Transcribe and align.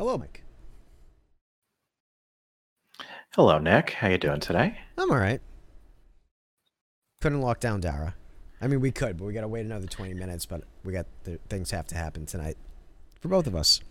Hello, 0.00 0.16
Mike. 0.16 0.42
Hello, 3.34 3.58
Nick. 3.58 3.90
How 3.90 4.08
you 4.08 4.16
doing 4.16 4.40
today? 4.40 4.78
I'm 4.96 5.10
all 5.10 5.18
right. 5.18 5.42
Couldn't 7.20 7.42
lock 7.42 7.60
down 7.60 7.82
Dara. 7.82 8.14
I 8.62 8.66
mean, 8.66 8.80
we 8.80 8.92
could, 8.92 9.18
but 9.18 9.26
we 9.26 9.34
got 9.34 9.42
to 9.42 9.48
wait 9.48 9.66
another 9.66 9.86
20 9.86 10.14
minutes. 10.14 10.46
But 10.46 10.62
we 10.84 10.94
got 10.94 11.04
the, 11.24 11.38
things 11.50 11.70
have 11.72 11.86
to 11.88 11.96
happen 11.96 12.24
tonight 12.24 12.56
for 13.20 13.28
both 13.28 13.46
of 13.46 13.54
us. 13.54 13.82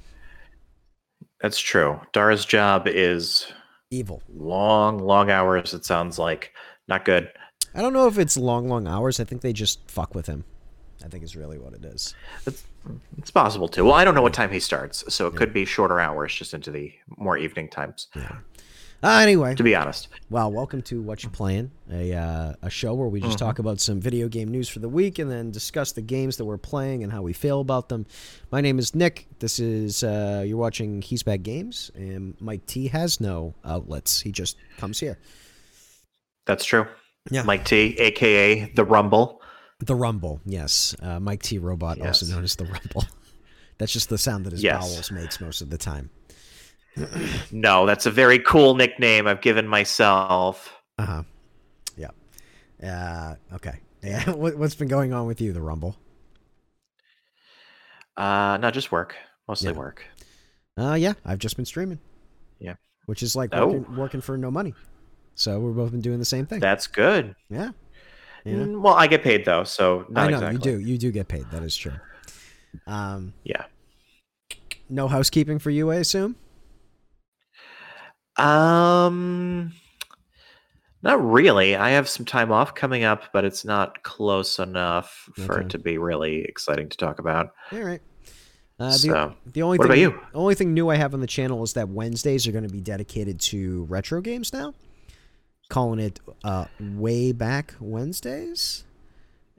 That's 1.41 1.59
true. 1.59 2.01
Dara's 2.11 2.43
job 2.43 2.87
is 2.87 3.45
Evil. 3.91 4.23
long, 4.33 4.97
long 4.97 5.29
hours. 5.29 5.75
It 5.75 5.85
sounds 5.85 6.17
like 6.17 6.53
not 6.87 7.05
good. 7.05 7.29
I 7.75 7.83
don't 7.83 7.93
know 7.93 8.07
if 8.07 8.17
it's 8.17 8.35
long, 8.35 8.67
long 8.67 8.87
hours. 8.87 9.19
I 9.19 9.25
think 9.25 9.43
they 9.43 9.53
just 9.53 9.87
fuck 9.87 10.15
with 10.15 10.25
him. 10.25 10.43
I 11.03 11.07
think 11.07 11.23
is 11.23 11.35
really 11.35 11.57
what 11.57 11.73
it 11.73 11.83
is. 11.85 12.13
It's, 12.45 12.63
it's 13.17 13.31
possible 13.31 13.67
too. 13.67 13.85
Well, 13.85 13.93
I 13.93 14.03
don't 14.03 14.15
know 14.15 14.21
what 14.21 14.33
time 14.33 14.51
he 14.51 14.59
starts, 14.59 15.03
so 15.13 15.27
it 15.27 15.35
could 15.35 15.53
be 15.53 15.65
shorter 15.65 15.99
hours, 15.99 16.33
just 16.35 16.53
into 16.53 16.71
the 16.71 16.91
more 17.17 17.37
evening 17.37 17.69
times. 17.69 18.07
Yeah. 18.15 18.35
Uh, 19.01 19.19
anyway, 19.21 19.55
To 19.55 19.63
be 19.63 19.73
honest, 19.75 20.09
well, 20.29 20.51
welcome 20.51 20.81
to 20.81 21.01
What 21.01 21.23
You 21.23 21.29
Playing, 21.29 21.71
a 21.89 22.13
uh, 22.13 22.53
a 22.61 22.69
show 22.69 22.93
where 22.95 23.07
we 23.07 23.21
just 23.21 23.37
Mm-hmm. 23.37 23.45
talk 23.45 23.59
about 23.59 23.79
some 23.79 24.01
video 24.01 24.27
game 24.27 24.49
news 24.49 24.67
for 24.67 24.79
the 24.79 24.89
week 24.89 25.19
and 25.19 25.31
then 25.31 25.51
discuss 25.51 25.93
the 25.93 26.01
games 26.01 26.35
that 26.35 26.43
we're 26.43 26.57
playing 26.57 27.03
and 27.03 27.11
how 27.13 27.21
we 27.21 27.31
feel 27.31 27.61
about 27.61 27.87
them. 27.87 28.05
My 28.51 28.59
name 28.59 28.77
is 28.77 28.93
Nick. 28.93 29.27
This 29.39 29.57
is 29.57 30.03
uh, 30.03 30.43
you're 30.45 30.57
watching 30.57 31.01
He's 31.01 31.23
Bad 31.23 31.43
Games, 31.43 31.91
and 31.95 32.35
Mike 32.41 32.65
T 32.65 32.89
has 32.89 33.21
no 33.21 33.53
outlets. 33.63 34.19
He 34.19 34.33
just 34.33 34.57
comes 34.77 34.99
here. 34.99 35.17
that's 36.45 36.65
true. 36.65 36.85
Yeah. 37.31 37.43
Mike 37.43 37.63
T, 37.63 37.95
aka 37.99 38.65
the 38.75 38.83
Rumble. 38.83 39.38
The 39.79 39.95
Rumble, 39.95 40.41
yes. 40.45 40.95
Uh, 41.01 41.19
Mike 41.19 41.41
T 41.41 41.57
Robot, 41.57 42.01
also 42.01 42.25
known 42.25 42.43
as 42.43 42.55
the 42.55 42.65
Rumble. 42.65 43.05
That's 43.77 43.93
just 43.93 44.09
the 44.09 44.17
sound 44.17 44.45
that 44.45 44.51
his 44.51 44.61
Yes. 44.61 44.79
bowels 44.81 45.11
makes 45.11 45.39
most 45.39 45.61
of 45.61 45.69
the 45.69 45.77
time. 45.77 46.09
No, 47.51 47.85
that's 47.85 48.05
a 48.07 48.11
very 48.11 48.39
cool 48.39 48.75
nickname 48.75 49.25
I've 49.25 49.39
given 49.41 49.67
myself. 49.67 50.73
Uh 50.97 51.05
huh. 51.05 51.23
Yeah. 51.95 52.09
Uh, 52.83 53.35
okay. 53.55 53.79
Yeah. 54.03 54.29
What, 54.31 54.57
what's 54.57 54.75
been 54.75 54.89
going 54.89 55.13
on 55.13 55.25
with 55.27 55.39
you, 55.39 55.53
the 55.53 55.61
Rumble? 55.61 55.95
Uh, 58.17 58.57
not 58.59 58.73
just 58.73 58.91
work, 58.91 59.15
mostly 59.47 59.71
Yeah. 59.71 59.77
work. 59.77 60.03
Uh, 60.77 60.95
yeah. 60.95 61.13
I've 61.25 61.39
just 61.39 61.55
been 61.55 61.65
streaming. 61.65 61.99
Yeah. 62.59 62.75
Which 63.05 63.23
is 63.23 63.35
like 63.35 63.51
Oh. 63.53 63.67
working, 63.67 63.95
working 63.95 64.21
for 64.21 64.37
no 64.37 64.51
money. 64.51 64.73
So 65.35 65.59
we've 65.59 65.75
both 65.75 65.91
been 65.91 66.01
doing 66.01 66.19
the 66.19 66.25
same 66.25 66.45
thing. 66.47 66.59
That's 66.59 66.87
good. 66.87 67.33
yeah. 67.49 67.69
Yeah. 68.45 68.53
Mm, 68.53 68.81
Well, 68.81 68.93
I 68.93 69.07
get 69.07 69.23
paid 69.23 69.45
though, 69.45 69.63
so 69.63 70.05
not 70.09 70.27
I 70.27 70.31
know 70.31 70.37
exactly. 70.37 70.71
you 70.71 70.77
do. 70.79 70.83
You 70.85 70.97
do 70.97 71.11
get 71.11 71.27
paid. 71.27 71.45
That 71.51 71.63
is 71.63 71.75
true. 71.75 71.93
Um, 72.87 73.33
Yeah. 73.43 73.65
no 74.89 75.07
housekeeping 75.07 75.59
for 75.59 75.69
you, 75.69 75.91
I 75.91 75.95
assume. 75.95 76.35
Um, 78.37 79.73
not 81.01 81.23
really. 81.23 81.75
I 81.75 81.91
have 81.91 82.07
some 82.07 82.25
time 82.25 82.51
off 82.51 82.75
coming 82.75 83.03
up, 83.03 83.23
but 83.33 83.43
it's 83.45 83.65
not 83.65 84.03
close 84.03 84.59
enough 84.59 85.29
for 85.45 85.59
it 85.61 85.69
to 85.69 85.77
be 85.79 85.97
really 85.97 86.43
exciting 86.43 86.89
to 86.89 86.97
talk 86.97 87.19
about. 87.19 87.51
All 87.71 87.79
right. 87.79 88.01
Uh, 88.79 88.91
the, 88.91 88.97
so, 88.97 89.33
the 89.45 89.61
only 89.61 89.77
what 89.77 89.89
thing, 89.89 90.03
about 90.05 90.13
you? 90.15 90.21
The 90.31 90.37
only 90.37 90.55
thing 90.55 90.73
new 90.73 90.87
I 90.89 90.95
have 90.95 91.13
on 91.13 91.19
the 91.19 91.27
channel 91.27 91.61
is 91.63 91.73
that 91.73 91.89
Wednesdays 91.89 92.47
are 92.47 92.53
going 92.53 92.65
to 92.65 92.69
be 92.73 92.79
dedicated 92.79 93.39
to 93.41 93.83
retro 93.89 94.21
games 94.21 94.53
now. 94.53 94.73
Calling 95.69 95.99
it 95.99 96.19
uh, 96.43 96.65
Way 96.79 97.31
Back 97.31 97.75
Wednesdays. 97.79 98.83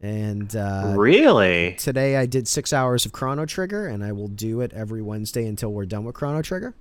And 0.02 0.54
uh, 0.56 0.94
really? 0.96 1.74
today 1.78 2.16
I 2.16 2.26
did 2.26 2.48
six 2.48 2.72
hours 2.72 3.04
of 3.06 3.12
Chrono 3.12 3.46
Trigger, 3.46 3.86
and 3.86 4.02
I 4.02 4.12
will 4.12 4.28
do 4.28 4.60
it 4.60 4.72
every 4.72 5.02
Wednesday 5.02 5.46
until 5.46 5.72
we're 5.72 5.86
done 5.86 6.04
with 6.04 6.14
Chrono 6.14 6.42
Trigger. 6.42 6.74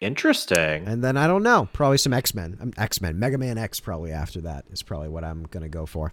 Interesting. 0.00 0.86
And 0.86 1.02
then 1.02 1.16
I 1.16 1.26
don't 1.26 1.42
know, 1.42 1.68
probably 1.72 1.98
some 1.98 2.12
X 2.12 2.34
Men. 2.34 2.56
Um, 2.60 2.72
X 2.76 3.00
Men, 3.00 3.18
Mega 3.18 3.38
Man 3.38 3.58
X, 3.58 3.80
probably 3.80 4.12
after 4.12 4.40
that 4.42 4.64
is 4.70 4.82
probably 4.82 5.08
what 5.08 5.24
I'm 5.24 5.44
going 5.44 5.62
to 5.64 5.68
go 5.68 5.86
for. 5.86 6.12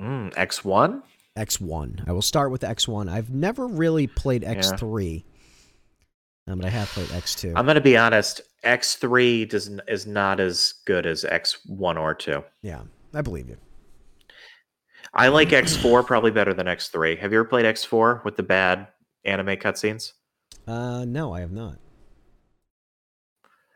Mm, 0.00 0.34
X1? 0.34 1.02
X1. 1.36 2.08
I 2.08 2.12
will 2.12 2.22
start 2.22 2.50
with 2.50 2.62
X1. 2.62 3.10
I've 3.10 3.30
never 3.30 3.66
really 3.66 4.06
played 4.06 4.42
X3, 4.42 5.24
um, 6.46 6.58
but 6.58 6.66
I 6.66 6.70
have 6.70 6.88
played 6.88 7.08
X2. 7.08 7.52
I'm 7.56 7.64
going 7.64 7.76
to 7.76 7.80
be 7.80 7.96
honest. 7.96 8.42
X3 8.64 9.48
does 9.48 9.68
n- 9.68 9.80
is 9.88 10.06
not 10.06 10.40
as 10.40 10.74
good 10.86 11.06
as 11.06 11.24
X1 11.24 11.96
or 11.98 12.14
2. 12.14 12.42
yeah, 12.62 12.82
I 13.14 13.22
believe 13.22 13.48
you. 13.48 13.56
I 15.14 15.28
like 15.28 15.48
X4 15.48 16.06
probably 16.06 16.30
better 16.30 16.54
than 16.54 16.66
X3. 16.66 17.18
Have 17.18 17.32
you 17.32 17.38
ever 17.40 17.48
played 17.48 17.64
X4 17.64 18.24
with 18.24 18.36
the 18.36 18.42
bad 18.44 18.86
anime 19.24 19.56
cutscenes? 19.56 20.12
Uh, 20.68 21.04
no, 21.04 21.32
I 21.34 21.40
have 21.40 21.50
not. 21.50 21.78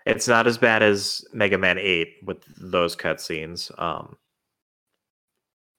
It's 0.06 0.28
not 0.28 0.46
as 0.46 0.58
bad 0.58 0.82
as 0.82 1.24
Mega 1.32 1.56
Man 1.58 1.78
8 1.78 2.08
with 2.26 2.38
those 2.60 2.94
cutscenes. 2.94 3.70
Um, 3.80 4.16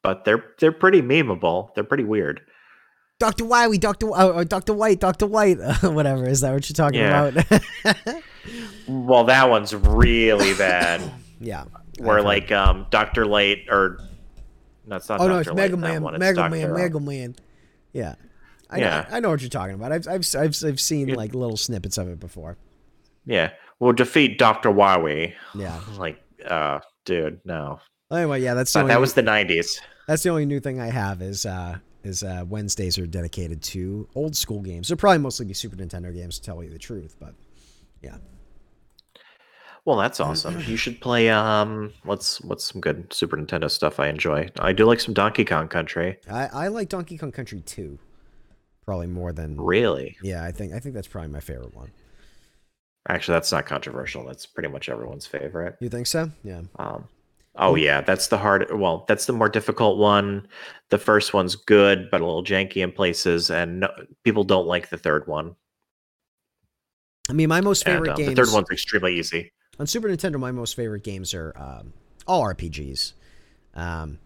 but 0.02 0.26
they're 0.26 0.44
they're 0.60 0.72
pretty 0.72 1.02
memeable. 1.02 1.74
They're 1.74 1.84
pretty 1.84 2.04
weird. 2.04 2.42
Doctor 3.20 3.46
Wily, 3.46 3.78
Doctor 3.78 4.10
uh, 4.14 4.44
Doctor 4.44 4.74
White, 4.74 5.00
Doctor 5.00 5.26
White, 5.26 5.56
whatever. 5.84 6.28
Is 6.28 6.42
that 6.42 6.54
what 6.54 6.70
you're 6.70 6.76
talking 6.76 7.00
Yeah. 7.00 7.28
about? 7.28 8.24
Well, 8.88 9.24
that 9.24 9.50
one's 9.50 9.74
really 9.74 10.54
bad. 10.54 11.02
yeah. 11.40 11.64
where 11.98 12.22
like 12.22 12.52
um 12.52 12.86
Dr. 12.92 13.26
Light 13.26 13.64
or 13.70 13.98
no, 14.86 14.98
it's 14.98 15.10
not 15.10 15.20
oh 15.20 15.28
Dr. 15.28 15.30
no, 15.34 15.40
it's 15.40 15.48
Light, 15.48 15.56
Mega 15.56 15.72
that 15.72 15.78
Man, 15.78 16.04
one, 16.04 16.14
it's 16.14 16.20
Mega 16.20 16.36
Dr. 16.36 16.50
Man, 16.52 16.74
Mega 16.76 17.00
Man. 17.00 17.36
Yeah. 17.94 18.14
I 18.70 18.78
Yeah. 18.78 18.90
know, 19.10 19.16
I 19.16 19.20
know 19.22 19.30
what 19.32 19.42
you're 19.42 19.50
talking 19.50 19.74
about. 19.74 19.92
I've 19.92 20.08
I've 20.08 20.26
I've, 20.38 20.56
I've 20.64 20.80
seen 20.80 21.08
like 21.16 21.34
little 21.34 21.58
snippets 21.58 21.98
of 21.98 22.08
it 22.10 22.20
before. 22.20 22.58
Yeah. 23.26 23.50
We'll 23.80 23.94
defeat 23.94 24.38
Dr. 24.38 24.70
Wowie. 24.70 25.34
Yeah. 25.56 25.80
Like, 25.98 26.22
uh, 26.48 26.82
dude, 27.06 27.40
no. 27.46 27.80
Anyway, 28.12 28.42
yeah, 28.44 28.54
that's 28.54 28.72
the 28.72 28.78
But 28.80 28.84
only, 28.84 28.94
that 28.94 29.02
was 29.02 29.14
the 29.16 29.24
90s. 29.24 29.80
that's 30.08 30.22
the 30.22 30.30
only 30.30 30.46
new 30.46 30.60
thing 30.60 30.80
I 30.80 30.92
have 30.92 31.24
is 31.24 31.48
uh 31.48 31.80
is 32.06 32.24
uh 32.24 32.46
Wednesdays 32.48 32.98
are 32.98 33.08
dedicated 33.08 33.62
to 33.64 34.08
old 34.16 34.36
school 34.36 34.62
games. 34.62 34.88
They'll 34.88 34.98
probably 34.98 35.20
mostly 35.20 35.46
be 35.46 35.54
Super 35.54 35.76
Nintendo 35.76 36.14
games 36.14 36.40
to 36.40 36.46
tell 36.46 36.64
you 36.64 36.70
the 36.70 36.80
truth, 36.80 37.16
but 37.20 37.34
yeah. 38.02 38.18
Well, 39.86 39.98
that's 39.98 40.20
awesome. 40.20 40.60
You 40.62 40.78
should 40.78 41.00
play 41.00 41.30
um 41.30 41.94
what's 42.04 42.42
what's 42.42 42.72
some 42.72 42.82
good 42.82 43.14
Super 43.14 43.38
Nintendo 43.38 43.70
stuff 43.70 44.00
I 44.00 44.08
enjoy. 44.08 44.50
I 44.60 44.74
do 44.74 44.86
like 44.86 45.00
some 45.00 45.14
Donkey 45.14 45.46
Kong 45.46 45.68
Country. 45.68 46.18
I, 46.30 46.48
I 46.48 46.68
like 46.70 46.90
Donkey 46.90 47.18
Kong 47.18 47.32
Country 47.32 47.62
2 47.62 48.00
probably 48.84 49.08
more 49.08 49.34
than 49.34 49.60
Really? 49.60 50.18
Yeah, 50.24 50.44
I 50.44 50.52
think 50.52 50.74
I 50.74 50.80
think 50.80 50.96
that's 50.96 51.08
probably 51.08 51.32
my 51.32 51.40
favorite 51.40 51.76
one. 51.76 51.92
Actually, 53.08 53.34
that's 53.34 53.52
not 53.52 53.68
controversial. 53.68 54.26
That's 54.26 54.48
pretty 54.48 54.70
much 54.70 54.90
everyone's 54.90 55.28
favorite. 55.28 55.76
You 55.80 55.90
think 55.90 56.08
so? 56.08 56.32
Yeah. 56.44 56.62
Um 56.80 57.08
Oh 57.58 57.76
yeah, 57.76 58.02
that's 58.02 58.28
the 58.28 58.38
hard 58.38 58.72
well, 58.74 59.06
that's 59.08 59.26
the 59.26 59.34
more 59.34 59.50
difficult 59.50 59.98
one. 59.98 60.48
The 60.90 60.98
first 60.98 61.34
one's 61.34 61.56
good 61.56 62.10
but 62.12 62.22
a 62.22 62.26
little 62.26 62.44
janky 62.44 62.78
in 62.78 62.92
places 62.92 63.50
and 63.50 63.82
no, 63.82 63.90
people 64.24 64.44
don't 64.44 64.68
like 64.68 64.90
the 64.90 64.98
third 64.98 65.28
one. 65.28 65.56
I 67.30 67.34
mean, 67.34 67.50
my 67.50 67.62
most 67.62 67.86
And 67.86 67.96
favorite 67.96 68.12
um, 68.12 68.18
games 68.18 68.36
the 68.36 68.46
third 68.46 68.54
one's 68.54 68.70
extremely 68.70 69.18
easy. 69.18 69.52
on 69.80 69.88
Super 69.88 70.10
Nintendo. 70.10 70.40
My 70.40 70.52
most 70.52 70.76
favorite 70.76 71.04
games 71.04 71.34
are 71.34 71.54
um, 71.56 71.94
all 72.28 72.44
RPGs, 72.44 73.14
um, 73.74 74.20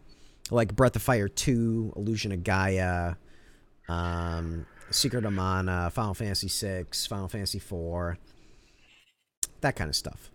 like 0.51 0.75
Breath 0.75 0.95
of 0.95 1.01
Fire 1.01 1.27
2, 1.27 1.93
Illusion 1.95 2.31
of 2.31 2.43
Gaia, 2.43 3.15
um, 3.87 4.65
Secret 4.91 5.25
of 5.25 5.33
Mana, 5.33 5.91
Final 5.91 6.13
Fantasy 6.13 6.47
6, 6.47 7.05
Final 7.05 7.27
Fantasy 7.27 7.59
4, 7.59 8.17
that 9.61 9.75
kind 9.75 9.89
of 9.89 9.95
stuff. 9.95 10.31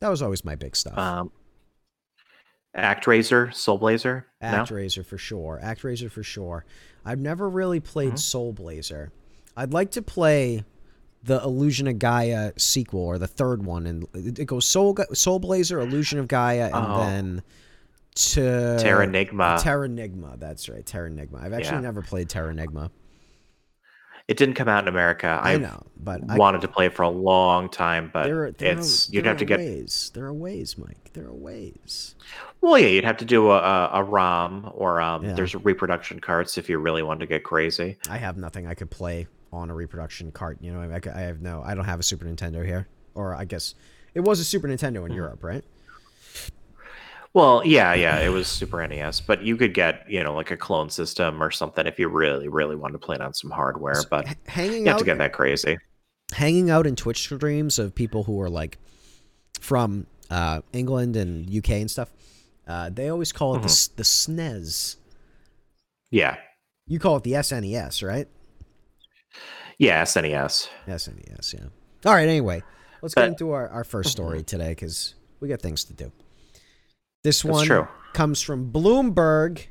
That 0.00 0.08
was 0.08 0.22
always 0.22 0.44
my 0.44 0.54
big 0.54 0.76
stuff. 0.76 0.96
ActRaiser, 2.76 3.52
Soul 3.54 3.78
Blazer. 3.78 4.26
No? 4.40 4.48
ActRaiser 4.48 5.04
for 5.04 5.18
sure. 5.18 5.60
ActRaiser 5.62 6.10
for 6.10 6.22
sure. 6.22 6.64
I've 7.04 7.18
never 7.18 7.48
really 7.48 7.80
played 7.80 8.12
Mhm. 8.14 8.18
Soul 8.18 8.52
Blazer. 8.52 9.10
I'd 9.56 9.72
like 9.72 9.90
to 9.92 10.02
play 10.02 10.64
the 11.22 11.42
Illusion 11.42 11.86
of 11.86 11.98
Gaia 11.98 12.52
sequel 12.56 13.00
or 13.00 13.18
the 13.18 13.26
third 13.26 13.64
one, 13.64 13.86
and 13.86 14.06
it 14.14 14.46
goes 14.46 14.66
Soul 14.66 14.94
Ga- 14.94 15.12
Soul 15.12 15.38
Blazer, 15.38 15.80
Illusion 15.80 16.18
of 16.18 16.28
Gaia, 16.28 16.66
and 16.66 16.74
Oh. 16.74 16.98
then 17.00 17.42
to 18.14 18.40
Terranigma. 18.80 19.58
Terranigma. 19.60 20.38
That's 20.38 20.68
right, 20.68 20.84
Terranigma. 20.84 21.42
I've 21.42 21.52
actually 21.52 21.76
Yeah. 21.76 21.80
never 21.82 22.02
played 22.02 22.28
Terranigma. 22.28 22.90
It 24.30 24.36
didn't 24.36 24.54
come 24.54 24.68
out 24.68 24.84
in 24.84 24.88
America. 24.88 25.26
I 25.42 25.54
I 25.54 25.56
know, 25.56 25.82
but 25.98 26.20
I, 26.28 26.36
wanted 26.36 26.60
to 26.60 26.68
play 26.68 26.86
it 26.86 26.94
for 26.94 27.02
a 27.02 27.08
long 27.10 27.68
time, 27.68 28.10
but 28.12 28.24
there, 28.24 28.44
are- 28.44 28.50
there 28.52 28.78
it's 28.78 29.08
are, 29.08 29.12
you'd 29.12 29.26
have 29.26 29.38
to 29.38 29.44
are 29.44 29.48
get 29.48 29.58
ways. 29.58 30.10
There 30.14 30.24
are 30.24 30.32
ways, 30.32 30.78
Mike. 30.78 31.10
There 31.12 31.26
are 31.26 31.34
ways. 31.34 32.14
well, 32.60 32.78
yeah, 32.78 32.86
you'd 32.86 33.04
have 33.04 33.16
to 33.18 33.24
do 33.24 33.50
a, 33.50 33.90
a, 33.92 34.02
ROM 34.04 34.70
or 34.74 35.00
um, 35.00 35.24
Yeah. 35.24 35.32
there's 35.32 35.54
reproduction 35.56 36.20
carts 36.20 36.56
if 36.58 36.68
you 36.68 36.78
really 36.78 37.02
wanted 37.02 37.20
to 37.20 37.26
get 37.26 37.42
crazy. 37.42 37.98
I 38.08 38.18
have 38.18 38.36
nothing 38.36 38.68
I 38.68 38.74
could 38.74 38.90
play 38.90 39.26
on 39.52 39.68
a 39.68 39.74
reproduction 39.74 40.30
cart. 40.30 40.58
You 40.60 40.72
know, 40.72 40.80
I, 40.80 41.00
I 41.12 41.20
have 41.22 41.40
no. 41.42 41.62
I 41.66 41.74
don't 41.74 41.84
have 41.86 41.98
a 41.98 42.04
Super 42.04 42.24
Nintendo 42.24 42.64
here, 42.64 42.86
or 43.14 43.34
I 43.34 43.44
guess 43.44 43.74
it 44.14 44.20
was 44.20 44.38
a 44.38 44.44
Super 44.44 44.68
Nintendo 44.68 45.04
in 45.04 45.10
Mhm. 45.12 45.16
Europe, 45.16 45.42
right? 45.42 45.64
Well, 47.32 47.62
yeah, 47.64 47.94
yeah, 47.94 48.18
it 48.20 48.28
was 48.30 48.48
Super 48.48 48.84
NES, 48.86 49.20
but 49.20 49.42
you 49.42 49.56
could 49.56 49.72
get 49.72 50.04
you 50.10 50.22
know 50.24 50.34
like 50.34 50.50
a 50.50 50.56
clone 50.56 50.90
system 50.90 51.40
or 51.42 51.50
something 51.52 51.86
if 51.86 51.98
you 51.98 52.08
really, 52.08 52.48
really 52.48 52.74
wanted 52.76 52.94
to 52.94 52.98
play 52.98 53.14
it 53.14 53.20
on 53.22 53.34
some 53.34 53.50
hardware. 53.50 54.02
But 54.10 54.26
hanging 54.46 54.80
you 54.82 54.86
have 54.86 54.94
out 54.96 54.98
to 54.98 55.04
get 55.04 55.18
that 55.18 55.32
crazy. 55.32 55.78
hanging 56.32 56.70
out 56.70 56.86
in 56.88 56.96
Twitch 56.96 57.18
streams 57.18 57.78
of 57.78 57.94
people 57.94 58.24
who 58.24 58.40
are 58.40 58.50
like 58.50 58.78
from 59.60 60.06
uh, 60.28 60.62
England 60.72 61.14
and 61.16 61.48
UK 61.56 61.70
and 61.70 61.90
stuff. 61.90 62.10
Uh, 62.66 62.88
they 62.90 63.08
always 63.08 63.32
call 63.32 63.56
it 63.56 63.60
the, 63.60 63.64
s- 63.66 63.88
the 63.88 64.02
SNES. 64.04 64.96
Yeah, 66.12 66.36
You 66.86 66.98
call 67.00 67.16
it 67.16 67.22
the 67.24 67.32
SNES, 67.32 68.06
right? 68.06 68.26
yeah, 69.78 70.02
SNES. 70.02 70.68
SNES, 70.86 71.54
yeah. 71.54 71.66
All 72.04 72.14
right, 72.14 72.28
anyway, 72.28 72.62
let's 73.02 73.14
get 73.14 73.26
into 73.28 73.50
our, 73.52 73.68
our 73.70 73.84
first 73.84 74.10
story 74.10 74.42
today 74.44 74.70
because 74.70 75.14
we 75.40 75.48
got 75.48 75.60
things 75.62 75.84
to 75.84 75.92
do. 75.92 76.12
This 77.22 77.42
That's 77.42 77.52
one 77.54 77.66
true. 77.66 77.88
comes 78.12 78.40
from 78.40 78.72
Bloomberg. 78.72 79.66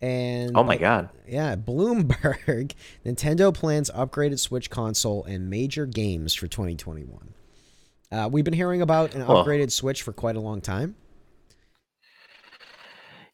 And 0.00 0.56
Oh 0.56 0.62
my 0.62 0.76
god. 0.76 1.08
Yeah, 1.26 1.56
Bloomberg. 1.56 2.72
Nintendo 3.06 3.52
plans 3.52 3.90
upgraded 3.94 4.38
Switch 4.38 4.70
console 4.70 5.24
and 5.24 5.50
major 5.50 5.86
games 5.86 6.34
for 6.34 6.46
2021. 6.46 7.34
Uh, 8.10 8.28
we've 8.30 8.44
been 8.44 8.54
hearing 8.54 8.80
about 8.80 9.14
an 9.14 9.22
upgraded 9.24 9.70
Switch 9.72 10.02
for 10.02 10.12
quite 10.12 10.36
a 10.36 10.40
long 10.40 10.60
time. 10.60 10.94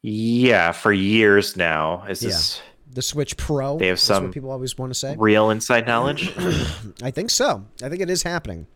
Yeah, 0.02 0.72
for 0.72 0.92
years 0.92 1.56
now. 1.56 2.04
Is 2.08 2.22
Yeah. 2.22 2.30
this 2.30 2.60
The 2.92 3.02
Switch 3.02 3.36
Pro. 3.36 3.78
They 3.78 3.88
have 3.88 4.00
some 4.00 4.30
people 4.32 4.50
always 4.50 4.76
want 4.78 4.90
to 4.92 4.98
say. 4.98 5.16
real 5.18 5.50
inside 5.50 5.86
knowledge? 5.86 6.32
I 7.02 7.10
think 7.10 7.30
so. 7.30 7.64
I 7.82 7.88
think 7.88 8.00
it 8.00 8.10
is 8.10 8.22
happening. 8.22 8.66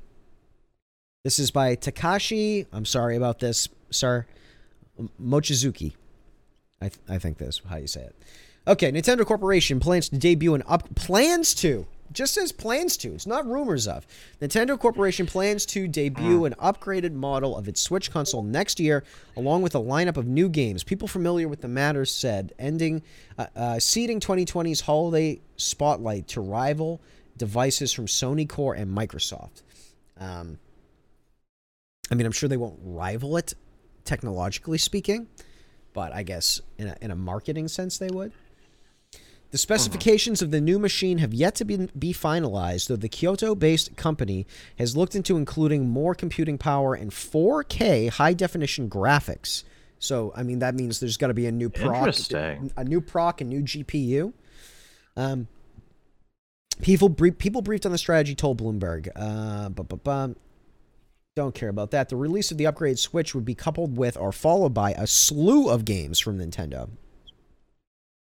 This 1.28 1.38
is 1.38 1.50
by 1.50 1.76
Takashi. 1.76 2.64
I'm 2.72 2.86
sorry 2.86 3.14
about 3.14 3.38
this, 3.38 3.68
sir. 3.90 4.24
Mochizuki. 5.22 5.92
I, 6.80 6.88
th- 6.88 7.02
I 7.06 7.18
think 7.18 7.36
that's 7.36 7.60
how 7.68 7.76
you 7.76 7.86
say 7.86 8.00
it. 8.00 8.16
Okay, 8.66 8.90
Nintendo 8.90 9.26
Corporation 9.26 9.78
plans 9.78 10.08
to 10.08 10.16
debut 10.16 10.54
an 10.54 10.62
up 10.66 10.94
plans 10.94 11.52
to 11.56 11.86
just 12.14 12.32
says 12.32 12.50
plans 12.50 12.96
to. 12.96 13.12
It's 13.12 13.26
not 13.26 13.44
rumors 13.44 13.86
of. 13.86 14.06
Nintendo 14.40 14.78
Corporation 14.78 15.26
plans 15.26 15.66
to 15.66 15.86
debut 15.86 16.46
an 16.46 16.54
upgraded 16.54 17.12
model 17.12 17.58
of 17.58 17.68
its 17.68 17.82
Switch 17.82 18.10
console 18.10 18.42
next 18.42 18.80
year, 18.80 19.04
along 19.36 19.60
with 19.60 19.74
a 19.74 19.80
lineup 19.80 20.16
of 20.16 20.26
new 20.26 20.48
games. 20.48 20.82
People 20.82 21.08
familiar 21.08 21.46
with 21.46 21.60
the 21.60 21.68
matter 21.68 22.06
said, 22.06 22.54
ending 22.58 23.02
uh, 23.36 23.48
uh, 23.54 23.78
ceding 23.78 24.18
2020's 24.18 24.80
holiday 24.80 25.38
spotlight 25.58 26.26
to 26.28 26.40
rival 26.40 27.02
devices 27.36 27.92
from 27.92 28.06
Sony 28.06 28.48
Core 28.48 28.72
and 28.72 28.96
Microsoft. 28.96 29.60
Um, 30.18 30.58
I 32.10 32.14
mean, 32.14 32.26
I'm 32.26 32.32
sure 32.32 32.48
they 32.48 32.56
won't 32.56 32.78
rival 32.82 33.36
it, 33.36 33.54
technologically 34.04 34.78
speaking, 34.78 35.28
but 35.92 36.12
I 36.12 36.22
guess 36.22 36.60
in 36.78 36.88
a, 36.88 36.96
in 37.00 37.10
a 37.10 37.16
marketing 37.16 37.68
sense 37.68 37.98
they 37.98 38.08
would. 38.08 38.32
The 39.50 39.58
specifications 39.58 40.42
of 40.42 40.50
the 40.50 40.60
new 40.60 40.78
machine 40.78 41.18
have 41.18 41.32
yet 41.32 41.54
to 41.56 41.64
be, 41.64 41.88
be 41.98 42.12
finalized, 42.12 42.88
though 42.88 42.96
the 42.96 43.08
Kyoto 43.08 43.54
based 43.54 43.96
company 43.96 44.46
has 44.78 44.94
looked 44.94 45.14
into 45.14 45.38
including 45.38 45.88
more 45.88 46.14
computing 46.14 46.58
power 46.58 46.94
and 46.94 47.10
4K 47.10 48.10
high 48.10 48.34
definition 48.34 48.90
graphics. 48.90 49.64
So, 49.98 50.32
I 50.36 50.42
mean, 50.42 50.58
that 50.58 50.74
means 50.74 51.00
there's 51.00 51.16
got 51.16 51.28
to 51.28 51.34
be 51.34 51.46
a 51.46 51.52
new 51.52 51.70
proc, 51.70 51.96
Interesting. 51.96 52.72
a 52.76 52.84
new 52.84 53.00
proc, 53.00 53.40
a 53.40 53.44
new 53.44 53.62
GPU. 53.62 54.34
Um, 55.16 55.48
people, 56.82 57.08
brie- 57.08 57.30
people 57.30 57.62
briefed 57.62 57.86
on 57.86 57.92
the 57.92 57.98
strategy 57.98 58.34
told 58.34 58.60
Bloomberg. 58.60 59.08
Uh, 59.16 59.70
bu- 59.70 59.84
bu- 59.84 59.96
bum. 59.96 60.36
Don't 61.38 61.54
care 61.54 61.68
about 61.68 61.92
that. 61.92 62.08
The 62.08 62.16
release 62.16 62.50
of 62.50 62.58
the 62.58 62.64
upgraded 62.64 62.98
Switch 62.98 63.32
would 63.32 63.44
be 63.44 63.54
coupled 63.54 63.96
with 63.96 64.16
or 64.16 64.32
followed 64.32 64.74
by 64.74 64.90
a 64.94 65.06
slew 65.06 65.68
of 65.68 65.84
games 65.84 66.18
from 66.18 66.36
Nintendo 66.36 66.88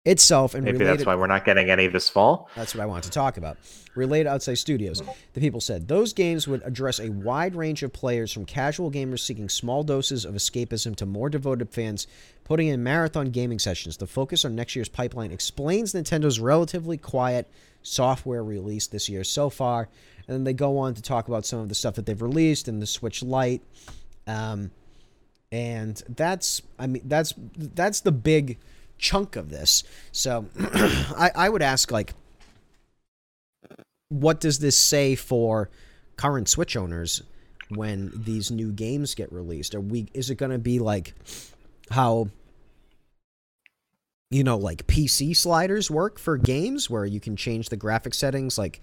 itself 0.06 0.53
and 0.53 0.63
Maybe 0.63 0.77
related. 0.77 1.00
that's 1.00 1.07
why 1.07 1.15
we're 1.15 1.25
not 1.25 1.44
getting 1.44 1.71
any 1.71 1.88
this 1.88 2.09
fall. 2.09 2.48
That's 2.56 2.75
what 2.75 2.83
I 2.83 2.86
wanted 2.86 3.06
to 3.06 3.09
talk 3.09 3.38
about. 3.38 3.57
Related 3.95 4.30
outside 4.30 4.59
studios. 4.59 5.01
The 5.33 5.42
people 5.42 5.59
said 5.59 5.88
those 5.88 6.13
games 6.13 6.48
would 6.48 6.62
address 6.63 7.00
a 7.00 7.09
wide 7.09 7.56
range 7.56 7.81
of 7.81 7.92
players 7.92 8.31
from 8.31 8.45
casual 8.45 8.92
gamers 8.92 9.21
seeking 9.21 9.50
small 9.50 9.81
doses 9.81 10.24
of 10.24 10.36
escapism 10.36 10.95
to 10.97 11.07
more 11.07 11.27
devoted 11.27 11.71
fans 11.71 12.06
putting 12.44 12.68
in 12.68 12.83
marathon 12.83 13.31
gaming 13.31 13.57
sessions. 13.57 13.97
The 13.97 14.06
focus 14.06 14.45
on 14.45 14.56
next 14.56 14.75
year's 14.75 14.89
pipeline 14.89 15.31
explains 15.31 15.94
Nintendo's 15.94 16.39
relatively 16.39 16.97
quiet 16.97 17.50
software 17.81 18.44
release 18.44 18.86
this 18.86 19.09
year 19.09 19.24
so 19.24 19.50
far. 19.50 19.89
And 20.27 20.35
then 20.35 20.44
they 20.44 20.53
go 20.53 20.77
on 20.77 20.94
to 20.94 21.01
talk 21.01 21.27
about 21.27 21.45
some 21.45 21.59
of 21.59 21.69
the 21.69 21.75
stuff 21.75 21.95
that 21.95 22.06
they've 22.06 22.21
released 22.21 22.68
and 22.68 22.81
the 22.81 22.85
Switch 22.85 23.23
Lite. 23.23 23.62
Um, 24.27 24.71
and 25.51 26.01
that's 26.07 26.62
I 26.79 26.88
mean 26.88 27.01
that's 27.06 27.33
that's 27.56 28.01
the 28.01 28.12
big 28.12 28.57
chunk 28.97 29.35
of 29.35 29.50
this. 29.50 29.83
So 30.12 30.45
I, 30.59 31.31
I 31.35 31.50
would 31.50 31.62
ask 31.62 31.91
like 31.91 32.13
what 34.09 34.39
does 34.39 34.59
this 34.59 34.77
say 34.77 35.15
for 35.15 35.69
current 36.18 36.50
Switch 36.50 36.75
owners 36.75 37.23
when 37.69 38.12
these 38.13 38.51
new 38.51 38.71
games 38.71 39.15
get 39.15 39.31
released? 39.31 39.75
Are 39.75 39.81
we 39.81 40.07
is 40.13 40.29
it 40.29 40.35
gonna 40.35 40.59
be 40.59 40.79
like 40.79 41.13
how 41.89 42.29
you 44.29 44.44
know 44.44 44.57
like 44.57 44.88
PC 44.88 45.35
sliders 45.35 45.91
work 45.91 46.19
for 46.19 46.38
games 46.38 46.89
where 46.89 47.06
you 47.06 47.19
can 47.19 47.35
change 47.35 47.69
the 47.69 47.77
graphic 47.77 48.13
settings 48.13 48.57
like 48.57 48.81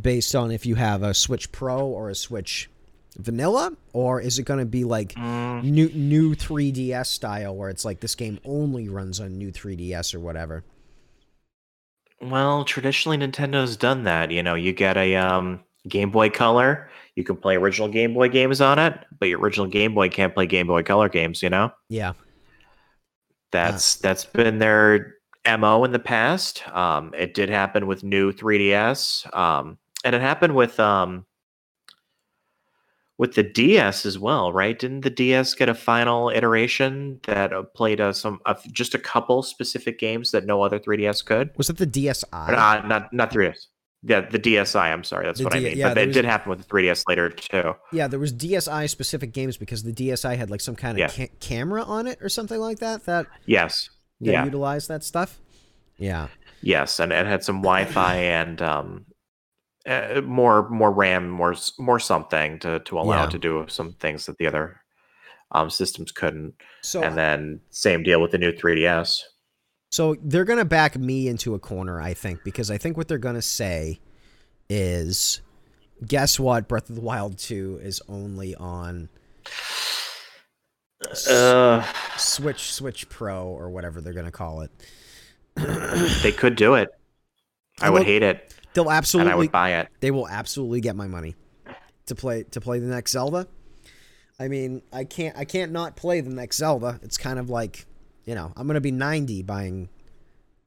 based 0.00 0.34
on 0.34 0.50
if 0.50 0.66
you 0.66 0.74
have 0.74 1.02
a 1.02 1.14
Switch 1.14 1.50
Pro 1.52 1.86
or 1.86 2.08
a 2.10 2.14
Switch 2.14 2.70
vanilla 3.16 3.72
or 3.92 4.20
is 4.20 4.38
it 4.38 4.44
going 4.44 4.60
to 4.60 4.66
be 4.66 4.84
like 4.84 5.12
Mm, 5.14 5.64
new 5.64 5.88
new 5.92 6.34
3DS 6.36 7.06
style 7.06 7.56
where 7.56 7.68
it's 7.68 7.84
like 7.84 8.00
this 8.00 8.14
game 8.14 8.38
only 8.44 8.88
runs 8.88 9.18
on 9.18 9.36
new 9.38 9.50
3DS 9.50 10.14
or 10.14 10.20
whatever. 10.20 10.62
well, 12.20 12.64
traditionally 12.64 13.16
Nintendo's 13.18 13.76
done 13.76 14.04
that. 14.04 14.30
You 14.30 14.42
know, 14.42 14.54
you 14.54 14.72
get 14.72 14.96
a 14.96 15.16
um, 15.16 15.60
Game 15.88 16.10
Boy 16.10 16.30
Color, 16.30 16.90
you 17.16 17.24
can 17.24 17.36
play 17.36 17.56
original 17.56 17.88
Game 17.88 18.14
Boy 18.14 18.28
games 18.28 18.60
on 18.60 18.78
it, 18.78 18.94
but 19.18 19.28
your 19.28 19.40
original 19.40 19.66
Game 19.66 19.94
Boy 19.94 20.08
can't 20.08 20.34
play 20.34 20.46
Game 20.46 20.66
Boy 20.66 20.82
Color 20.82 21.08
games. 21.08 21.42
You 21.42 21.50
know, 21.50 21.72
Yeah. 21.88 22.12
that's 23.52 23.96
that's 23.96 24.24
been 24.24 24.58
their 24.58 25.14
mo 25.56 25.84
in 25.84 25.92
the 25.92 25.98
past. 25.98 26.62
Um, 26.68 27.12
it 27.16 27.32
did 27.34 27.48
happen 27.48 27.86
with 27.86 28.02
new 28.04 28.32
3DS, 28.32 29.34
um, 29.36 29.78
and 30.04 30.14
it 30.14 30.20
happened 30.20 30.54
with 30.54 30.78
um, 30.80 31.24
with 33.16 33.34
the 33.34 33.42
DS 33.42 34.06
as 34.06 34.18
well, 34.18 34.52
right? 34.52 34.78
Didn't 34.78 35.00
the 35.00 35.10
DS 35.10 35.54
get 35.54 35.68
a 35.68 35.74
final 35.74 36.30
iteration 36.30 37.20
that 37.26 37.52
uh, 37.52 37.62
played 37.64 38.00
uh, 38.00 38.12
some 38.12 38.40
uh, 38.46 38.54
just 38.70 38.94
a 38.94 38.98
couple 38.98 39.42
specific 39.42 39.98
games 39.98 40.30
that 40.30 40.46
no 40.46 40.62
other 40.62 40.78
3DS 40.78 41.24
could? 41.24 41.50
Was 41.56 41.68
it 41.70 41.78
the 41.78 41.86
DSi? 41.86 42.24
Uh, 42.32 42.86
not 42.86 43.12
not 43.12 43.30
3DS. 43.32 43.66
Yeah, 44.04 44.20
the 44.20 44.38
DSi. 44.38 44.76
I'm 44.80 45.02
sorry, 45.02 45.26
that's 45.26 45.38
The 45.40 45.44
what 45.44 45.54
I 45.54 45.58
D- 45.58 45.64
mean. 45.64 45.78
yeah, 45.78 45.88
but 45.88 45.98
it 45.98 46.06
was- 46.06 46.14
did 46.14 46.24
happen 46.24 46.50
with 46.50 46.60
the 46.60 46.64
3DS 46.66 47.02
later 47.08 47.30
too. 47.30 47.74
yeah, 47.92 48.06
there 48.06 48.20
was 48.20 48.32
DSi 48.32 48.88
specific 48.88 49.32
games 49.32 49.56
because 49.56 49.82
the 49.82 49.92
DSi 49.92 50.36
had 50.36 50.50
like 50.50 50.60
some 50.60 50.76
kind 50.76 50.92
of 50.96 50.98
Yeah. 51.00 51.08
ca- 51.26 51.32
camera 51.40 51.82
on 51.82 52.06
it 52.06 52.18
or 52.22 52.28
something 52.28 52.60
like 52.60 52.78
that 52.78 53.04
that, 53.06 53.26
Yes. 53.46 53.90
That 54.20 54.32
Yeah. 54.32 54.44
utilize 54.44 54.86
that 54.88 55.04
stuff. 55.04 55.38
Yeah. 55.96 56.28
Yes, 56.62 56.98
and 57.00 57.12
it 57.12 57.26
had 57.26 57.44
some 57.44 57.56
Wi-Fi 57.62 58.14
and 58.16 58.60
um, 58.62 59.06
uh, 59.86 60.20
more 60.24 60.68
more 60.68 60.92
RAM, 60.92 61.28
more 61.30 61.54
more 61.78 61.98
something 62.00 62.58
to 62.60 62.80
to 62.80 62.98
allow 62.98 63.20
Yeah. 63.22 63.24
it 63.26 63.30
to 63.32 63.38
do 63.38 63.64
some 63.68 63.92
things 63.94 64.26
that 64.26 64.38
the 64.38 64.46
other 64.46 64.80
um, 65.52 65.70
systems 65.70 66.12
couldn't. 66.12 66.54
So 66.82 67.02
and 67.02 67.16
then 67.16 67.60
same 67.70 68.02
deal 68.02 68.20
with 68.20 68.32
the 68.32 68.38
new 68.38 68.52
3DS. 68.52 69.20
So 69.90 70.16
they're 70.22 70.44
gonna 70.44 70.64
back 70.66 70.98
me 70.98 71.28
into 71.28 71.54
a 71.54 71.58
corner, 71.58 72.00
I 72.00 72.12
think, 72.12 72.44
because 72.44 72.70
I 72.70 72.76
think 72.76 72.96
what 72.98 73.08
they're 73.08 73.16
gonna 73.18 73.40
say 73.40 73.98
is, 74.68 75.40
guess 76.06 76.38
what? 76.38 76.68
Breath 76.68 76.90
of 76.90 76.96
the 76.96 77.00
Wild 77.00 77.38
Two 77.38 77.78
is 77.82 78.02
only 78.08 78.54
on 78.56 79.08
Uh, 81.28 81.84
Switch, 82.16 82.72
Switch 82.72 83.08
Pro, 83.08 83.46
or 83.46 83.70
whatever 83.70 84.00
they're 84.00 84.12
gonna 84.12 84.30
call 84.30 84.62
it. 84.62 84.70
they 86.22 86.32
could 86.32 86.56
do 86.56 86.74
it. 86.74 86.90
I 87.80 87.90
would 87.90 88.02
hate 88.04 88.22
it, 88.22 88.54
They'll 88.74 88.84
and 88.84 88.92
I 88.92 88.96
absolutely, 88.96 89.34
would 89.34 89.52
buy 89.52 89.74
it. 89.74 89.88
they 90.00 90.10
will 90.10 90.28
absolutely 90.28 90.80
get 90.80 90.96
my 90.96 91.06
money 91.06 91.36
to 92.06 92.14
play 92.14 92.42
to 92.50 92.60
play 92.60 92.80
the 92.80 92.86
next 92.88 93.12
Zelda. 93.12 93.46
I 94.40 94.48
mean, 94.48 94.82
I 94.92 95.04
can't, 95.04 95.36
I 95.36 95.44
can't 95.44 95.72
not 95.72 95.96
play 95.96 96.20
the 96.20 96.30
next 96.30 96.58
Zelda. 96.58 97.00
It's 97.02 97.16
kind 97.16 97.38
of 97.40 97.50
like, 97.50 97.86
you 98.24 98.34
know, 98.34 98.52
I'm 98.56 98.66
gonna 98.66 98.80
be 98.80 98.90
90 98.92 99.42
buying 99.42 99.88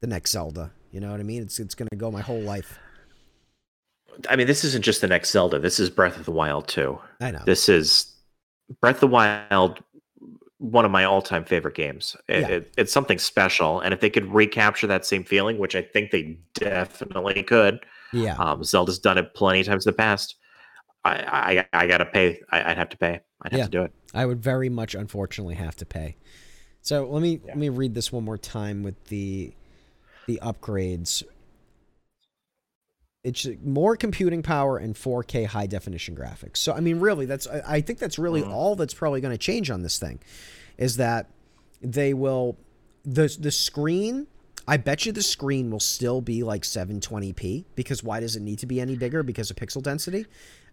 the 0.00 0.06
next 0.06 0.30
Zelda. 0.32 0.72
You 0.90 1.00
know 1.00 1.10
what 1.10 1.20
I 1.20 1.22
mean? 1.22 1.42
It's 1.42 1.58
it's 1.58 1.74
gonna 1.74 1.88
go 1.96 2.10
my 2.10 2.20
whole 2.22 2.40
life. 2.40 2.78
I 4.28 4.36
mean, 4.36 4.46
this 4.46 4.62
isn't 4.64 4.84
just 4.84 5.00
the 5.00 5.06
next 5.08 5.30
Zelda. 5.30 5.58
This 5.58 5.80
is 5.80 5.88
Breath 5.90 6.18
of 6.18 6.24
the 6.26 6.32
Wild 6.32 6.68
too. 6.68 6.98
I 7.20 7.30
know. 7.30 7.42
This 7.46 7.68
is 7.68 8.12
Breath 8.80 8.96
of 8.96 9.00
the 9.00 9.06
Wild, 9.08 9.80
one 10.62 10.84
of 10.84 10.90
my 10.92 11.02
all-time 11.04 11.44
favorite 11.44 11.74
games. 11.74 12.14
It, 12.28 12.40
Yeah. 12.40 12.48
it- 12.48 12.74
it's 12.78 12.92
something 12.92 13.18
special, 13.18 13.80
and 13.80 13.92
if 13.92 14.00
they 14.00 14.08
could 14.10 14.32
recapture 14.32 14.86
that 14.86 15.04
same 15.04 15.24
feeling, 15.24 15.58
which 15.58 15.74
I 15.74 15.82
think 15.82 16.12
they 16.12 16.38
definitely 16.54 17.42
could, 17.42 17.80
yeah. 18.12 18.36
um, 18.36 18.62
Zelda's 18.62 18.98
done 19.00 19.18
it 19.18 19.34
plenty 19.34 19.60
of 19.60 19.66
times 19.66 19.86
in 19.86 19.90
the 19.90 19.96
past. 19.96 20.36
I 21.04 21.64
I, 21.72 21.82
I 21.82 21.86
gotta 21.88 22.06
pay. 22.06 22.40
I, 22.50 22.70
I'd 22.70 22.76
have 22.78 22.88
to 22.90 22.96
pay. 22.96 23.20
I'd 23.42 23.50
have 23.52 23.58
Yeah. 23.58 23.64
to 23.64 23.70
do 23.70 23.82
it. 23.82 23.92
I 24.14 24.24
would 24.24 24.40
very 24.40 24.68
much, 24.68 24.94
unfortunately, 24.94 25.56
have 25.56 25.74
to 25.76 25.84
pay. 25.86 26.16
So 26.80 27.04
let 27.10 27.22
me 27.22 27.40
Yeah. 27.44 27.48
let 27.48 27.58
me 27.58 27.68
read 27.68 27.94
this 27.94 28.12
one 28.12 28.24
more 28.24 28.38
time 28.38 28.84
with 28.84 29.02
the 29.06 29.52
the 30.26 30.38
upgrades. 30.42 31.24
It's 33.24 33.46
more 33.64 33.96
computing 33.96 34.42
power 34.42 34.78
and 34.78 34.96
4K 34.96 35.46
high 35.46 35.66
definition 35.66 36.16
graphics. 36.16 36.56
So 36.56 36.72
I 36.72 36.80
mean, 36.80 36.98
really, 36.98 37.24
that's 37.26 37.46
I, 37.46 37.62
I 37.76 37.80
think 37.80 38.00
that's 38.00 38.18
really 38.18 38.42
Mhm. 38.42 38.50
all 38.50 38.74
that's 38.74 38.94
probably 38.94 39.20
going 39.20 39.32
to 39.32 39.38
change 39.38 39.70
on 39.70 39.82
this 39.82 39.96
thing, 39.98 40.18
is 40.76 40.96
that 40.96 41.30
they 41.80 42.14
will 42.14 42.56
the 43.04 43.34
the 43.38 43.52
screen. 43.52 44.26
I 44.66 44.76
bet 44.76 45.06
you 45.06 45.12
the 45.12 45.22
screen 45.22 45.70
will 45.70 45.80
still 45.80 46.20
be 46.20 46.42
like 46.44 46.62
720p 46.62 47.64
because 47.74 48.02
why 48.04 48.20
does 48.20 48.36
it 48.36 48.42
need 48.42 48.58
to 48.60 48.66
be 48.66 48.80
any 48.80 48.96
bigger 48.96 49.22
because 49.24 49.50
of 49.50 49.56
pixel 49.56 49.82
density? 49.82 50.26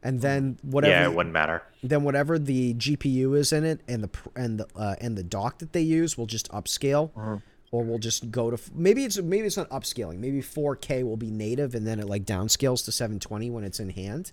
And 0.03 0.21
then 0.21 0.57
whatever 0.61 0.91
yeah, 0.91 1.09
it 1.09 1.13
wouldn't 1.15 1.33
matter. 1.33 1.61
then 1.83 2.03
whatever 2.03 2.39
the 2.39 2.73
GPU 2.75 3.35
is 3.37 3.51
in 3.53 3.63
it 3.63 3.81
and 3.87 4.03
the 4.03 4.09
and 4.35 4.59
the 4.59 4.67
uh, 4.75 4.95
and 4.99 5.15
the 5.17 5.23
dock 5.23 5.59
that 5.59 5.73
they 5.73 5.81
use 5.81 6.17
will 6.17 6.25
just 6.27 6.49
upscale, 6.51 7.11
Mhm. 7.13 7.41
Or 7.71 7.83
we'll 7.83 7.99
just 7.99 8.31
go 8.31 8.49
to 8.49 8.59
maybe 8.73 9.05
it's 9.05 9.21
maybe 9.21 9.45
it's 9.45 9.57
not 9.57 9.69
upscaling. 9.69 10.19
Maybe 10.19 10.41
4K 10.41 11.03
will 11.03 11.17
be 11.17 11.29
native 11.29 11.75
and 11.75 11.85
then 11.85 11.99
it 11.99 12.07
like 12.07 12.25
downscales 12.25 12.85
to 12.85 12.91
720 12.91 13.49
when 13.49 13.63
it's 13.63 13.79
in 13.79 13.89
hand. 13.89 14.31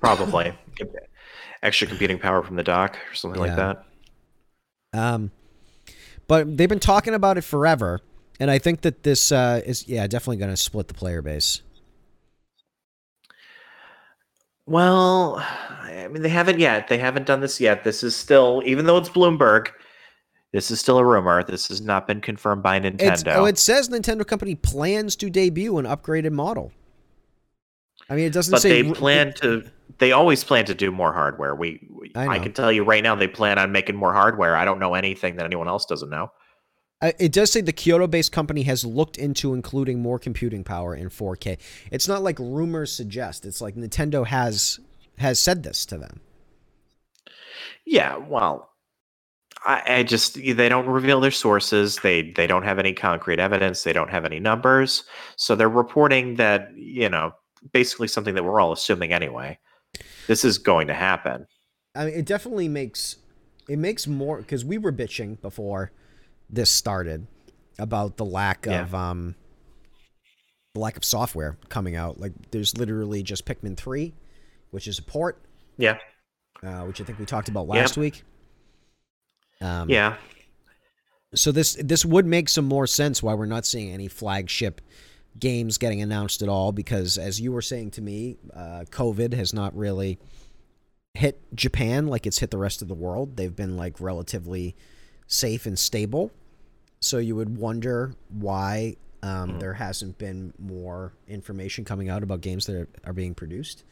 Probably 0.00 0.54
extra 1.62 1.86
computing 1.86 2.18
power 2.18 2.42
from 2.42 2.56
the 2.56 2.62
dock 2.62 2.98
or 3.10 3.14
something 3.14 3.40
like 3.40 3.56
that. 3.56 3.84
Um, 4.92 5.32
but 6.28 6.56
they've 6.56 6.68
been 6.68 6.78
talking 6.78 7.14
about 7.14 7.38
it 7.38 7.42
forever, 7.42 8.00
and 8.38 8.50
I 8.50 8.58
think 8.58 8.82
that 8.82 9.02
this 9.02 9.32
uh, 9.32 9.60
is 9.64 9.88
yeah 9.88 10.06
definitely 10.06 10.36
going 10.36 10.50
to 10.50 10.56
split 10.56 10.88
the 10.88 10.94
player 10.94 11.22
base. 11.22 11.62
Well, 14.66 15.36
I 15.38 16.08
mean, 16.10 16.22
they 16.22 16.30
haven't 16.30 16.58
yet. 16.58 16.88
They 16.88 16.98
haven't 16.98 17.26
done 17.26 17.40
this 17.40 17.60
yet. 17.60 17.84
This 17.84 18.02
is 18.02 18.16
still, 18.16 18.62
even 18.64 18.86
though 18.86 18.96
it's 18.96 19.10
Bloomberg, 19.10 19.68
this 20.54 20.70
is 20.70 20.78
still 20.78 20.98
a 20.98 21.04
rumor. 21.04 21.42
This 21.42 21.66
has 21.66 21.80
not 21.80 22.06
been 22.06 22.20
confirmed 22.20 22.62
by 22.62 22.78
Nintendo. 22.78 23.12
It's, 23.12 23.24
oh, 23.26 23.44
it 23.44 23.58
says 23.58 23.88
Nintendo 23.88 24.24
company 24.24 24.54
plans 24.54 25.16
to 25.16 25.28
debut 25.28 25.78
an 25.78 25.84
upgraded 25.84 26.30
model. 26.30 26.70
I 28.08 28.14
mean, 28.14 28.26
it 28.26 28.32
doesn't 28.32 28.52
but 28.52 28.62
say 28.62 28.82
But 28.82 28.94
they 28.94 29.00
plan 29.00 29.32
to. 29.34 29.64
They 29.98 30.12
always 30.12 30.44
plan 30.44 30.64
to 30.66 30.74
do 30.74 30.92
more 30.92 31.12
hardware. 31.12 31.56
We, 31.56 31.84
we 31.90 32.12
I 32.14 32.28
I, 32.28 32.38
can 32.38 32.52
tell 32.52 32.70
you 32.70 32.84
right 32.84 33.02
now, 33.02 33.16
they 33.16 33.26
plan 33.26 33.58
on 33.58 33.72
making 33.72 33.96
more 33.96 34.12
hardware. 34.12 34.54
I 34.56 34.64
don't 34.64 34.78
know 34.78 34.94
anything 34.94 35.34
that 35.36 35.44
anyone 35.44 35.66
else 35.66 35.86
doesn't 35.86 36.10
know. 36.10 36.30
Uh, 37.02 37.10
it 37.18 37.32
does 37.32 37.50
say 37.50 37.60
the 37.60 37.72
Kyoto-based 37.72 38.30
company 38.30 38.62
has 38.62 38.84
looked 38.84 39.16
into 39.16 39.54
including 39.54 40.00
more 40.00 40.20
computing 40.20 40.62
power 40.62 40.94
in 40.94 41.10
4K. 41.10 41.58
It's 41.90 42.06
not 42.06 42.22
like 42.22 42.38
rumors 42.38 42.92
suggest. 42.92 43.44
It's 43.44 43.60
like 43.60 43.74
Nintendo 43.74 44.24
has 44.24 44.78
has 45.18 45.40
said 45.40 45.64
this 45.64 45.84
to 45.86 45.98
them. 45.98 46.20
Yeah, 47.84 48.16
well, 48.18 48.70
I, 49.64 49.82
I 49.98 50.02
just 50.02 50.34
they 50.34 50.68
don't 50.68 50.86
reveal 50.86 51.20
their 51.20 51.30
sources. 51.30 51.96
They 52.02 52.30
they 52.32 52.46
don't 52.46 52.64
have 52.64 52.78
any 52.78 52.92
concrete 52.92 53.38
evidence. 53.38 53.82
They 53.82 53.92
don't 53.92 54.10
have 54.10 54.24
any 54.24 54.40
numbers. 54.40 55.04
So 55.36 55.54
they're 55.56 55.68
reporting 55.68 56.34
that 56.36 56.70
you 56.76 57.08
know 57.08 57.32
basically 57.72 58.08
something 58.08 58.34
that 58.34 58.44
we're 58.44 58.60
all 58.60 58.72
assuming 58.72 59.12
anyway. 59.12 59.58
This 60.26 60.44
is 60.44 60.58
going 60.58 60.86
to 60.88 60.94
happen. 60.94 61.46
I 61.94 62.06
mean, 62.06 62.14
it 62.14 62.26
definitely 62.26 62.68
makes 62.68 63.16
it 63.68 63.78
makes 63.78 64.06
more 64.06 64.38
because 64.38 64.64
we 64.64 64.76
were 64.78 64.92
bitching 64.92 65.40
before 65.40 65.92
this 66.50 66.70
started 66.70 67.26
about 67.78 68.16
the 68.18 68.24
lack 68.24 68.66
Yeah. 68.66 68.82
of 68.82 68.94
um 68.94 69.34
the 70.74 70.80
lack 70.80 70.96
of 70.96 71.04
software 71.04 71.56
coming 71.68 71.94
out. 71.94 72.18
Like, 72.18 72.32
there's 72.50 72.76
literally 72.76 73.22
just 73.22 73.46
Pikmin 73.46 73.76
three, 73.76 74.12
which 74.72 74.88
is 74.88 74.98
a 74.98 75.02
port, 75.02 75.40
Yeah, 75.78 75.98
uh, 76.64 76.80
which 76.82 77.00
I 77.00 77.04
think 77.04 77.18
we 77.20 77.24
talked 77.26 77.48
about 77.48 77.66
Yep. 77.68 77.76
last 77.76 77.96
week. 77.96 78.24
Um, 79.64 79.88
yeah. 79.88 80.16
So 81.34 81.50
this 81.50 81.76
this 81.82 82.04
would 82.04 82.26
make 82.26 82.48
some 82.48 82.64
more 82.66 82.86
sense 82.86 83.22
why 83.22 83.34
we're 83.34 83.46
not 83.46 83.66
seeing 83.66 83.90
any 83.92 84.08
flagship 84.08 84.80
games 85.38 85.78
getting 85.78 86.00
announced 86.00 86.42
at 86.42 86.48
all 86.48 86.70
because 86.70 87.18
as 87.18 87.40
you 87.40 87.50
were 87.50 87.62
saying 87.62 87.90
to 87.92 88.00
me, 88.02 88.36
uh, 88.54 88.84
COVID 88.90 89.34
has 89.34 89.52
not 89.52 89.76
really 89.76 90.18
hit 91.14 91.40
Japan 91.54 92.06
like 92.06 92.26
it's 92.26 92.38
hit 92.38 92.50
the 92.50 92.58
rest 92.58 92.82
of 92.82 92.88
the 92.88 92.94
world. 92.94 93.36
They've 93.36 93.54
been 93.54 93.76
like 93.76 94.00
relatively 94.00 94.76
safe 95.26 95.66
and 95.66 95.76
stable. 95.78 96.30
So 97.00 97.18
you 97.18 97.34
would 97.36 97.56
wonder 97.56 98.14
why 98.28 98.96
um, 99.22 99.52
Mhm. 99.52 99.60
there 99.60 99.74
hasn't 99.74 100.18
been 100.18 100.52
more 100.58 101.14
information 101.26 101.84
coming 101.84 102.10
out 102.10 102.22
about 102.22 102.42
games 102.42 102.66
that 102.66 102.76
are, 102.76 102.88
are 103.04 103.12
being 103.14 103.34
produced. 103.34 103.82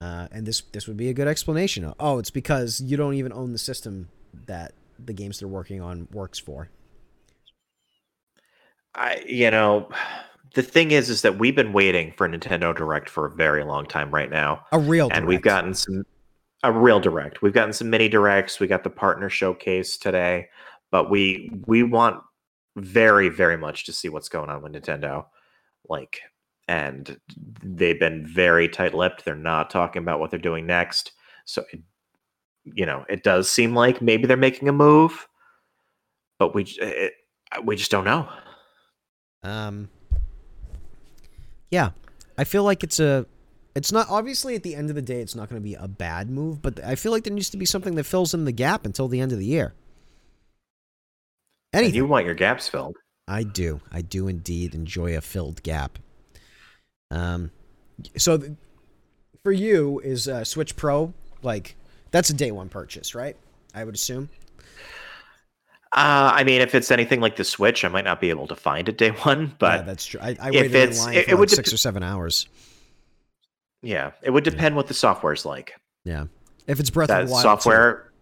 Uh, 0.00 0.28
and 0.30 0.46
this 0.46 0.62
this 0.72 0.86
would 0.86 0.96
be 0.96 1.08
a 1.08 1.14
good 1.14 1.26
explanation. 1.28 1.92
Oh, 1.98 2.18
it's 2.18 2.30
because 2.30 2.80
you 2.80 2.96
don't 2.96 3.14
even 3.14 3.32
own 3.32 3.52
the 3.52 3.58
system 3.58 4.08
that 4.46 4.72
the 4.98 5.12
games 5.12 5.38
they're 5.38 5.48
working 5.48 5.80
on 5.80 6.08
works 6.12 6.38
for. 6.38 6.68
I 8.94 9.24
you 9.26 9.50
know 9.50 9.88
the 10.54 10.62
thing 10.62 10.92
is 10.92 11.10
is 11.10 11.22
that 11.22 11.38
we've 11.38 11.56
been 11.56 11.72
waiting 11.72 12.12
for 12.16 12.28
Nintendo 12.28 12.74
Direct 12.74 13.08
for 13.08 13.26
a 13.26 13.30
very 13.30 13.64
long 13.64 13.86
time 13.86 14.10
right 14.10 14.30
now. 14.30 14.64
A 14.72 14.78
real 14.78 15.08
and 15.12 15.26
we've 15.26 15.42
direct. 15.42 15.44
gotten 15.44 15.74
some 15.74 16.04
a 16.62 16.72
real 16.72 17.00
direct. 17.00 17.42
We've 17.42 17.52
gotten 17.52 17.72
some 17.72 17.90
mini 17.90 18.08
directs. 18.08 18.58
We 18.58 18.66
got 18.66 18.84
the 18.84 18.90
partner 18.90 19.28
showcase 19.28 19.98
today, 19.98 20.48
but 20.90 21.10
we 21.10 21.50
we 21.66 21.82
want 21.82 22.22
very 22.76 23.28
very 23.28 23.56
much 23.56 23.84
to 23.86 23.92
see 23.92 24.08
what's 24.08 24.28
going 24.28 24.48
on 24.48 24.62
with 24.62 24.72
Nintendo. 24.72 25.26
Like, 25.88 26.20
and 26.66 27.20
they've 27.62 28.00
been 28.00 28.26
very 28.26 28.68
tight-lipped. 28.68 29.24
They're 29.24 29.34
not 29.36 29.68
talking 29.68 30.00
about 30.02 30.20
what 30.20 30.30
they're 30.30 30.38
doing 30.38 30.66
next. 30.66 31.12
So, 31.44 31.62
it, 31.72 31.80
you 32.64 32.86
know, 32.86 33.04
it 33.08 33.22
does 33.22 33.50
seem 33.50 33.74
like 33.74 34.00
maybe 34.00 34.26
they're 34.26 34.36
making 34.36 34.68
a 34.68 34.72
move, 34.72 35.28
but 36.38 36.54
we 36.54 36.64
it, 36.64 37.12
we 37.64 37.76
just 37.76 37.90
don't 37.90 38.04
know. 38.04 38.28
Um, 39.42 39.88
yeah, 41.70 41.90
I 42.38 42.44
feel 42.44 42.64
like 42.64 42.82
it's 42.82 43.00
a. 43.00 43.26
It's 43.74 43.90
not 43.90 44.06
obviously 44.08 44.54
at 44.54 44.62
the 44.62 44.76
end 44.76 44.88
of 44.88 44.94
the 44.94 45.02
day, 45.02 45.20
it's 45.20 45.34
not 45.34 45.48
going 45.50 45.60
to 45.60 45.64
be 45.64 45.74
a 45.74 45.88
bad 45.88 46.30
move, 46.30 46.62
but 46.62 46.82
I 46.84 46.94
feel 46.94 47.10
like 47.10 47.24
there 47.24 47.32
needs 47.32 47.50
to 47.50 47.56
be 47.56 47.66
something 47.66 47.96
that 47.96 48.04
fills 48.04 48.32
in 48.32 48.44
the 48.44 48.52
gap 48.52 48.86
until 48.86 49.08
the 49.08 49.20
end 49.20 49.32
of 49.32 49.38
the 49.38 49.46
year. 49.46 49.74
And 51.72 51.92
you 51.92 52.06
want 52.06 52.24
your 52.24 52.36
gaps 52.36 52.68
filled. 52.68 52.96
I 53.26 53.42
do. 53.42 53.80
I 53.90 54.00
do 54.02 54.28
indeed 54.28 54.76
enjoy 54.76 55.16
a 55.16 55.20
filled 55.20 55.64
gap. 55.64 55.98
Um, 57.10 57.50
so 58.16 58.38
th- 58.38 58.52
for 59.42 59.50
you 59.50 59.98
is 60.04 60.28
uh, 60.28 60.44
Switch 60.44 60.76
Pro 60.76 61.12
like 61.42 61.74
that's 62.14 62.30
a 62.30 62.34
day 62.34 62.52
one 62.52 62.68
purchase, 62.68 63.14
right? 63.14 63.36
I 63.74 63.82
would 63.84 63.96
assume. 63.96 64.28
Uh, 65.92 66.30
I 66.34 66.44
mean, 66.44 66.60
if 66.60 66.74
it's 66.74 66.90
anything 66.90 67.20
like 67.20 67.36
the 67.36 67.44
Switch, 67.44 67.84
I 67.84 67.88
might 67.88 68.04
not 68.04 68.20
be 68.20 68.30
able 68.30 68.46
to 68.48 68.56
find 68.56 68.88
it 68.88 68.98
day 68.98 69.10
one, 69.22 69.54
but 69.58 69.80
yeah, 69.80 69.82
that's 69.82 70.06
true. 70.06 70.20
I, 70.22 70.28
I 70.40 70.48
if 70.48 70.54
waited 70.54 70.74
in 70.74 70.82
it's- 70.82 71.04
line 71.04 71.14
it- 71.14 71.24
for 71.26 71.30
it 71.32 71.38
like 71.38 71.48
six 71.50 71.68
dep- 71.70 71.74
or 71.74 71.78
seven 71.78 72.02
hours. 72.02 72.48
Yeah, 73.82 74.12
it 74.22 74.30
would 74.30 74.44
depend 74.44 74.76
what 74.76 74.86
the 74.86 74.94
software's 74.94 75.44
like. 75.44 75.74
Yeah, 76.04 76.26
if 76.66 76.80
it's 76.80 76.88
Breath 76.90 77.10
of 77.10 77.26
the 77.26 77.32
Wild, 77.32 77.42
software, 77.42 78.12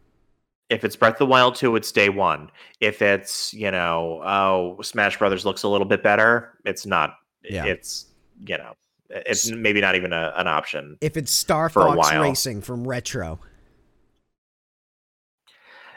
if 0.71 0.85
it's 0.85 0.97
Breath 0.97 1.13
of 1.15 1.19
the 1.21 1.27
Wild 1.27 1.55
2, 1.55 1.77
it's 1.77 1.93
day 1.93 2.09
one. 2.09 2.51
If 2.81 3.01
it's, 3.01 3.55
you 3.55 3.71
know, 3.71 4.23
oh, 4.25 4.83
Smash 4.83 5.19
Brothers 5.19 5.45
looks 5.47 5.63
a 5.63 5.69
little 5.69 5.87
bit 5.87 6.03
better, 6.03 6.59
it's 6.65 6.85
not. 6.85 7.15
Yeah. 7.45 7.65
It's, 7.67 8.07
you 8.47 8.59
know, 8.59 8.73
it's 9.11 9.51
maybe 9.53 9.81
not 9.81 9.95
even 9.95 10.13
a, 10.13 10.33
an 10.37 10.49
option. 10.49 10.97
if 11.01 11.17
it's 11.17 11.31
Star 11.31 11.69
Fox. 11.69 12.13
Racing 12.13 12.63
from 12.63 12.87
Retro, 12.87 13.39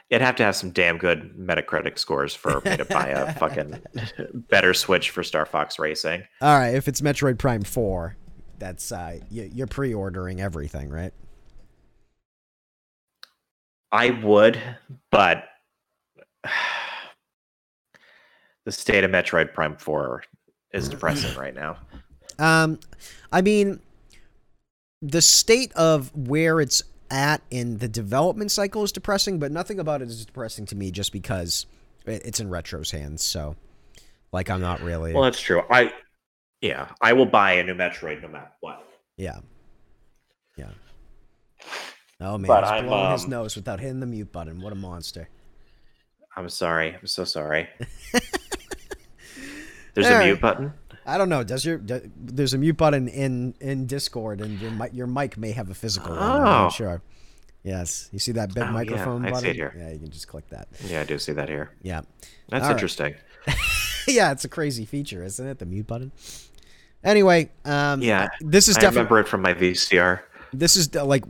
It'd 0.10 0.22
have 0.22 0.36
to 0.36 0.44
have 0.44 0.56
some 0.56 0.70
damn 0.70 0.98
good 0.98 1.36
Metacritic 1.36 1.98
scores 1.98 2.36
for 2.36 2.62
me 2.64 2.78
to 2.78 2.86
buy 2.86 3.08
a 3.08 3.34
fucking 3.40 3.82
better 4.50 4.74
Switch 4.74 5.10
for 5.10 5.24
Star 5.24 5.46
Fox 5.46 5.80
Racing. 5.80 6.24
all 6.42 6.58
right. 6.58 6.76
If 6.76 6.88
it's 6.88 7.02
Metroid 7.02 7.40
Prime 7.40 7.64
Four, 7.64 8.16
that's 8.60 8.92
uh, 8.92 9.20
you, 9.30 9.50
you're 9.54 9.68
pre-ordering 9.68 10.42
everything, 10.42 10.90
right? 10.90 11.14
I 13.92 14.10
would, 14.10 14.60
but 15.10 15.46
the 18.66 18.72
state 18.72 19.04
of 19.04 19.12
Metroid 19.12 19.54
Prime 19.54 19.78
4 19.78 20.24
is 20.74 20.90
depressing 20.90 21.36
right 21.40 21.56
now. 21.56 21.78
Um, 22.38 22.80
I 23.32 23.42
mean, 23.42 23.80
the 25.02 25.22
state 25.22 25.72
of 25.74 26.14
where 26.16 26.60
it's 26.60 26.84
at 27.12 27.42
in 27.52 27.78
the 27.78 27.88
development 27.88 28.52
cycle 28.52 28.84
is 28.84 28.92
depressing, 28.92 29.40
but 29.40 29.52
nothing 29.52 29.80
about 29.80 30.02
it 30.02 30.08
is 30.10 30.26
depressing 30.26 30.66
to 30.68 30.76
me 30.76 30.92
just 30.92 31.12
because 31.12 31.66
it's 32.06 32.40
in 32.40 32.50
Retro's 32.50 32.92
hands. 32.92 33.24
So, 33.24 33.56
like, 34.32 34.50
I'm 34.50 34.62
not 34.62 34.82
really. 34.82 35.14
Well, 35.14 35.24
that's 35.24 35.40
true. 35.42 35.64
I 35.70 35.94
yeah, 36.62 36.90
I 37.02 37.14
will 37.14 37.26
buy 37.26 37.54
a 37.54 37.64
new 37.64 37.76
Metroid 37.76 38.22
no 38.22 38.28
matter 38.28 38.52
what. 38.62 38.88
yeah. 39.18 39.40
Yeah. 40.58 40.70
Oh 42.22 42.38
man, 42.38 42.48
But 42.48 42.64
he's 42.64 42.72
I'm, 42.72 42.86
blowing 42.88 43.12
his 43.12 43.26
um, 43.26 43.30
nose 43.30 43.56
without 43.58 43.80
hitting 43.82 44.00
the 44.00 44.06
mute 44.06 44.32
button. 44.32 44.62
What 44.62 44.72
a 44.72 44.76
monster! 44.76 45.28
I'm 46.38 46.48
sorry. 46.50 46.96
I'm 46.96 47.08
so 47.08 47.26
sorry. 47.26 47.68
There's 49.94 50.08
All 50.08 50.14
a 50.14 50.18
right. 50.18 50.26
mute 50.28 50.40
button. 50.42 50.74
I 51.06 51.18
don't 51.18 51.30
know. 51.30 51.44
Does 51.44 51.64
your 51.66 51.80
there's 52.18 52.54
a 52.54 52.58
mute 52.58 52.78
button 52.78 53.08
in 53.08 53.54
in 53.62 53.86
Discord, 53.86 54.42
and 54.42 54.60
your 54.60 54.72
mi- 54.72 54.90
your 54.94 55.08
mic 55.08 55.38
may 55.38 55.52
have 55.52 55.70
a 55.70 55.74
physical 55.76 56.12
one. 56.12 56.20
I'm 56.20 56.42
Oh. 56.42 56.44
not 56.46 56.70
sure. 56.74 57.02
Yes. 57.64 58.10
You 58.12 58.20
see 58.20 58.32
that 58.34 58.54
big 58.54 58.64
Oh, 58.64 58.68
yeah, 58.68 58.72
microphone 58.72 59.24
I 59.26 59.28
see 59.30 59.34
button? 59.34 59.50
it 59.50 59.56
here. 59.56 59.74
Yeah, 59.78 59.92
you 59.92 60.00
can 60.00 60.12
just 60.12 60.28
click 60.28 60.48
that. 60.50 60.68
Yeah, 60.86 61.02
I 61.02 61.04
do 61.04 61.18
see 61.18 61.32
that 61.34 61.50
here. 61.50 61.72
Yeah. 61.82 62.02
That's 62.50 62.64
All 62.64 62.70
right. 62.70 62.72
interesting. 62.76 63.16
yeah, 64.08 64.32
it's 64.32 64.46
a 64.46 64.50
crazy 64.50 64.86
feature, 64.86 65.24
isn't 65.24 65.48
it? 65.48 65.60
The 65.60 65.66
mute 65.66 65.88
button. 65.88 66.12
Anyway, 67.04 67.50
um, 67.66 68.02
Yeah, 68.02 68.30
this 68.42 68.68
is 68.68 68.78
I 68.78 68.82
definitely 68.82 68.98
remember 69.00 69.20
it 69.22 69.28
from 69.28 69.42
my 69.42 69.54
VCR. 69.54 70.22
this 70.54 70.76
is 70.76 70.94
like 70.96 71.24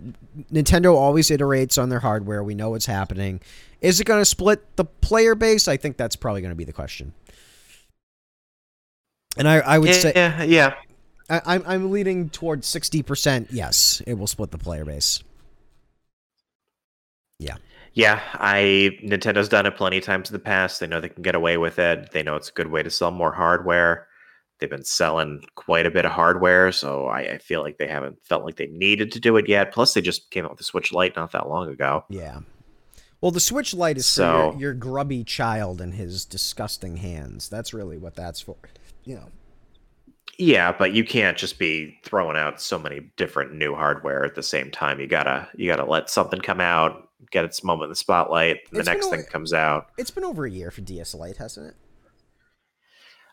Nintendo 0.54 0.94
always 0.96 1.30
iterates 1.30 1.82
on 1.82 1.90
their 1.90 2.00
hardware. 2.00 2.44
We 2.44 2.56
know 2.56 2.70
what's 2.72 2.86
happening. 2.86 3.42
Is 3.82 4.00
it 4.00 4.06
going 4.06 4.22
to 4.22 4.26
split 4.26 4.76
the 4.78 4.86
player 4.86 5.36
base? 5.36 5.68
I 5.68 5.78
think 5.78 5.98
that's 5.98 6.16
probably 6.16 6.42
going 6.42 6.52
to 6.52 6.56
be 6.56 6.64
the 6.64 6.74
question. 6.74 7.14
And 9.38 9.48
I, 9.48 9.58
I 9.58 9.78
would 9.78 9.90
Yeah, 9.90 9.96
say 9.96 10.14
yeah, 10.16 10.44
yeah. 10.44 10.74
I, 11.30 11.42
I'm 11.46 11.64
I'm 11.66 11.92
leaning 11.92 12.30
towards 12.30 12.68
sixty 12.68 13.02
percent. 13.04 13.48
Yes, 13.52 14.02
it 14.08 14.14
will 14.16 14.28
split 14.28 14.52
the 14.52 14.58
player 14.58 14.86
base. 14.86 15.22
Yeah, 17.40 17.58
Yeah, 17.94 18.22
I 18.36 18.98
Nintendo's 19.04 19.50
done 19.50 19.66
it 19.66 19.76
plenty 19.76 19.98
of 19.98 20.04
times 20.06 20.30
in 20.30 20.34
the 20.34 20.40
past. 20.40 20.80
They 20.80 20.88
know 20.88 21.02
they 21.02 21.10
can 21.10 21.22
get 21.24 21.36
away 21.36 21.58
with 21.58 21.80
it. 21.80 22.12
They 22.12 22.24
know 22.24 22.36
it's 22.38 22.50
a 22.50 22.54
good 22.54 22.68
way 22.72 22.82
to 22.82 22.90
sell 22.90 23.12
more 23.12 23.34
hardware. 23.34 24.08
They've 24.60 24.70
been 24.70 24.86
selling 24.86 25.44
quite 25.56 25.86
a 25.86 25.92
bit 25.92 26.06
of 26.06 26.14
hardware, 26.14 26.72
so 26.72 27.08
I, 27.08 27.20
I 27.34 27.38
feel 27.40 27.62
like 27.62 27.78
they 27.78 27.88
haven't 27.90 28.18
felt 28.26 28.46
like 28.46 28.56
they 28.56 28.68
needed 28.68 29.12
to 29.12 29.20
do 29.20 29.36
it 29.36 29.50
yet. 29.50 29.74
Plus, 29.74 29.94
they 29.94 30.00
just 30.02 30.32
came 30.32 30.46
out 30.46 30.52
with 30.52 30.60
the 30.60 30.64
Switch 30.64 30.94
Lite 30.94 31.18
not 31.18 31.34
that 31.34 31.50
long 31.50 31.68
ago. 31.68 32.06
Yeah. 32.10 32.40
Well, 33.20 33.32
the 33.32 33.42
Switch 33.42 33.74
Lite 33.74 33.98
is 33.98 34.06
for 34.08 34.12
So- 34.22 34.52
your, 34.52 34.60
your 34.62 34.74
grubby 34.74 35.26
child 35.26 35.82
and 35.82 35.96
his 35.96 36.24
disgusting 36.24 36.98
hands. 36.98 37.50
That's 37.50 37.74
really 37.74 37.98
what 37.98 38.16
that's 38.16 38.40
for. 38.40 38.56
You 39.06 39.16
know. 39.16 39.30
Yeah, 40.38 40.74
but 40.78 40.92
you 40.94 41.06
can't 41.06 41.38
just 41.38 41.58
be 41.60 41.98
throwing 42.04 42.36
out 42.36 42.60
so 42.62 42.78
many 42.78 43.10
different 43.16 43.54
new 43.54 43.74
hardware 43.74 44.26
at 44.26 44.36
the 44.36 44.44
same 44.44 44.70
time. 44.70 45.00
You 45.00 45.08
gotta 45.08 45.48
you 45.56 45.70
gotta 45.70 45.86
let 45.86 46.10
something 46.10 46.42
come 46.42 46.60
out, 46.60 47.08
get 47.32 47.46
its 47.46 47.64
moment 47.64 47.86
in 47.86 47.90
the 47.92 47.96
spotlight. 47.96 48.70
The 48.72 48.80
It's 48.80 48.88
next 48.90 49.08
thing 49.08 49.24
comes 49.32 49.54
out. 49.54 49.88
It's 49.98 50.12
been 50.12 50.26
over 50.26 50.46
a 50.46 50.52
year 50.52 50.72
for 50.72 50.82
DS 50.82 51.14
Lite, 51.16 51.38
hasn't 51.38 51.68
it? 51.68 51.76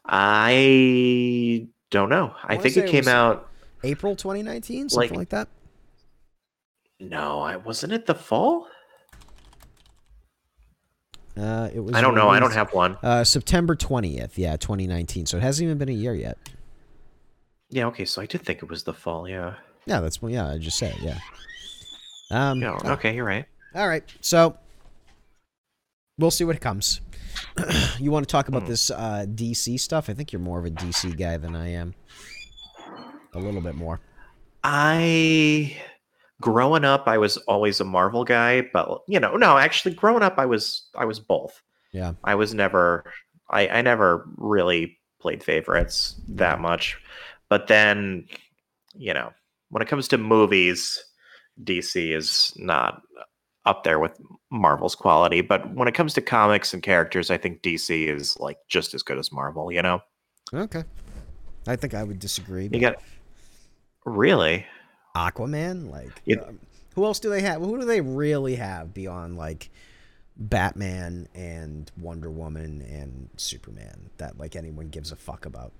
I 0.04 1.66
don't 1.90 2.08
know. 2.08 2.34
I, 2.44 2.52
wanna 2.54 2.62
think 2.62 2.76
it 2.76 2.84
it 2.84 2.90
came 2.90 3.00
was- 3.00 3.08
out. 3.08 3.48
April 3.84 4.14
2019, 4.14 4.88
something 4.88 5.10
Like- 5.10 5.16
like 5.18 5.28
that. 5.30 5.48
No, 7.00 7.40
I 7.40 7.56
wasn't 7.56 7.92
it 7.92 8.06
the 8.06 8.14
fall. 8.14 8.68
Uh, 11.36 11.68
it 11.72 11.80
was. 11.80 11.94
I 11.94 12.00
don't 12.00 12.14
know. 12.14 12.28
I 12.28 12.38
don't 12.40 12.52
have 12.52 12.72
one. 12.72 12.96
Uh, 13.02 13.24
September 13.24 13.74
20th, 13.74 14.32
yeah, 14.36 14.56
2019. 14.56 15.26
So 15.26 15.38
it 15.38 15.42
hasn't 15.42 15.64
even 15.64 15.78
been 15.78 15.88
a 15.88 15.92
year 15.92 16.14
yet. 16.14 16.36
Yeah, 17.70 17.86
okay, 17.86 18.04
so 18.04 18.20
I 18.20 18.26
did 18.26 18.42
think 18.42 18.62
it 18.62 18.68
was 18.68 18.82
the 18.82 18.92
fall, 18.92 19.26
yeah. 19.26 19.54
Yeah, 19.86 20.00
that's 20.00 20.18
yeah. 20.22 20.46
I 20.48 20.58
just 20.58 20.78
said 20.78 20.94
yeah. 21.00 21.18
Um. 22.30 22.60
Yeah, 22.60 22.78
okay, 22.84 23.14
you're 23.16 23.24
right. 23.24 23.46
All 23.74 23.88
right. 23.88 24.04
So 24.20 24.56
we'll 26.18 26.30
see 26.30 26.44
what 26.44 26.60
comes. 26.60 27.00
you 27.98 28.10
want 28.10 28.28
to 28.28 28.30
talk 28.30 28.48
about 28.48 28.62
Hmm. 28.62 28.68
this 28.68 28.90
uh, 28.90 29.24
DC 29.26 29.80
stuff? 29.80 30.10
I 30.10 30.14
think 30.14 30.32
you're 30.32 30.40
more 30.40 30.58
of 30.58 30.66
a 30.66 30.70
DC 30.70 31.16
guy 31.18 31.38
than 31.38 31.56
I 31.56 31.72
am. 31.72 31.94
A 33.34 33.38
little 33.38 33.62
bit 33.62 33.74
more. 33.74 34.00
I 34.62 35.76
growing 36.42 36.84
up 36.84 37.04
I 37.06 37.16
was 37.16 37.38
always 37.38 37.80
a 37.80 37.84
Marvel 37.84 38.24
guy, 38.24 38.68
but 38.72 39.00
you 39.08 39.18
know, 39.18 39.36
no, 39.36 39.56
actually 39.56 39.94
growing 39.94 40.22
up 40.22 40.38
I 40.38 40.44
was 40.44 40.88
I 40.94 41.06
was 41.06 41.18
both. 41.18 41.62
Yeah. 41.92 42.12
I 42.24 42.34
was 42.34 42.52
never 42.52 43.04
I, 43.48 43.68
I 43.68 43.82
never 43.82 44.28
really 44.36 44.98
played 45.20 45.42
favorites 45.42 46.20
that 46.28 46.60
much. 46.60 46.98
But 47.48 47.68
then, 47.68 48.26
you 48.94 49.14
know, 49.14 49.32
when 49.70 49.82
it 49.82 49.88
comes 49.88 50.08
to 50.08 50.18
movies, 50.18 51.02
DC 51.64 52.14
is 52.14 52.52
not 52.56 53.02
up 53.64 53.84
there 53.84 54.00
with 54.00 54.18
Marvel's 54.50 54.94
quality. 54.94 55.40
But 55.40 55.74
when 55.74 55.88
it 55.88 55.94
comes 55.94 56.14
to 56.14 56.20
comics 56.20 56.74
and 56.74 56.82
characters, 56.82 57.30
I 57.30 57.38
think 57.38 57.62
DC 57.62 58.08
is 58.08 58.38
like 58.40 58.56
just 58.68 58.94
as 58.94 59.02
good 59.02 59.18
as 59.18 59.32
Marvel, 59.32 59.70
you 59.70 59.82
know? 59.82 60.00
Okay. 60.52 60.84
I 61.66 61.76
think 61.76 61.94
I 61.94 62.02
would 62.02 62.18
disagree. 62.18 62.68
You 62.72 62.80
got 62.80 62.96
really? 64.04 64.66
Aquaman, 65.16 65.90
like 65.90 66.10
You- 66.24 66.42
um, 66.42 66.58
who 66.94 67.04
else 67.04 67.20
do 67.20 67.30
they 67.30 67.40
have? 67.42 67.60
Who 67.62 67.78
do 67.78 67.84
they 67.86 68.00
really 68.00 68.56
have 68.56 68.92
beyond 68.92 69.36
like 69.36 69.70
Batman 70.36 71.28
and 71.34 71.90
Wonder 71.98 72.30
Woman 72.30 72.82
and 72.82 73.30
Superman 73.36 74.10
that 74.18 74.38
like 74.38 74.56
anyone 74.56 74.88
gives 74.88 75.10
a 75.12 75.16
fuck 75.16 75.46
about? 75.46 75.72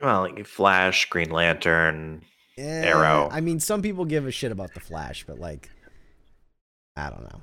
Well, 0.00 0.22
like 0.22 0.46
Flash, 0.46 1.08
Green 1.10 1.30
Lantern. 1.30 2.22
Eh, 2.56 2.84
Arrow. 2.86 3.28
I 3.32 3.40
mean, 3.40 3.58
some 3.60 3.82
people 3.82 4.04
give 4.04 4.26
a 4.26 4.30
shit 4.30 4.52
about 4.52 4.74
the 4.74 4.80
Flash, 4.80 5.24
but 5.26 5.38
like, 5.40 5.70
I 6.96 7.10
don't 7.10 7.22
know. 7.22 7.40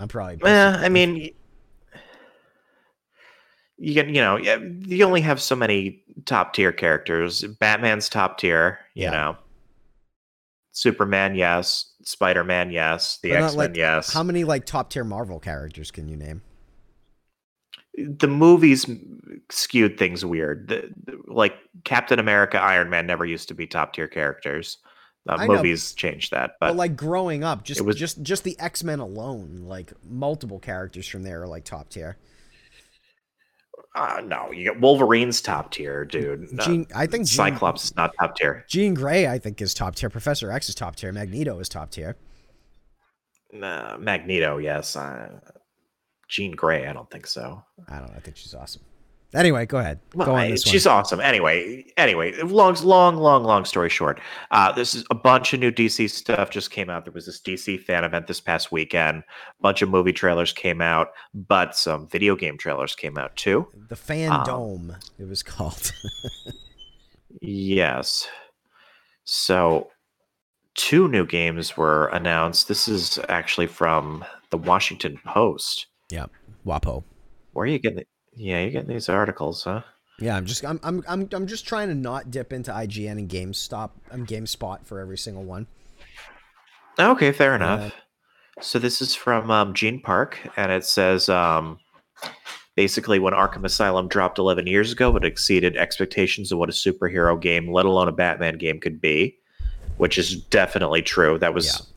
I'm 0.00 0.08
probably. 0.08 0.38
Yeah, 0.42 0.76
I 0.78 0.88
mean, 0.88 1.30
you 3.82 3.94
get, 3.94 4.06
you 4.06 4.20
know, 4.20 4.36
yeah, 4.36 4.58
you 4.86 5.04
only 5.04 5.20
have 5.20 5.40
so 5.40 5.56
many 5.56 6.02
top 6.24 6.54
tier 6.54 6.72
characters. 6.72 7.42
Batman's 7.60 8.08
top 8.08 8.38
tier, 8.38 8.78
you 8.94 9.04
Yeah. 9.04 9.10
know. 9.10 9.36
Superman, 10.70 11.34
yes. 11.34 11.92
Spider 12.02 12.44
Man, 12.44 12.70
yes. 12.70 13.18
The 13.22 13.32
X 13.32 13.42
Men, 13.52 13.56
like, 13.56 13.76
yes. 13.76 14.12
how 14.12 14.22
many 14.22 14.44
like 14.44 14.64
top 14.66 14.90
tier 14.90 15.04
Marvel 15.04 15.38
characters 15.40 15.90
can 15.90 16.08
you 16.08 16.16
name? 16.16 16.42
the 17.94 18.26
movies 18.26 18.86
skewed 19.50 19.98
things 19.98 20.24
weird. 20.24 20.68
The, 20.68 20.90
the- 21.04 21.20
like 21.26 21.54
Captain 21.84 22.18
America, 22.18 22.58
Iron 22.58 22.88
Man 22.88 23.06
never 23.06 23.26
used 23.26 23.48
to 23.48 23.54
be 23.54 23.66
top 23.66 23.92
tier 23.92 24.08
characters. 24.08 24.78
Uh, 25.28 25.34
I 25.38 25.46
know. 25.46 25.56
movies 25.56 25.92
changed 25.92 26.30
that, 26.32 26.52
But, 26.58 26.68
but 26.68 26.76
like 26.76 26.96
growing 26.96 27.44
up, 27.44 27.64
just 27.64 27.82
was- 27.82 27.96
just 27.96 28.22
just 28.22 28.44
the 28.44 28.58
X 28.58 28.82
Men 28.82 28.98
alone, 29.00 29.64
like 29.66 29.92
multiple 30.08 30.58
characters 30.58 31.06
from 31.06 31.22
there 31.22 31.42
are 31.42 31.46
like 31.48 31.64
top 31.64 31.90
tier. 31.90 32.16
Uh, 33.94 34.22
no, 34.24 34.50
you 34.50 34.64
got 34.64 34.80
Wolverine's 34.80 35.42
top 35.42 35.70
tier, 35.70 36.04
dude. 36.04 36.50
No, 36.52 36.64
Jean, 36.64 36.86
I 36.94 37.06
think 37.06 37.26
Jean, 37.26 37.36
Cyclops 37.36 37.84
is 37.84 37.96
not 37.96 38.12
top 38.18 38.36
tier. 38.36 38.64
Jean 38.68 38.94
Grey, 38.94 39.26
I 39.26 39.38
think, 39.38 39.60
is 39.60 39.74
top 39.74 39.94
tier. 39.94 40.08
Professor 40.08 40.50
X 40.50 40.68
is 40.68 40.74
top 40.74 40.96
tier. 40.96 41.12
Magneto 41.12 41.58
is 41.58 41.68
top 41.68 41.90
tier. 41.90 42.16
Uh, 43.52 43.96
Magneto, 44.00 44.56
yes. 44.56 44.96
Uh, 44.96 45.38
Jean 46.28 46.52
Grey, 46.52 46.86
I 46.86 46.94
don't 46.94 47.10
think 47.10 47.26
so. 47.26 47.62
I 47.88 47.98
don't 47.98 48.08
know. 48.08 48.16
I 48.16 48.20
think 48.20 48.38
she's 48.38 48.54
awesome. 48.54 48.82
Anyway, 49.34 49.64
go 49.64 49.78
ahead. 49.78 49.98
Well, 50.14 50.26
go 50.26 50.34
on 50.34 50.50
this 50.50 50.62
she's 50.62 50.86
one. 50.86 50.96
awesome. 50.96 51.20
Anyway, 51.20 51.86
anyway, 51.96 52.32
long, 52.42 52.74
long, 52.82 53.16
long, 53.16 53.44
long 53.44 53.64
story 53.64 53.88
short, 53.88 54.20
uh, 54.50 54.72
this 54.72 54.94
is 54.94 55.04
a 55.10 55.14
bunch 55.14 55.54
of 55.54 55.60
new 55.60 55.72
DC 55.72 56.10
stuff 56.10 56.50
just 56.50 56.70
came 56.70 56.90
out. 56.90 57.04
There 57.04 57.12
was 57.12 57.26
this 57.26 57.40
DC 57.40 57.82
fan 57.82 58.04
event 58.04 58.26
this 58.26 58.40
past 58.40 58.70
weekend. 58.70 59.18
A 59.18 59.62
bunch 59.62 59.80
of 59.80 59.88
movie 59.88 60.12
trailers 60.12 60.52
came 60.52 60.82
out, 60.82 61.08
but 61.34 61.74
some 61.74 62.08
video 62.08 62.36
game 62.36 62.58
trailers 62.58 62.94
came 62.94 63.16
out 63.16 63.34
too. 63.36 63.66
The 63.88 63.96
Fan 63.96 64.32
um, 64.32 64.44
Dome, 64.44 64.96
it 65.18 65.26
was 65.28 65.42
called. 65.42 65.92
Yes. 67.42 68.28
So, 69.24 69.90
two 70.74 71.08
new 71.08 71.26
games 71.26 71.76
were 71.76 72.06
announced. 72.08 72.68
This 72.68 72.86
is 72.86 73.18
actually 73.28 73.66
from 73.66 74.24
the 74.50 74.58
Washington 74.58 75.18
Post. 75.24 75.86
Yep, 76.10 76.30
WAPO. 76.64 77.02
Where 77.52 77.64
are 77.64 77.66
you 77.66 77.80
getting? 77.80 78.04
Yeah, 78.34 78.60
you're 78.62 78.70
getting 78.70 78.88
these 78.88 79.08
articles, 79.08 79.64
huh? 79.64 79.82
Yeah, 80.18 80.36
I'm 80.36 80.46
just 80.46 80.64
I'm 80.64 80.78
I'm 80.82 81.02
I'm 81.08 81.28
I'm 81.32 81.46
just 81.46 81.66
trying 81.66 81.88
to 81.88 81.94
not 81.94 82.30
dip 82.30 82.52
into 82.52 82.70
IGN 82.70 83.12
and 83.12 83.28
GameStop. 83.28 83.90
I'm 84.10 84.26
GameSpot 84.26 84.84
for 84.84 85.00
every 85.00 85.18
single 85.18 85.44
one. 85.44 85.66
Okay, 86.98 87.32
fair 87.32 87.54
enough. 87.54 87.92
So 88.60 88.78
this 88.78 89.00
is 89.00 89.14
from 89.14 89.50
um, 89.50 89.74
Gene 89.74 90.00
Park, 90.00 90.38
and 90.56 90.70
it 90.70 90.84
says 90.84 91.28
um, 91.28 91.78
basically 92.76 93.18
when 93.18 93.32
Arkham 93.32 93.64
Asylum 93.64 94.08
dropped 94.08 94.38
11 94.38 94.66
years 94.66 94.92
ago, 94.92 95.16
it 95.16 95.24
exceeded 95.24 95.76
expectations 95.76 96.52
of 96.52 96.58
what 96.58 96.68
a 96.68 96.72
superhero 96.72 97.40
game, 97.40 97.72
let 97.72 97.86
alone 97.86 98.08
a 98.08 98.12
Batman 98.12 98.58
game, 98.58 98.78
could 98.78 99.00
be, 99.00 99.36
which 99.96 100.18
is 100.18 100.36
definitely 100.36 101.02
true. 101.02 101.38
That 101.38 101.54
was 101.54 101.92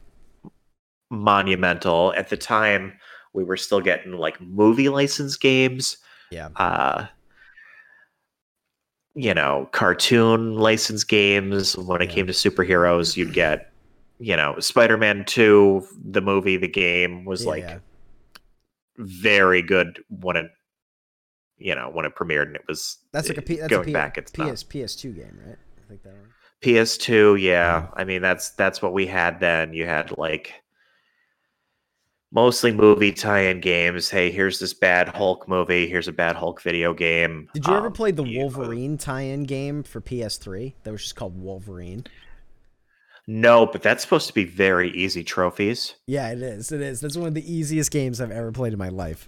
monumental 1.12 2.14
at 2.16 2.30
the 2.30 2.38
time. 2.38 2.94
We 3.34 3.44
were 3.44 3.58
still 3.58 3.82
getting 3.82 4.14
like 4.14 4.40
movie 4.42 4.90
license 4.90 5.36
games, 5.36 5.98
Yeah. 6.32 6.50
uh, 6.56 7.08
you 9.14 9.34
know, 9.34 9.70
cartoon 9.72 10.56
license 10.56 11.04
games. 11.04 11.78
When 11.78 12.02
it 12.02 12.10
Yeah. 12.10 12.16
came 12.16 12.28
to 12.28 12.34
superheroes, 12.34 13.16
you'd 13.16 13.34
get, 13.34 13.72
you 14.20 14.36
know, 14.36 14.60
Spider 14.60 14.98
Man 14.98 15.24
2, 15.26 15.88
the 16.04 16.22
movie, 16.22 16.58
the 16.58 16.68
game 16.68 17.24
was 17.26 17.46
like 17.46 17.64
Yeah. 17.64 17.80
very 18.98 19.62
good 19.62 20.04
when 20.10 20.36
it, 20.36 20.52
you 21.58 21.76
know, 21.76 21.90
when 21.90 22.06
it 22.06 22.16
premiered 22.16 22.48
and 22.48 22.56
it 22.56 22.64
was 22.68 22.98
That's 23.14 23.30
like 23.30 23.38
a 23.38 23.42
uh, 23.42 23.58
that's 23.58 23.70
going 23.70 23.84
a 23.84 23.86
P, 23.86 23.94
back. 23.94 24.18
It's 24.18 24.38
not. 24.38 24.54
PS 24.54 24.64
PS2 24.64 25.16
game, 25.16 25.40
right? 25.46 25.58
I 25.78 25.88
think 25.88 26.04
that 26.04 26.14
one. 26.14 26.30
PS2, 26.62 27.40
yeah. 27.42 27.84
Yeah. 27.84 27.88
I 27.94 28.04
mean, 28.04 28.22
that's 28.22 28.50
that's 28.52 28.82
what 28.82 28.92
we 28.94 29.06
had 29.06 29.40
then. 29.40 29.74
You 29.74 29.86
had 29.86 30.18
like 30.18 30.54
mostly 32.36 32.72
movie 32.72 33.14
tie-in 33.14 33.62
games. 33.62 34.10
Hey, 34.10 34.30
here's 34.30 34.60
this 34.60 34.74
bad 34.74 35.08
Hulk 35.08 35.48
movie. 35.48 35.88
Here's 35.88 36.08
a 36.10 36.12
bad 36.12 36.36
Hulk 36.36 36.62
video 36.62 36.94
game. 36.94 37.48
Did 37.54 37.66
you 37.66 37.74
ever 37.74 37.88
Um, 37.88 37.94
play 37.94 38.12
the 38.12 38.24
Wolverine 38.24 38.98
tie-in 38.98 39.44
game 39.46 39.82
for 39.82 40.02
PS3? 40.02 40.76
That 40.84 40.92
was 40.92 41.02
just 41.02 41.16
called 41.16 41.42
Wolverine. 41.42 42.06
No, 43.26 43.66
but 43.66 43.82
that's 43.82 44.04
supposed 44.04 44.28
to 44.28 44.34
be 44.34 44.44
very 44.44 44.92
easy 44.92 45.24
trophies. 45.24 45.96
Yeah, 46.06 46.30
it 46.32 46.42
is. 46.44 46.72
It 46.72 46.82
is. 46.82 47.02
That's 47.02 47.18
one 47.18 47.28
of 47.30 47.34
the 47.34 47.52
easiest 47.52 47.90
games 47.90 48.22
I've 48.22 48.30
ever 48.30 48.52
played 48.52 48.74
in 48.74 48.78
my 48.78 48.90
life. 48.90 49.28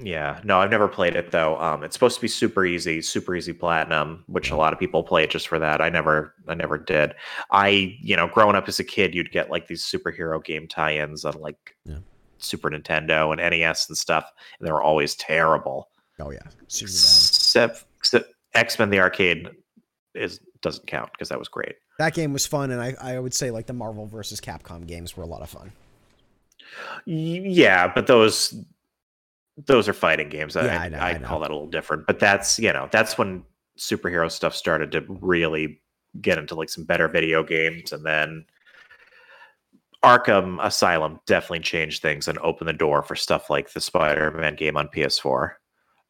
Yeah, 0.00 0.40
no, 0.44 0.60
I've 0.60 0.70
never 0.70 0.86
played 0.88 1.16
it 1.16 1.30
though. 1.32 1.58
Um, 1.60 1.82
it's 1.82 1.94
supposed 1.94 2.14
to 2.16 2.20
be 2.22 2.28
super 2.28 2.64
easy, 2.64 3.02
super 3.02 3.34
easy 3.34 3.52
platinum, 3.52 4.22
which 4.28 4.50
a 4.50 4.56
lot 4.56 4.72
of 4.72 4.78
people 4.78 5.02
play 5.02 5.26
just 5.26 5.48
for 5.48 5.58
that. 5.58 5.80
I 5.80 5.88
never, 5.88 6.34
I 6.46 6.54
never 6.54 6.78
did. 6.78 7.14
I, 7.50 7.96
you 8.00 8.14
know, 8.14 8.28
growing 8.28 8.54
up 8.56 8.68
as 8.68 8.78
a 8.78 8.84
kid, 8.84 9.14
you'd 9.14 9.32
get 9.32 9.50
like 9.50 9.66
these 9.66 9.82
superhero 9.84 10.42
game 10.44 10.68
tie-ins 10.68 11.24
on 11.24 11.34
like 11.40 11.76
Yeah. 11.84 11.98
Super 12.38 12.70
Nintendo 12.70 13.32
and 13.32 13.40
NES 13.40 13.88
and 13.88 13.98
stuff, 13.98 14.30
and 14.60 14.66
they 14.68 14.70
were 14.72 14.82
always 14.82 15.16
terrible. 15.16 15.88
Oh 16.20 16.30
yeah, 16.30 16.38
super. 16.68 16.88
Except, 16.90 17.84
except 17.96 18.32
X 18.54 18.78
Men 18.78 18.90
the 18.90 19.00
arcade 19.00 19.48
is 20.14 20.38
doesn't 20.62 20.86
count 20.86 21.10
because 21.12 21.28
that 21.30 21.38
was 21.38 21.48
great. 21.48 21.74
That 21.98 22.14
game 22.14 22.32
was 22.32 22.46
fun, 22.46 22.70
and 22.70 22.80
I, 22.80 22.94
I 23.00 23.18
would 23.18 23.34
say 23.34 23.50
like 23.50 23.66
the 23.66 23.72
Marvel 23.72 24.06
versus 24.06 24.40
Capcom 24.40 24.86
games 24.86 25.16
were 25.16 25.24
a 25.24 25.26
lot 25.26 25.42
of 25.42 25.50
fun. 25.50 25.72
Y- 27.06 27.42
Yeah, 27.44 27.90
but 27.92 28.06
those 28.06 28.54
those 29.66 29.88
are 29.88 29.92
fighting 29.92 30.28
games. 30.28 30.56
I, 30.56 30.64
Yeah, 30.66 30.80
I 30.80 30.88
know, 30.88 30.98
I, 30.98 31.10
I 31.10 31.18
know. 31.18 31.26
call 31.26 31.40
that 31.40 31.50
a 31.50 31.54
little 31.54 31.68
different. 31.68 32.06
But 32.06 32.18
that's 32.18 32.58
you 32.58 32.72
know 32.72 32.88
that's 32.92 33.18
when 33.18 33.44
superhero 33.78 34.30
stuff 34.30 34.54
started 34.54 34.92
to 34.92 35.04
really 35.20 35.80
get 36.20 36.38
into 36.38 36.54
like 36.54 36.68
some 36.68 36.84
better 36.84 37.08
video 37.08 37.42
games, 37.42 37.92
and 37.92 38.04
then 38.04 38.44
Arkham 40.04 40.64
Asylum 40.64 41.20
definitely 41.26 41.60
changed 41.60 42.02
things 42.02 42.28
and 42.28 42.38
opened 42.38 42.68
the 42.68 42.72
door 42.72 43.02
for 43.02 43.16
stuff 43.16 43.50
like 43.50 43.72
the 43.72 43.80
Spider-Man 43.80 44.54
game 44.54 44.76
on 44.76 44.88
PS4. 44.88 45.52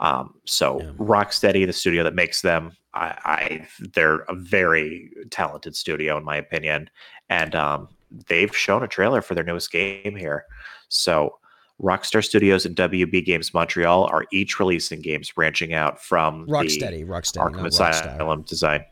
Um, 0.01 0.35
so 0.45 0.81
Yeah. 0.81 0.93
Rocksteady, 0.99 1.67
the 1.67 1.73
studio 1.73 2.05
that 2.05 2.15
makes 2.15 2.43
them, 2.43 2.73
I, 2.95 3.19
I 3.25 3.67
they're 3.95 4.21
a 4.29 4.35
very 4.35 5.11
talented 5.31 5.75
studio 5.75 6.17
in 6.19 6.25
my 6.25 6.37
opinion, 6.37 6.91
and 7.29 7.55
um, 7.55 7.89
they've 8.29 8.55
shown 8.57 8.83
a 8.83 8.89
trailer 8.89 9.23
for 9.23 9.35
their 9.35 9.45
newest 9.45 9.73
game 9.73 10.15
here. 10.17 10.45
So 10.89 11.39
Rockstar 11.83 12.25
Studios 12.25 12.67
and 12.67 12.75
WB 12.75 13.25
Games 13.25 13.55
Montreal 13.55 14.05
are 14.05 14.27
each 14.33 14.59
releasing 14.59 15.01
games 15.01 15.31
branching 15.31 15.75
out 15.75 16.03
from 16.03 16.47
Rocksteady, 16.49 17.07
Rocksteady, 17.07 17.53
Arkham. 17.53 17.67
Asylum 17.67 18.43
design. 18.43 18.85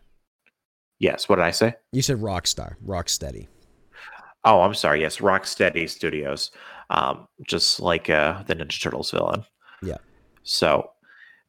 Yes, 0.98 1.28
what 1.28 1.36
did 1.36 1.44
I 1.44 1.50
say? 1.50 1.74
You 1.92 2.02
said 2.02 2.18
Rockstar, 2.18 2.74
Rocksteady. 2.86 3.48
Oh, 4.44 4.60
I'm 4.60 4.74
sorry. 4.74 5.00
Yes, 5.00 5.18
Rocksteady 5.18 5.90
Studios, 5.90 6.52
um, 6.90 7.26
just 7.46 7.80
like 7.80 8.08
uh, 8.08 8.42
the 8.44 8.54
Ninja 8.54 8.80
Turtles 8.80 9.10
villain. 9.10 9.44
Yeah. 9.82 9.98
So 10.44 10.90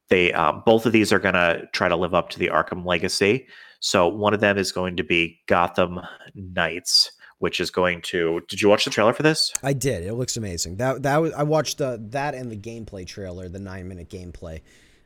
they 0.10 0.34
um, 0.34 0.63
both 0.65 0.86
of 0.86 0.91
these 0.91 1.13
are 1.13 1.19
going 1.19 1.36
to 1.36 1.67
try 1.73 1.88
to 1.88 1.95
live 1.95 2.15
up 2.15 2.30
to 2.30 2.39
the 2.39 2.47
Arkham 2.47 2.86
legacy. 2.86 3.47
So 3.80 4.08
one 4.08 4.34
of 4.34 4.39
them 4.39 4.58
is 4.58 4.71
going 4.71 4.97
to 4.97 5.04
be 5.04 5.39
Gotham 5.47 6.00
Knights, 6.34 7.12
which 7.39 7.60
is 7.60 7.69
going 7.71 8.02
to. 8.04 8.41
Did 8.47 8.62
you 8.62 8.69
watch 8.69 8.86
the 8.86 8.91
trailer 8.91 9.13
for 9.13 9.23
this? 9.23 9.54
I 9.63 9.73
did. 9.73 10.04
It 10.04 10.13
looks 10.13 10.38
amazing. 10.38 10.78
That 10.78 11.04
that 11.04 11.17
was 11.17 11.34
I 11.34 11.43
watched 11.43 11.78
the 11.80 11.97
that 12.12 12.34
and 12.36 12.52
the 12.52 12.58
gameplay 12.58 13.06
trailer, 13.06 13.47
the 13.50 13.60
nine 13.60 13.88
minute 13.88 14.10
gameplay. 14.10 14.62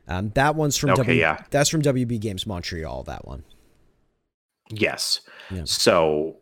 Um, 0.08 0.30
that 0.34 0.54
one's 0.56 0.76
from 0.76 0.90
Okay, 0.90 1.02
W. 1.02 1.20
yeah. 1.20 1.42
That's 1.50 1.68
from 1.70 1.82
WB 1.82 2.20
Games 2.20 2.46
Montreal. 2.46 3.04
That 3.04 3.26
one. 3.26 3.44
Yes. 4.70 5.20
Yeah. 5.50 5.62
So 5.64 6.38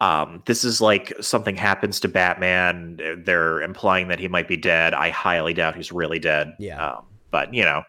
um, 0.00 0.42
this 0.46 0.64
is 0.64 0.80
like 0.80 1.12
something 1.20 1.56
happens 1.56 2.00
to 2.00 2.08
Batman. 2.08 2.98
They're 3.24 3.62
implying 3.62 4.08
that 4.08 4.18
he 4.20 4.28
might 4.28 4.48
be 4.48 4.56
dead. 4.56 4.94
I 4.94 5.10
highly 5.10 5.54
doubt 5.54 5.76
he's 5.76 5.92
really 5.92 6.18
dead. 6.18 6.54
Yeah. 6.58 6.84
Um, 6.96 7.04
but 7.30 7.52
you 7.54 7.64
know, 7.64 7.82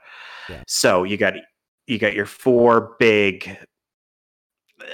Yeah. 0.50 0.64
so 0.68 1.04
you 1.04 1.18
got 1.18 1.34
you 1.88 2.00
got 2.00 2.14
your 2.14 2.26
four 2.26 2.96
big. 3.00 3.58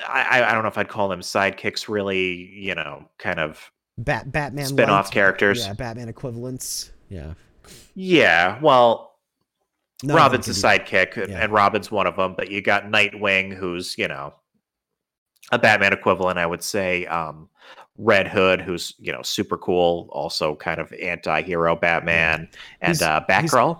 I, 0.07 0.43
I- 0.43 0.51
don't 0.53 0.63
know 0.63 0.69
if 0.69 0.77
I'd 0.77 0.87
call 0.89 1.09
them 1.09 1.21
sidekicks. 1.21 1.87
Really, 1.89 2.33
you 2.33 2.75
know, 2.75 3.05
kind 3.17 3.39
of 3.39 3.71
Bat 3.97 4.31
Batman 4.31 4.65
spin-off 4.65 5.05
light. 5.07 5.13
characters. 5.13 5.65
Yeah, 5.65 5.73
Batman 5.73 6.09
equivalents. 6.09 6.91
Yeah. 7.09 7.33
Yeah. 7.95 8.59
Well, 8.61 9.15
Robin's 10.05 10.47
a 10.47 10.51
sidekick, 10.51 11.17
and, 11.17 11.31
Yeah. 11.31 11.43
and 11.43 11.51
Robin's 11.53 11.91
one 11.91 12.07
of 12.07 12.15
them. 12.15 12.33
But 12.35 12.49
you 12.49 12.61
got 12.61 12.85
Nightwing, 12.85 13.53
who's 13.53 13.97
you 13.97 14.07
know 14.07 14.33
a 15.51 15.59
Batman 15.59 15.93
equivalent, 15.93 16.37
I 16.39 16.45
would 16.45 16.63
say. 16.63 17.05
Um, 17.07 17.49
Red 17.97 18.27
Hood, 18.29 18.61
who's 18.61 18.93
you 18.99 19.11
know 19.11 19.21
super 19.23 19.57
cool, 19.57 20.07
also 20.11 20.55
kind 20.55 20.79
of 20.79 20.93
anti-hero 20.93 21.75
Batman, 21.75 22.47
and 22.81 22.95
He's- 22.95 23.01
uh, 23.01 23.21
Batgirl. 23.29 23.79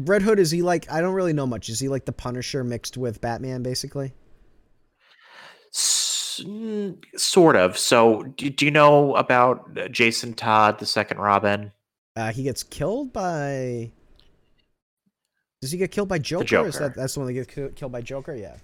Red 0.00 0.22
Hood 0.22 0.38
is 0.40 0.50
he 0.50 0.62
like? 0.62 0.90
I 0.90 1.00
don't 1.02 1.12
really 1.14 1.34
know 1.34 1.46
much. 1.46 1.68
Is 1.68 1.78
he 1.78 1.88
like 1.88 2.06
the 2.06 2.12
Punisher 2.12 2.64
mixed 2.64 2.96
with 2.96 3.20
Batman, 3.20 3.62
basically? 3.62 4.14
Mm, 6.40 7.02
sort 7.16 7.56
of. 7.56 7.76
So, 7.78 8.22
do, 8.36 8.50
do 8.50 8.64
you 8.64 8.70
know 8.70 9.14
about 9.16 9.76
uh, 9.78 9.88
Jason 9.88 10.34
Todd, 10.34 10.78
the 10.78 10.86
second 10.86 11.18
Robin? 11.18 11.72
Uh, 12.16 12.32
he 12.32 12.42
gets 12.42 12.62
killed 12.62 13.12
by. 13.12 13.90
Does 15.60 15.70
he 15.70 15.78
get 15.78 15.90
killed 15.90 16.08
by 16.08 16.18
Joker? 16.18 16.44
Is 16.44 16.50
Joker. 16.50 16.70
that 16.88 16.94
that's 16.96 17.14
the 17.14 17.20
one 17.20 17.26
that 17.28 17.32
gets 17.34 17.74
killed 17.76 17.92
by 17.92 18.02
Joker? 18.02 18.34
Yeah. 18.34 18.56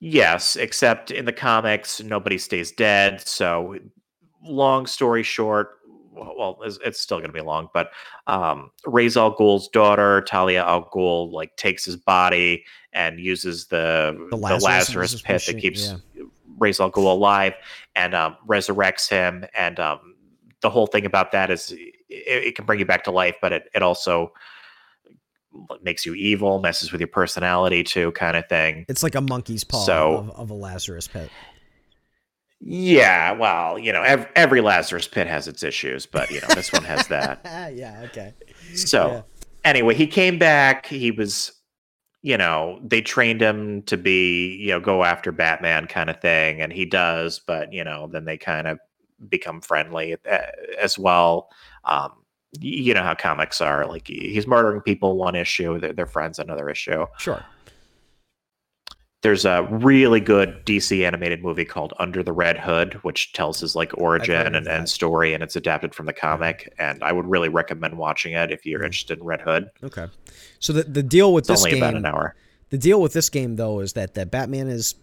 Yes, 0.00 0.56
except 0.56 1.10
in 1.10 1.24
the 1.24 1.32
comics, 1.32 2.02
nobody 2.02 2.36
stays 2.36 2.72
dead. 2.72 3.20
So, 3.20 3.76
long 4.42 4.86
story 4.86 5.22
short, 5.22 5.78
well, 6.12 6.58
it's, 6.64 6.78
it's 6.84 7.00
still 7.00 7.18
going 7.18 7.30
to 7.30 7.32
be 7.32 7.40
long, 7.40 7.68
but 7.72 7.92
um, 8.26 8.70
Ra's 8.84 9.16
al 9.16 9.36
Ghul's 9.36 9.68
daughter, 9.68 10.22
Talia 10.22 10.64
al 10.64 10.88
Ghul, 10.92 11.32
like 11.32 11.56
takes 11.56 11.84
his 11.84 11.96
body 11.96 12.64
and 12.92 13.18
uses 13.18 13.66
the 13.66 14.16
The 14.30 14.36
the 14.36 14.42
Lazarus 14.42 14.64
Lazarus, 14.64 15.12
machine, 15.12 15.26
pit 15.26 15.46
that 15.46 15.60
keeps 15.60 15.94
Ra's 16.62 16.80
al 16.80 16.90
Ghul 16.90 17.04
alive 17.12 17.54
and 17.94 18.14
um, 18.14 18.36
resurrects 18.48 19.08
him. 19.10 19.44
And 19.54 19.78
um, 19.80 20.14
the 20.60 20.70
whole 20.70 20.86
thing 20.86 21.04
about 21.04 21.32
that 21.32 21.50
is 21.50 21.72
it, 21.72 21.94
it 22.08 22.54
can 22.56 22.64
bring 22.64 22.78
you 22.78 22.86
back 22.86 23.04
to 23.04 23.10
life, 23.10 23.36
but 23.42 23.52
it, 23.52 23.68
it 23.74 23.82
also 23.82 24.32
makes 25.82 26.06
you 26.06 26.14
evil, 26.14 26.60
messes 26.60 26.92
with 26.92 27.00
your 27.00 27.08
personality 27.08 27.84
too, 27.84 28.12
kind 28.12 28.36
of 28.36 28.48
thing. 28.48 28.86
It's 28.88 29.02
like 29.02 29.14
a 29.14 29.20
monkey's 29.20 29.64
paw 29.64 29.84
So- 29.84 30.16
of, 30.16 30.30
of 30.30 30.50
a 30.50 30.54
Lazarus 30.54 31.08
pit. 31.08 31.30
Yeah, 32.64 33.32
well, 33.32 33.76
you 33.76 33.92
know, 33.92 34.02
every, 34.02 34.26
every 34.36 34.60
Lazarus 34.60 35.08
pit 35.08 35.26
has 35.26 35.48
its 35.48 35.64
issues, 35.64 36.06
but 36.06 36.30
you 36.30 36.40
know, 36.40 36.46
this 36.54 36.72
one 36.72 36.84
has 36.84 37.08
that. 37.08 37.40
yeah. 37.74 38.02
Okay. 38.04 38.34
So, 38.76 39.08
Yeah. 39.08 39.22
anyway, 39.64 39.94
he 39.96 40.06
came 40.06 40.38
back. 40.38 40.86
He 40.86 41.10
was, 41.10 41.50
you 42.22 42.36
know, 42.38 42.80
they 42.84 43.02
trained 43.02 43.40
him 43.40 43.82
to 43.82 43.96
be, 43.96 44.56
you 44.56 44.68
know, 44.70 44.80
go 44.80 45.04
after 45.04 45.32
Batman 45.32 45.86
kind 45.86 46.08
of 46.08 46.20
thing, 46.20 46.60
and 46.60 46.72
he 46.72 46.84
does. 46.86 47.40
But 47.40 47.72
you 47.72 47.84
know, 47.84 48.06
then 48.06 48.24
they 48.24 48.38
kind 48.38 48.66
of 48.68 48.78
become 49.28 49.60
friendly 49.60 50.16
uh, 50.30 50.38
as 50.80 50.98
well. 50.98 51.48
Um, 51.84 52.12
you 52.60 52.92
know 52.94 53.02
how 53.02 53.14
comics 53.14 53.60
are. 53.60 53.86
like 53.86 54.06
he's 54.08 54.46
murdering 54.46 54.82
people 54.82 55.16
one 55.16 55.34
issue, 55.34 55.80
they're, 55.80 55.92
they're 55.92 56.06
friends 56.06 56.38
another 56.38 56.68
issue. 56.68 57.06
Sure. 57.18 57.42
There's 59.22 59.44
a 59.44 59.62
really 59.70 60.18
good 60.18 60.66
DC 60.66 61.06
animated 61.06 61.44
movie 61.44 61.64
called 61.64 61.94
Under 62.00 62.24
the 62.24 62.32
Red 62.32 62.58
Hood, 62.58 62.94
which 63.04 63.32
tells 63.32 63.60
his 63.60 63.76
like 63.76 63.96
origin 63.96 64.56
and, 64.56 64.66
and 64.66 64.88
story, 64.88 65.32
and 65.32 65.44
it's 65.44 65.54
adapted 65.54 65.94
from 65.94 66.06
the 66.06 66.12
comic. 66.12 66.74
And 66.76 67.02
I 67.04 67.12
would 67.12 67.26
really 67.26 67.48
recommend 67.48 67.96
watching 67.98 68.32
it 68.32 68.50
if 68.50 68.66
you're 68.66 68.80
Mhm. 68.80 68.86
interested 68.86 69.18
in 69.18 69.24
Red 69.24 69.40
Hood. 69.40 69.70
Okay. 69.84 70.08
So 70.62 70.72
the 70.72 70.84
the 70.84 71.02
deal 71.02 71.32
with 71.34 71.42
It's 71.42 71.48
this 71.60 71.64
only 71.66 71.78
about 71.78 71.90
game, 71.94 71.96
an 71.98 72.06
hour. 72.06 72.34
the 72.70 72.78
deal 72.78 73.02
with 73.02 73.12
this 73.12 73.28
game 73.28 73.56
though, 73.56 73.80
is 73.80 73.92
that 73.94 74.14
that 74.14 74.30
Batman 74.30 74.68
is 74.68 74.94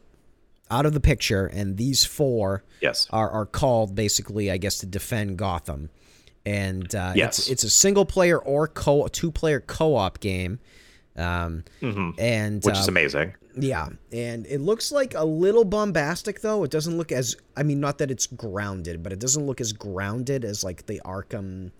out 0.71 0.85
of 0.85 0.93
the 0.93 0.99
picture, 0.99 1.45
and 1.47 1.77
these 1.77 2.05
four 2.05 2.63
Yes. 2.81 3.07
are 3.11 3.29
are 3.29 3.45
called 3.45 3.93
basically, 3.93 4.49
I 4.49 4.57
guess, 4.57 4.77
to 4.79 4.85
defend 4.85 5.37
Gotham. 5.37 5.89
And 6.45 6.95
uh, 6.95 7.11
Yes. 7.15 7.39
it's 7.39 7.49
it's 7.49 7.63
a 7.65 7.69
single 7.69 8.05
player 8.05 8.39
or 8.39 8.67
co 8.67 9.07
two 9.07 9.31
player 9.31 9.59
co 9.59 9.95
op 9.95 10.19
game. 10.21 10.59
Um, 11.17 11.65
hmm 11.81 12.11
and 12.17 12.63
Which 12.63 12.75
uh, 12.77 12.79
is 12.79 12.87
amazing. 12.87 13.33
Yeah, 13.59 13.89
and 14.13 14.45
it 14.45 14.61
looks 14.61 14.89
like 14.93 15.13
a 15.15 15.25
little 15.25 15.65
bombastic 15.65 16.39
though. 16.39 16.63
It 16.63 16.71
doesn't 16.71 16.97
look 16.97 17.11
as 17.11 17.35
I 17.57 17.63
mean, 17.63 17.81
not 17.81 17.97
that 17.97 18.09
it's 18.09 18.27
grounded, 18.27 19.03
but 19.03 19.11
it 19.11 19.19
doesn't 19.19 19.45
look 19.45 19.59
as 19.59 19.73
grounded 19.73 20.45
as 20.45 20.63
like 20.63 20.85
the 20.85 21.01
Arkham 21.03 21.71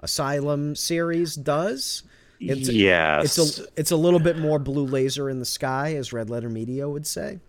Asylum 0.00 0.74
series 0.74 1.36
does. 1.36 2.02
It's 2.40 2.68
yes. 2.68 3.38
it's 3.38 3.58
a 3.58 3.66
it's 3.76 3.90
a 3.90 3.96
little 3.96 4.20
bit 4.20 4.38
more 4.38 4.58
blue 4.58 4.86
laser 4.86 5.28
in 5.28 5.38
the 5.38 5.44
sky, 5.44 5.94
as 5.94 6.12
Red 6.12 6.30
Letter 6.30 6.48
Media 6.48 6.88
would 6.88 7.06
say. 7.06 7.40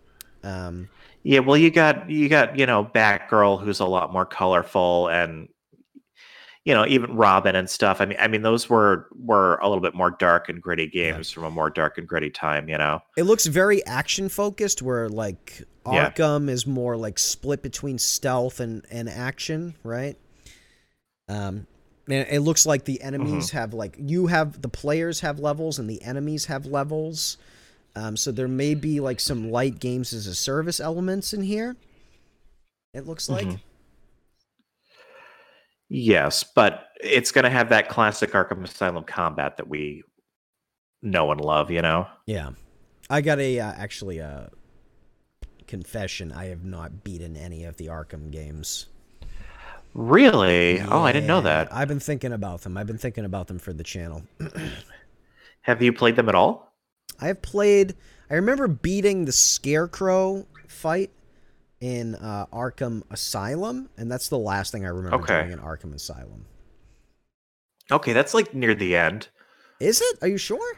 Um, 0.43 0.89
yeah. 1.23 1.39
Well, 1.39 1.58
you 1.58 1.69
got 1.69 2.10
you 2.10 2.30
got 2.30 2.58
you 2.58 2.65
know 2.65 2.86
Batgirl, 2.86 3.62
who's 3.62 3.80
a 3.80 3.86
lot 3.86 4.12
more 4.12 4.25
colorful, 4.25 5.08
and 5.10 5.47
you 6.65 6.73
know 6.73 6.86
even 6.88 7.15
Robin 7.15 7.56
and 7.56 7.69
stuff. 7.69 8.02
I 8.02 8.06
mean, 8.06 8.17
I 8.19 8.28
mean 8.28 8.41
those 8.41 8.69
were 8.69 9.08
were 9.15 9.58
a 9.58 9.67
little 9.67 9.82
bit 9.82 9.93
more 9.93 10.12
dark 10.12 10.49
and 10.49 10.62
gritty 10.62 10.88
games 10.88 11.30
from 11.30 11.43
a 11.43 11.52
more 11.52 11.69
dark 11.69 11.97
and 11.97 12.08
gritty 12.08 12.30
time. 12.30 12.67
You 12.69 12.78
know. 12.78 12.99
it 13.17 13.23
looks 13.23 13.45
very 13.45 13.86
action 13.86 14.30
focused, 14.30 14.82
where 14.82 15.08
like 15.10 15.63
Yeah. 15.86 16.10
Arkham 16.10 16.49
is 16.49 16.65
more 16.65 16.97
like 16.97 17.19
split 17.19 17.62
between 17.62 17.97
stealth 17.97 18.60
and 18.60 18.86
and 18.89 19.08
action, 19.10 19.75
right? 19.84 20.17
Um, 21.28 21.67
and 22.10 22.28
it 22.30 22.41
looks 22.41 22.65
like 22.65 22.86
the 22.86 23.02
enemies 23.02 23.52
have 23.52 23.74
like 23.74 23.95
you 24.00 24.28
have 24.28 24.62
the 24.62 24.69
players 24.69 25.19
have 25.19 25.39
levels 25.39 25.80
and 25.80 25.89
the 25.89 26.02
enemies 26.02 26.45
have 26.45 26.65
levels. 26.65 27.38
Um, 27.95 28.15
so 28.17 28.32
there 28.32 28.48
may 28.48 28.76
be 28.76 29.00
like 29.00 29.19
some 29.19 29.52
light 29.52 29.80
games 29.80 30.13
as 30.13 30.28
a 30.28 30.36
service 30.36 30.80
elements 30.80 31.34
in 31.34 31.41
here. 31.41 31.76
It 32.93 33.06
looks 33.06 33.30
like. 33.30 33.48
Mhm. 33.48 33.60
Yes, 35.89 36.43
but 36.43 36.88
it's 37.02 37.32
going 37.32 37.45
to 37.45 37.50
have 37.50 37.69
that 37.69 37.89
classic 37.89 38.32
Arkham 38.32 38.63
Asylum 38.63 39.04
combat 39.04 39.58
that 39.58 39.67
we 39.67 40.04
know 41.02 41.32
and 41.32 41.41
love, 41.41 41.72
you 41.72 41.82
know? 41.82 42.08
Yeah, 42.28 42.52
I 43.10 43.22
got 43.22 43.39
a 43.39 43.60
uh, 43.60 43.72
actually 43.72 44.19
a 44.19 44.52
confession. 45.65 46.32
I 46.32 46.45
have 46.45 46.63
not 46.63 47.04
beaten 47.04 47.36
any 47.36 47.63
of 47.63 47.78
the 47.78 47.88
Arkham 47.88 48.30
games. 48.32 48.86
Really? 49.93 50.80
Oh, 50.82 51.02
I 51.02 51.12
didn't 51.12 51.28
know 51.28 51.41
that. 51.41 51.73
I've 51.73 51.88
been 51.88 51.99
thinking 51.99 52.32
about 52.32 52.62
them. 52.62 52.78
I've 52.78 52.88
been 52.88 52.97
thinking 52.97 53.25
about 53.25 53.47
them 53.47 53.60
for 53.60 53.73
the 53.73 53.84
channel. 53.84 54.23
Have 55.62 55.82
you 55.82 55.91
played 55.93 56.15
them 56.15 56.30
at 56.30 56.36
all? 56.36 56.73
I 57.19 57.28
have 57.28 57.41
played. 57.41 57.95
I 58.30 58.36
remember 58.36 58.67
beating 58.67 59.25
the 59.25 59.32
Scarecrow 59.32 60.47
fight 60.67 61.12
in 61.82 62.15
uh, 62.15 62.45
Arkham 62.54 63.04
Asylum, 63.12 63.89
and 63.97 64.10
that's 64.10 64.30
the 64.30 64.38
last 64.38 64.71
thing 64.71 64.86
I 64.86 64.89
remember 64.89 65.17
Okay. 65.17 65.41
doing 65.41 65.52
in 65.52 65.60
Arkham 65.60 65.93
Asylum. 65.93 66.45
Okay, 67.91 68.13
that's 68.13 68.34
like 68.34 68.54
near 68.54 68.73
the 68.73 68.95
end. 68.95 69.28
Is 69.80 70.02
it? 70.02 70.19
Are 70.21 70.28
you 70.28 70.38
sure? 70.38 70.78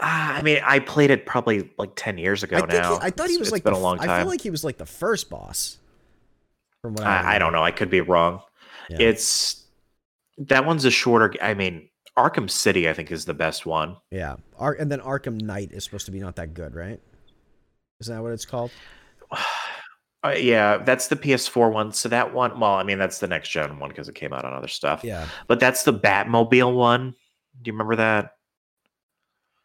Ah, 0.00 0.34
I 0.34 0.42
mean, 0.42 0.60
I 0.64 0.78
played 0.78 1.10
it 1.10 1.26
probably 1.26 1.70
like 1.78 1.92
10 1.96 2.18
years 2.18 2.42
ago 2.42 2.58
I 2.58 2.66
now. 2.66 2.94
he, 2.94 3.06
I 3.06 3.10
thought 3.10 3.28
he 3.28 3.38
was 3.38 3.48
it's 3.48 3.52
like 3.52 3.64
been 3.64 3.72
the 3.72 3.78
a 3.78 3.82
long 3.82 3.98
I 3.98 4.18
feel 4.18 4.28
like 4.28 4.42
he 4.42 4.50
was 4.50 4.62
like 4.64 4.78
the 4.78 4.86
first 4.86 5.28
boss. 5.30 5.78
From 6.82 6.94
what 6.94 7.04
I, 7.04 7.20
I, 7.20 7.36
I 7.36 7.38
don't 7.38 7.52
know. 7.52 7.62
I 7.62 7.70
could 7.70 7.90
be 7.90 8.00
wrong. 8.00 8.40
Yeah. 8.88 8.98
It's 9.00 9.64
that 10.38 10.64
one's 10.64 10.84
a 10.84 10.90
shorter. 10.90 11.34
I 11.42 11.54
mean, 11.54 11.88
Arkham 12.16 12.50
City, 12.50 12.88
I 12.88 12.92
think, 12.92 13.10
is 13.10 13.24
the 13.24 13.34
best 13.34 13.66
one. 13.66 13.96
Yeah, 14.10 14.36
Ar- 14.58 14.76
and 14.78 14.90
then 14.90 15.00
Arkham 15.00 15.40
Knight 15.40 15.72
is 15.72 15.84
supposed 15.84 16.06
to 16.06 16.12
be 16.12 16.20
not 16.20 16.36
that 16.36 16.54
good, 16.54 16.74
right? 16.74 17.00
Isn't 18.00 18.14
that 18.14 18.22
what 18.22 18.32
it's 18.32 18.46
called? 18.46 18.70
Uh, 20.24 20.30
yeah, 20.30 20.78
that's 20.78 21.06
the 21.06 21.14
PS4 21.14 21.72
one. 21.72 21.92
So 21.92 22.08
that 22.08 22.34
one, 22.34 22.58
well, 22.58 22.72
I 22.72 22.82
mean, 22.82 22.98
that's 22.98 23.20
the 23.20 23.28
next 23.28 23.50
gen 23.50 23.78
one 23.78 23.90
because 23.90 24.08
it 24.08 24.16
came 24.16 24.32
out 24.32 24.44
on 24.44 24.54
other 24.54 24.66
stuff. 24.66 25.04
Yeah. 25.04 25.28
But 25.46 25.60
that's 25.60 25.84
the 25.84 25.92
Batmobile 25.92 26.74
one. 26.74 27.14
Do 27.62 27.68
you 27.68 27.72
remember 27.72 27.94
that? 27.96 28.32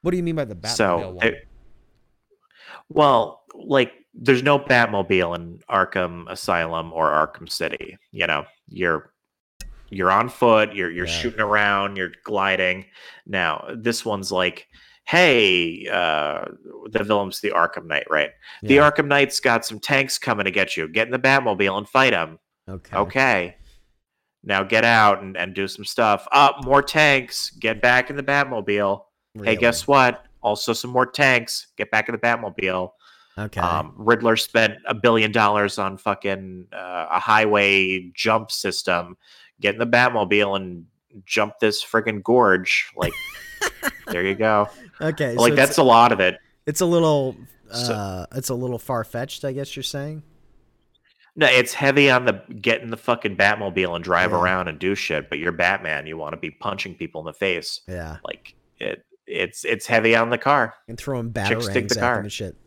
What 0.01 0.11
do 0.11 0.17
you 0.17 0.23
mean 0.23 0.35
by 0.35 0.45
the 0.45 0.53
Batmobile 0.53 0.75
so, 0.75 1.09
one? 1.11 1.25
it- 1.25 1.47
well, 2.89 3.43
like, 3.55 3.93
there's 4.13 4.43
no 4.43 4.59
Batmobile 4.59 5.35
in 5.35 5.59
Arkham 5.69 6.29
Asylum 6.29 6.91
or 6.93 7.09
Arkham 7.11 7.49
City. 7.49 7.97
You 8.11 8.27
know, 8.27 8.45
you're 8.67 9.11
you're 9.89 10.11
on 10.11 10.29
foot, 10.29 10.73
you're 10.73 10.91
you're 10.91 11.05
Yeah. 11.07 11.11
shooting 11.13 11.39
around, 11.41 11.97
you're 11.97 12.11
gliding. 12.23 12.85
Now, 13.25 13.65
this 13.75 14.05
one's 14.05 14.31
like, 14.31 14.67
hey, 15.05 15.87
uh, 15.91 16.45
the 16.89 17.03
villain's 17.03 17.41
the 17.41 17.51
Arkham 17.51 17.87
Knight, 17.87 18.05
right? 18.09 18.31
The 18.63 18.77
Arkham 18.77 19.07
Knight's 19.07 19.39
got 19.39 19.65
some 19.65 19.79
tanks 19.79 20.17
coming 20.17 20.45
to 20.45 20.51
get 20.51 20.77
you. 20.77 20.87
Get 20.87 21.07
in 21.07 21.11
the 21.11 21.19
Batmobile 21.19 21.77
and 21.77 21.87
fight 21.89 22.11
them. 22.11 22.39
okay. 22.69 22.95
Okay. 22.97 23.55
Now 24.43 24.63
get 24.63 24.83
out 24.83 25.21
and, 25.21 25.37
and 25.37 25.53
do 25.53 25.67
some 25.67 25.85
stuff. 25.85 26.27
Up, 26.31 26.63
more 26.65 26.81
tanks. 26.81 27.51
Get 27.51 27.81
back 27.81 28.09
in 28.09 28.15
the 28.15 28.23
Batmobile. 28.23 29.03
Hey, 29.43 29.55
guess 29.55 29.87
what? 29.87 30.25
Also, 30.41 30.73
some 30.73 30.89
more 30.91 31.05
tanks. 31.05 31.67
Get 31.77 31.91
back 31.91 32.09
in 32.09 32.13
the 32.13 32.19
Batmobile. 32.19 32.89
Okay. 33.37 33.61
Um, 33.61 33.93
Riddler 33.95 34.35
spent 34.35 34.75
a 34.85 34.93
billion 34.93 35.31
dollars 35.31 35.77
on 35.79 35.97
fucking 35.97 36.67
uh, 36.73 37.07
a 37.11 37.19
highway 37.19 38.11
jump 38.13 38.51
system. 38.51 39.17
Get 39.59 39.73
in 39.75 39.79
the 39.79 39.87
Batmobile 39.87 40.55
and 40.57 40.85
jump 41.25 41.55
this 41.59 41.83
friggin' 41.83 42.21
gorge. 42.23 42.91
Like, 42.95 43.13
there 44.07 44.25
you 44.25 44.35
go. 44.35 44.69
okay. 44.99 45.35
Like, 45.35 45.53
it's- 45.53 45.67
that's 45.67 45.77
a 45.77 45.83
lot 45.83 46.11
of 46.11 46.19
it. 46.19 46.37
It's 46.65 46.81
a 46.81 46.85
little 46.85 47.35
So- 47.71 47.93
uh 47.93 48.25
it's 48.35 48.49
a 48.49 48.55
little 48.55 48.79
far 48.79 49.03
fetched, 49.03 49.45
I 49.45 49.51
guess 49.53 49.75
you're 49.75 49.83
saying. 49.83 50.23
No, 51.35 51.47
it's 51.47 51.73
heavy 51.73 52.09
on 52.11 52.25
the 52.25 52.41
get 52.59 52.81
in 52.81 52.89
the 52.89 52.97
fucking 52.97 53.37
Batmobile 53.37 53.95
and 53.95 54.03
drive 54.03 54.31
Yeah. 54.31 54.41
around 54.41 54.67
and 54.67 54.77
do 54.77 54.93
shit. 54.95 55.29
But 55.29 55.39
you're 55.39 55.53
Batman. 55.53 56.05
You 56.05 56.17
want 56.17 56.33
to 56.33 56.37
be 56.37 56.51
punching 56.51 56.95
people 56.95 57.21
in 57.21 57.25
the 57.25 57.33
face. 57.33 57.79
Yeah. 57.87 58.17
Like 58.25 58.53
it, 58.79 59.05
it's 59.25 59.63
it's 59.63 59.85
heavy 59.87 60.13
on 60.15 60.29
the 60.29 60.37
car. 60.37 60.73
And 60.89 60.97
throwing 60.97 61.31
batarangs 61.31 61.71
the 61.73 61.79
at 61.79 62.01
car. 62.01 62.15
them 62.15 62.25
and 62.25 62.31
shit. 62.33 62.57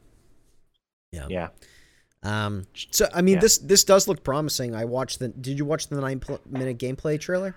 Yeah. 1.14 1.26
Yeah. 1.30 1.48
Um 2.22 2.66
so 2.90 3.06
I 3.14 3.22
mean 3.22 3.34
Yeah. 3.34 3.40
this 3.40 3.58
this 3.58 3.84
does 3.84 4.08
look 4.08 4.22
promising. 4.24 4.74
I 4.74 4.84
watched 4.84 5.18
the 5.18 5.28
did 5.28 5.58
you 5.58 5.64
watch 5.64 5.88
the 5.88 6.00
9 6.00 6.20
pl- 6.20 6.40
minute 6.48 6.78
gameplay 6.78 7.20
trailer 7.20 7.54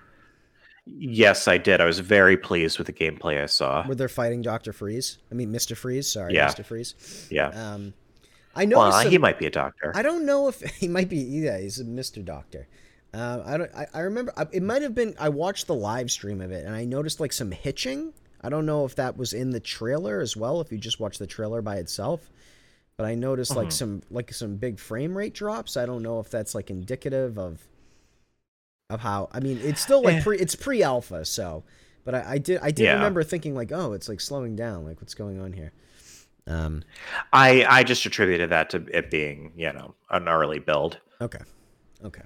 Yes, 0.86 1.46
I 1.48 1.58
did. 1.58 1.82
I 1.82 1.84
was 1.84 1.98
very 1.98 2.36
pleased 2.38 2.78
with 2.78 2.86
the 2.86 2.92
gameplay 2.94 3.42
I 3.42 3.46
saw. 3.46 3.84
where 3.84 3.94
they're 3.94 4.08
fighting 4.08 4.40
Dr. 4.40 4.72
Freeze? 4.72 5.18
I 5.30 5.34
mean 5.34 5.52
Mr. 5.52 5.76
Freeze, 5.76 6.10
sorry, 6.10 6.34
Yeah. 6.34 6.48
Mr. 6.48 6.64
Freeze. 6.64 6.94
Yeah. 7.30 7.48
Um 7.48 7.94
I 8.54 8.64
know 8.64 8.78
Well, 8.78 9.08
he 9.08 9.18
might 9.18 9.38
be 9.38 9.46
a 9.46 9.50
doctor. 9.50 9.92
I 9.94 10.02
don't 10.02 10.24
know 10.26 10.48
if 10.48 10.60
he 10.76 10.88
might 10.88 11.08
be. 11.08 11.18
Yeah, 11.18 11.58
he's 11.58 11.78
a 11.80 11.84
Mr. 11.84 12.24
Doctor. 12.24 12.66
Uh, 13.14 13.40
I 13.46 13.56
don't. 13.56 13.70
I, 13.74 13.86
I 13.94 14.00
remember 14.00 14.32
it 14.52 14.62
might 14.62 14.82
have 14.82 14.94
been. 14.94 15.14
I 15.18 15.28
watched 15.28 15.66
the 15.66 15.74
live 15.74 16.10
stream 16.10 16.40
of 16.40 16.50
it, 16.50 16.66
and 16.66 16.74
I 16.74 16.84
noticed 16.84 17.20
like 17.20 17.32
some 17.32 17.52
hitching. 17.52 18.12
I 18.42 18.48
don't 18.48 18.66
know 18.66 18.84
if 18.84 18.96
that 18.96 19.16
was 19.16 19.32
in 19.32 19.50
the 19.50 19.60
trailer 19.60 20.20
as 20.20 20.36
well. 20.36 20.60
If 20.60 20.72
you 20.72 20.78
just 20.78 20.98
watch 21.00 21.18
the 21.18 21.26
trailer 21.26 21.62
by 21.62 21.76
itself, 21.76 22.28
but 22.98 23.06
I 23.06 23.14
noticed 23.14 23.54
like 23.56 23.68
Mhm. 23.68 23.72
some 23.72 24.02
like 24.10 24.34
some 24.34 24.56
big 24.56 24.78
frame 24.78 25.16
rate 25.16 25.32
drops. 25.32 25.76
I 25.78 25.86
don't 25.86 26.02
know 26.02 26.18
if 26.20 26.28
that's 26.28 26.54
like 26.54 26.68
indicative 26.68 27.38
of 27.38 27.66
of 28.90 29.00
how. 29.00 29.28
I 29.32 29.40
mean, 29.40 29.58
it's 29.62 29.80
still 29.80 30.02
like 30.02 30.16
Eh. 30.16 30.22
pre. 30.22 30.38
It's 30.38 30.54
pre 30.56 30.82
alpha, 30.82 31.24
so. 31.24 31.62
But 32.04 32.14
I, 32.16 32.32
I 32.32 32.38
did. 32.38 32.58
I 32.60 32.70
did 32.70 32.84
Yeah. 32.84 32.94
remember 32.94 33.22
thinking 33.22 33.54
like, 33.54 33.70
oh, 33.70 33.92
it's 33.92 34.08
like 34.08 34.20
slowing 34.20 34.56
down. 34.56 34.84
Like, 34.84 35.00
what's 35.00 35.14
going 35.14 35.38
on 35.40 35.52
here? 35.52 35.72
Um. 36.46 36.82
I 37.32 37.64
I 37.68 37.84
just 37.84 38.04
attributed 38.04 38.50
that 38.50 38.70
to 38.70 38.84
it 38.92 39.10
being 39.10 39.52
you 39.56 39.72
know 39.72 39.94
an 40.10 40.26
early 40.28 40.58
build. 40.58 40.98
Okay. 41.20 41.40
Okay. 42.04 42.22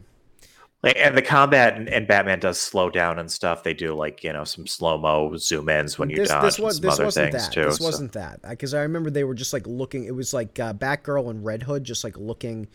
Like, 0.83 0.97
and 0.99 1.17
the 1.17 1.23
combat 1.23 1.77
and, 1.77 1.89
and 1.89 2.09
Batman 2.09 2.41
does 2.41 2.59
slow 2.61 2.91
down 2.91 3.19
and 3.21 3.31
stuff. 3.31 3.63
They 3.63 3.73
do 3.75 3.95
like 3.95 4.25
you 4.25 4.33
know 4.33 4.43
some 4.45 4.67
slow 4.67 4.99
mo 4.99 5.37
zoom 5.37 5.69
ins 5.69 5.99
when 5.99 6.11
you 6.11 6.17
this, 6.17 6.29
dodge 6.31 6.43
this 6.43 6.57
and 6.59 6.65
was 6.65 6.77
some 6.77 6.83
this 6.83 6.95
other 6.95 7.05
wasn't 7.05 7.33
things 7.33 7.45
that. 7.47 7.53
too. 7.53 7.65
This 7.67 7.79
so- 7.79 7.85
wasn't 7.85 8.13
that 8.13 8.43
because 8.43 8.75
I 8.75 8.81
remember 8.83 9.09
they 9.11 9.25
were 9.25 9.35
just 9.35 9.53
like 9.53 9.67
looking. 9.67 10.05
It 10.05 10.15
was 10.15 10.35
like 10.35 10.59
uh, 10.59 10.73
Batgirl 10.75 11.31
and 11.31 11.45
Red 11.45 11.63
Hood 11.63 11.85
just 11.85 12.03
like 12.03 12.17
looking 12.19 12.69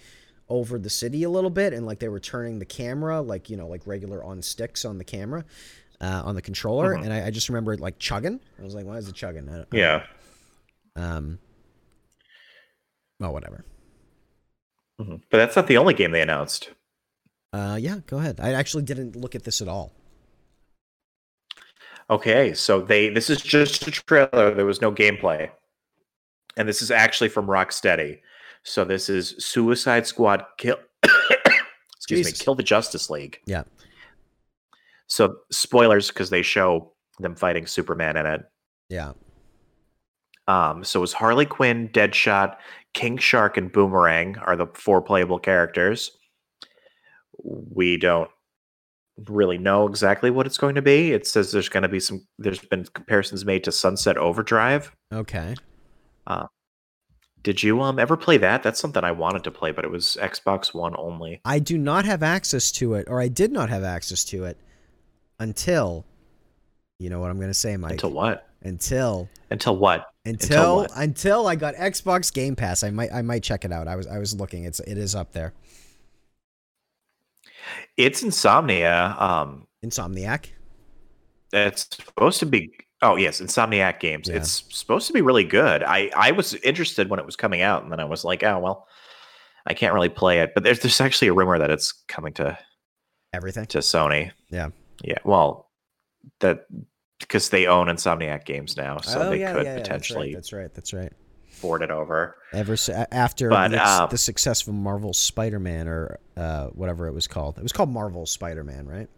over 0.50 0.80
the 0.80 0.90
city 0.90 1.24
a 1.24 1.30
little 1.30 1.50
bit, 1.50 1.74
and 1.74 1.86
like 1.86 2.00
they 2.00 2.08
were 2.08 2.22
turning 2.22 2.60
the 2.60 2.66
camera 2.66 3.20
like 3.22 3.50
you 3.50 3.58
know 3.58 3.68
like 3.68 3.86
regular 3.86 4.24
on 4.24 4.42
sticks 4.42 4.86
on 4.86 4.98
the 4.98 5.04
camera. 5.04 5.44
Uh, 6.00 6.22
on 6.26 6.36
the 6.36 6.44
controller, 6.44 6.94
Mhm. 6.94 7.06
and 7.06 7.12
I, 7.14 7.26
I 7.26 7.30
just 7.32 7.50
remember 7.50 7.74
it 7.74 7.80
like 7.80 7.98
chugging. 7.98 8.40
I 8.60 8.64
was 8.64 8.76
like, 8.76 8.86
"Why 8.86 8.98
is 8.98 9.10
it 9.10 9.16
chugging?" 9.16 9.50
I 9.50 9.54
don't- 9.56 9.68
I 9.74 9.78
Yeah. 9.78 10.04
Um. 10.96 11.40
Oh, 13.20 13.32
whatever. 13.32 13.66
Mhm. 15.02 15.22
But 15.32 15.38
that's 15.40 15.56
not 15.56 15.66
the 15.66 15.78
only 15.78 15.96
game 15.96 16.12
they 16.12 16.22
announced. 16.22 16.70
Uh, 17.58 17.76
yeah, 17.76 17.98
go 18.06 18.20
ahead. 18.20 18.40
I 18.40 18.54
actually 18.54 18.84
didn't 18.84 19.16
look 19.16 19.34
at 19.34 19.44
this 19.44 19.62
at 19.62 19.68
all. 19.68 19.92
Okay, 22.08 22.54
so 22.54 22.82
they 22.82 23.10
this 23.10 23.32
is 23.32 23.42
just 23.42 23.88
a 23.88 23.92
trailer. 23.92 24.54
There 24.54 24.66
was 24.66 24.80
no 24.80 24.92
gameplay, 24.92 25.50
and 26.56 26.70
this 26.70 26.84
is 26.84 26.92
actually 26.92 27.30
from 27.30 27.48
Rocksteady. 27.48 28.20
So 28.62 28.86
this 28.86 29.10
is 29.10 29.36
Suicide 29.40 30.06
Squad 30.06 30.46
kill. 30.60 30.78
excuse 31.96 32.20
Jesus. 32.20 32.40
me, 32.40 32.44
kill 32.44 32.54
the 32.54 32.64
Justice 32.64 33.10
League. 33.10 33.40
Yeah. 33.48 33.64
So 35.08 35.38
spoilers 35.52 36.10
because 36.10 36.30
they 36.30 36.44
show 36.44 36.94
them 37.20 37.36
fighting 37.36 37.66
Superman 37.66 38.18
in 38.18 38.26
it. 38.28 38.42
Yeah. 38.90 39.14
Um, 40.48 40.84
so 40.84 41.02
it's 41.02 41.12
Harley 41.12 41.46
Quinn, 41.46 41.90
Deadshot, 41.90 42.58
King 42.94 43.18
Shark, 43.18 43.58
and 43.58 43.72
Boomerang 43.72 44.38
are 44.38 44.56
the 44.56 44.68
four 44.76 45.02
playable 45.02 45.40
characters. 45.40 46.12
We 47.44 47.98
don't 47.98 48.30
really 49.28 49.58
know 49.58 49.88
exactly 49.88 50.30
what 50.30 50.46
it's 50.46 50.58
going 50.58 50.76
to 50.76 50.82
be. 50.82 51.12
It 51.12 51.26
says 51.26 51.52
there's 51.52 51.70
going 51.70 51.84
to 51.84 51.90
be 51.90 52.00
some. 52.00 52.26
There's 52.38 52.60
been 52.60 52.86
comparisons 52.94 53.46
made 53.46 53.64
to 53.66 53.72
Sunset 53.72 54.18
Overdrive. 54.18 54.92
Okay. 55.14 55.56
Did 57.48 57.64
you 57.64 57.82
um 57.82 57.98
ever 57.98 58.18
play 58.18 58.38
that? 58.40 58.62
That's 58.62 58.78
something 58.78 59.06
I 59.06 59.14
wanted 59.14 59.46
to 59.46 59.52
play, 59.52 59.72
but 59.72 59.86
it 59.86 59.92
was 59.92 60.18
Xbox 60.20 60.74
One 60.74 60.94
only. 60.98 61.40
I 61.46 61.60
do 61.60 61.78
not 61.78 62.04
have 62.04 62.22
access 62.22 62.74
to 62.74 62.96
it, 62.96 63.08
or 63.08 63.22
I 63.22 63.30
did 63.30 63.54
not 63.54 63.70
have 63.70 63.86
access 63.86 64.26
to 64.26 64.44
it 64.44 64.58
until. 65.40 66.06
You 67.00 67.10
know 67.10 67.22
what 67.22 67.30
I'm 67.30 67.38
going 67.38 67.50
to 67.50 67.54
say, 67.54 67.78
Mike? 67.78 67.92
Until 67.92 68.12
what? 68.12 68.50
Until 68.64 69.30
Until 69.50 69.78
what? 69.78 70.08
until 70.26 70.78
what? 70.80 70.92
until 70.96 71.48
I 71.48 71.56
got 71.56 71.76
Xbox 71.76 72.34
Game 72.34 72.58
Pass. 72.58 72.84
I 72.84 72.90
might 72.90 73.14
I 73.14 73.22
might 73.22 73.44
check 73.44 73.64
it 73.64 73.72
out. 73.72 73.88
I 73.88 73.96
was 73.96 74.08
I 74.08 74.18
was 74.18 74.36
looking. 74.36 74.66
It's 74.66 74.82
it 74.82 74.98
is 74.98 75.16
up 75.16 75.32
there. 75.32 75.54
It's 77.98 78.24
Insomnia. 78.24 79.16
Um, 79.20 79.68
Insomniac. 79.86 80.48
it's 81.54 81.88
supposed 81.96 82.40
to 82.40 82.46
be. 82.46 82.72
Oh 83.02 83.16
yes, 83.16 83.42
Insomniac 83.42 84.00
Games. 84.00 84.28
Yeah. 84.28 84.38
It's 84.38 84.64
supposed 84.76 85.08
to 85.08 85.14
be 85.14 85.22
really 85.22 85.44
good. 85.44 85.84
I 85.84 86.12
I 86.16 86.32
was 86.32 86.56
interested 86.56 87.10
when 87.10 87.20
it 87.20 87.26
was 87.26 87.36
coming 87.36 87.62
out, 87.62 87.84
and 87.84 87.92
then 87.92 88.00
I 88.00 88.06
was 88.06 88.24
like, 88.24 88.44
oh 88.44 88.60
well, 88.60 88.88
I 89.68 89.74
can't 89.74 89.94
really 89.94 90.10
play 90.10 90.40
it. 90.40 90.54
But 90.54 90.64
there's 90.64 90.80
there's 90.80 91.00
actually 91.02 91.28
a 91.28 91.34
rumor 91.34 91.60
that 91.60 91.70
it's 91.70 91.92
coming 92.08 92.34
to 92.34 92.58
Everything. 93.34 93.66
to 93.68 93.80
Sony. 93.80 94.32
Yeah. 94.50 94.70
Yeah. 95.04 95.20
Well, 95.24 95.70
that 96.40 96.66
because 97.20 97.50
they 97.50 97.68
own 97.68 97.88
Insomniac 97.88 98.46
Games 98.46 98.78
now, 98.78 98.98
so 98.98 99.22
oh 99.22 99.30
they 99.30 99.42
yeah, 99.42 99.54
could 99.54 99.66
yeah, 99.66 99.76
yeah, 99.76 99.82
potentially. 99.82 100.34
That's 100.34 100.54
right. 100.54 100.74
That's 100.74 100.94
right. 100.94 101.14
Boarded 101.62 101.92
over. 101.92 102.36
Ever 102.54 102.74
s- 102.74 102.90
a- 102.90 103.14
after 103.14 103.50
But, 103.50 103.70
the, 103.70 103.82
ex- 103.82 103.90
um, 104.00 104.08
the 104.10 104.18
successful 104.18 104.74
Marvel 104.74 105.14
Spider-Man 105.14 105.88
or 105.88 106.20
uh, 106.36 106.68
whatever 106.68 107.08
it 107.08 107.14
was 107.14 107.28
called. 107.28 107.58
It 107.58 107.64
was 107.64 107.72
called 107.74 107.90
Marvel 107.90 108.26
Spider-Man, 108.26 108.88
right? 108.88 109.10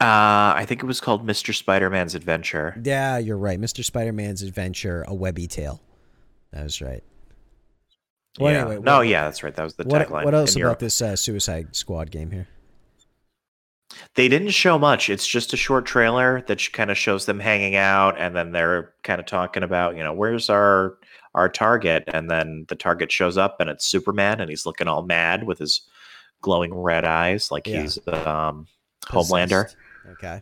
Uh, 0.00 0.52
I 0.56 0.64
think 0.66 0.82
it 0.82 0.86
was 0.86 1.00
called 1.00 1.26
Mr. 1.26 1.54
Spider-Man's 1.54 2.14
Adventure. 2.14 2.78
Yeah, 2.84 3.18
you're 3.18 3.38
right. 3.38 3.58
Mr. 3.60 3.82
Spider-Man's 3.84 4.42
Adventure: 4.42 5.04
A 5.08 5.14
Webby 5.14 5.46
Tale. 5.46 5.80
That 6.52 6.64
was 6.64 6.82
right. 6.82 7.02
Well, 8.38 8.52
yeah. 8.52 8.60
anyway, 8.66 8.78
no, 8.82 9.00
yeah, 9.00 9.24
that's 9.24 9.42
right. 9.42 9.54
That 9.54 9.62
was 9.62 9.74
the 9.76 9.84
What, 9.84 10.06
tagline. 10.06 10.24
what 10.24 10.34
else 10.34 10.52
about 10.52 10.58
Europe. 10.60 10.78
this 10.80 11.00
uh, 11.00 11.16
Suicide 11.16 11.74
Squad 11.74 12.10
game 12.10 12.30
here? 12.30 12.46
They 14.14 14.28
didn't 14.28 14.50
show 14.50 14.78
much. 14.78 15.08
It's 15.08 15.26
just 15.26 15.52
a 15.52 15.56
short 15.56 15.86
trailer 15.86 16.42
that 16.48 16.72
kind 16.72 16.90
of 16.90 16.98
shows 16.98 17.26
them 17.26 17.38
hanging 17.40 17.76
out, 17.76 18.18
and 18.18 18.34
then 18.34 18.52
they're 18.52 18.92
kind 19.04 19.20
of 19.20 19.26
talking 19.26 19.62
about, 19.62 19.96
you 19.96 20.02
know, 20.02 20.12
where's 20.12 20.50
our 20.50 20.98
our 21.34 21.48
target, 21.50 22.02
and 22.08 22.30
then 22.30 22.64
the 22.68 22.74
target 22.74 23.12
shows 23.12 23.36
up, 23.36 23.60
and 23.60 23.68
it's 23.68 23.84
Superman, 23.86 24.40
and 24.40 24.48
he's 24.48 24.64
looking 24.64 24.88
all 24.88 25.02
mad 25.02 25.44
with 25.46 25.58
his 25.58 25.82
glowing 26.40 26.74
red 26.74 27.04
eyes, 27.04 27.50
like 27.50 27.66
Yeah. 27.66 27.82
he's 27.82 27.98
um, 28.08 28.66
Homelander, 29.06 29.72
Okay. 30.12 30.40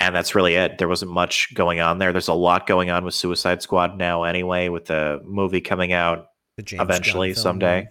and 0.00 0.14
that's 0.14 0.34
really 0.34 0.56
it. 0.56 0.78
There 0.78 0.88
wasn't 0.88 1.12
much 1.12 1.54
going 1.54 1.80
on 1.80 1.98
there. 1.98 2.12
There's 2.12 2.26
a 2.28 2.34
lot 2.34 2.66
going 2.66 2.90
on 2.90 3.04
with 3.04 3.14
Suicide 3.14 3.62
Squad 3.62 3.96
now, 3.96 4.24
anyway, 4.24 4.68
with 4.68 4.86
the 4.86 5.20
movie 5.24 5.60
coming 5.60 5.92
out 5.92 6.26
The 6.56 6.62
James 6.64 6.80
Gunn 6.80 6.90
eventually 6.90 7.34
someday. 7.34 7.88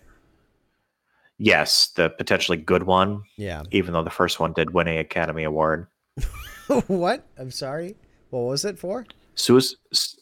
Yes, 1.46 1.88
the 1.96 2.10
potentially 2.10 2.58
good 2.58 2.84
one, 2.84 3.24
Yeah. 3.38 3.64
even 3.72 3.92
though 3.94 4.04
the 4.04 4.10
first 4.10 4.40
one 4.40 4.54
did 4.54 4.74
win 4.74 4.88
a 4.88 5.00
Academy 5.00 5.44
Award. 5.44 5.88
what? 6.88 7.26
I'm 7.38 7.52
sorry. 7.52 7.96
What 8.30 8.42
was 8.44 8.64
it 8.64 8.80
for? 8.80 9.06
Suis- 9.36 9.76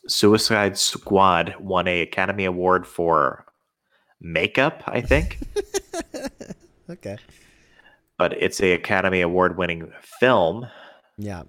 Suicide 0.08 0.80
Squad 0.80 1.54
won 1.60 1.88
a 1.88 2.02
Academy 2.02 2.46
Award 2.46 2.88
for 2.88 3.46
makeup, 4.20 4.82
I 4.88 5.02
think, 5.02 5.38
Okay. 6.90 7.18
but 8.18 8.34
it's 8.42 8.60
a 8.62 8.72
Academy 8.74 9.22
Award 9.22 9.58
winning 9.60 9.92
film. 10.20 10.66
Yeah. 11.20 11.44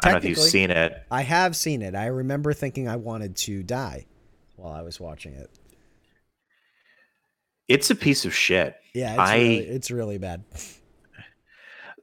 I 0.00 0.10
don't 0.10 0.12
know 0.14 0.18
if 0.18 0.24
you've 0.24 0.38
seen 0.38 0.70
it. 0.72 0.94
I 1.12 1.22
have 1.22 1.54
seen 1.54 1.80
it. 1.80 1.94
I 1.94 2.06
remember 2.06 2.52
thinking 2.52 2.88
I 2.88 2.96
wanted 2.96 3.36
to 3.36 3.62
die 3.62 4.06
while 4.56 4.72
I 4.72 4.82
was 4.82 4.98
watching 4.98 5.32
it. 5.34 5.48
It's 7.68 7.90
a 7.90 7.94
piece 7.94 8.24
of 8.24 8.34
shit. 8.34 8.76
Yeah, 8.94 9.12
it's, 9.12 9.20
I- 9.20 9.36
really, 9.38 9.58
it's 9.58 9.90
really 9.90 10.18
bad. 10.18 10.44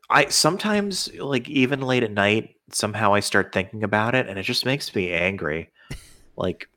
I 0.10 0.28
sometimes 0.28 1.12
like 1.16 1.50
even 1.50 1.82
late 1.82 2.04
at 2.04 2.12
night, 2.12 2.56
somehow 2.72 3.14
I 3.14 3.20
start 3.22 3.52
thinking 3.54 3.84
about 3.84 4.14
it 4.16 4.28
and 4.28 4.38
it 4.38 4.44
just 4.44 4.66
makes 4.66 4.94
me 4.94 5.12
angry. 5.12 5.70
Like, 6.36 6.68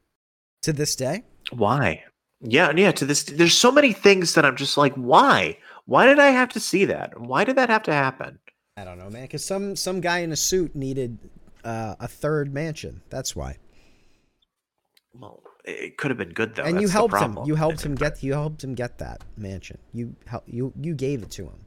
To 0.62 0.72
this 0.72 0.96
day? 0.96 1.24
why? 1.50 2.04
Yeah, 2.40 2.70
yeah, 2.74 2.92
to 2.92 3.04
this 3.06 3.24
there's 3.24 3.54
so 3.54 3.72
many 3.72 3.92
things 3.92 4.34
that 4.34 4.44
I'm 4.44 4.56
just 4.56 4.76
like, 4.76 4.94
why? 4.94 5.58
Why 5.86 6.06
did 6.06 6.18
I 6.18 6.28
have 6.28 6.50
to 6.50 6.60
see 6.60 6.84
that? 6.86 7.18
Why 7.20 7.44
did 7.44 7.56
that 7.56 7.68
have 7.70 7.82
to 7.84 7.92
happen? 7.92 8.38
I 8.76 8.84
don't 8.84 8.98
know, 8.98 9.08
man. 9.10 9.22
Because 9.22 9.44
some 9.44 9.74
some 9.76 10.00
guy 10.00 10.18
in 10.18 10.32
a 10.32 10.36
suit 10.36 10.76
needed 10.76 11.18
uh, 11.64 11.96
a 11.98 12.06
third 12.08 12.52
mansion. 12.54 13.02
That's 13.10 13.34
why. 13.34 13.56
Well, 15.14 15.42
it 15.66 15.96
could 15.98 16.10
have 16.10 16.18
been 16.18 16.32
good 16.32 16.54
though. 16.54 16.62
and 16.62 16.80
you 16.80 16.86
That's 16.88 16.92
the 16.92 16.98
helped 17.18 17.38
him. 17.38 17.44
You 17.44 17.54
helped 17.56 17.84
him 17.84 17.94
get. 17.94 18.22
You 18.22 18.32
helped 18.32 18.62
him 18.64 18.74
get 18.74 18.98
that 18.98 19.22
mansion. 19.36 19.78
You 19.92 20.14
help. 20.26 20.44
You 20.46 20.72
you 20.80 20.94
gave 20.94 21.22
it 21.22 21.30
to 21.32 21.44
him. 21.44 21.58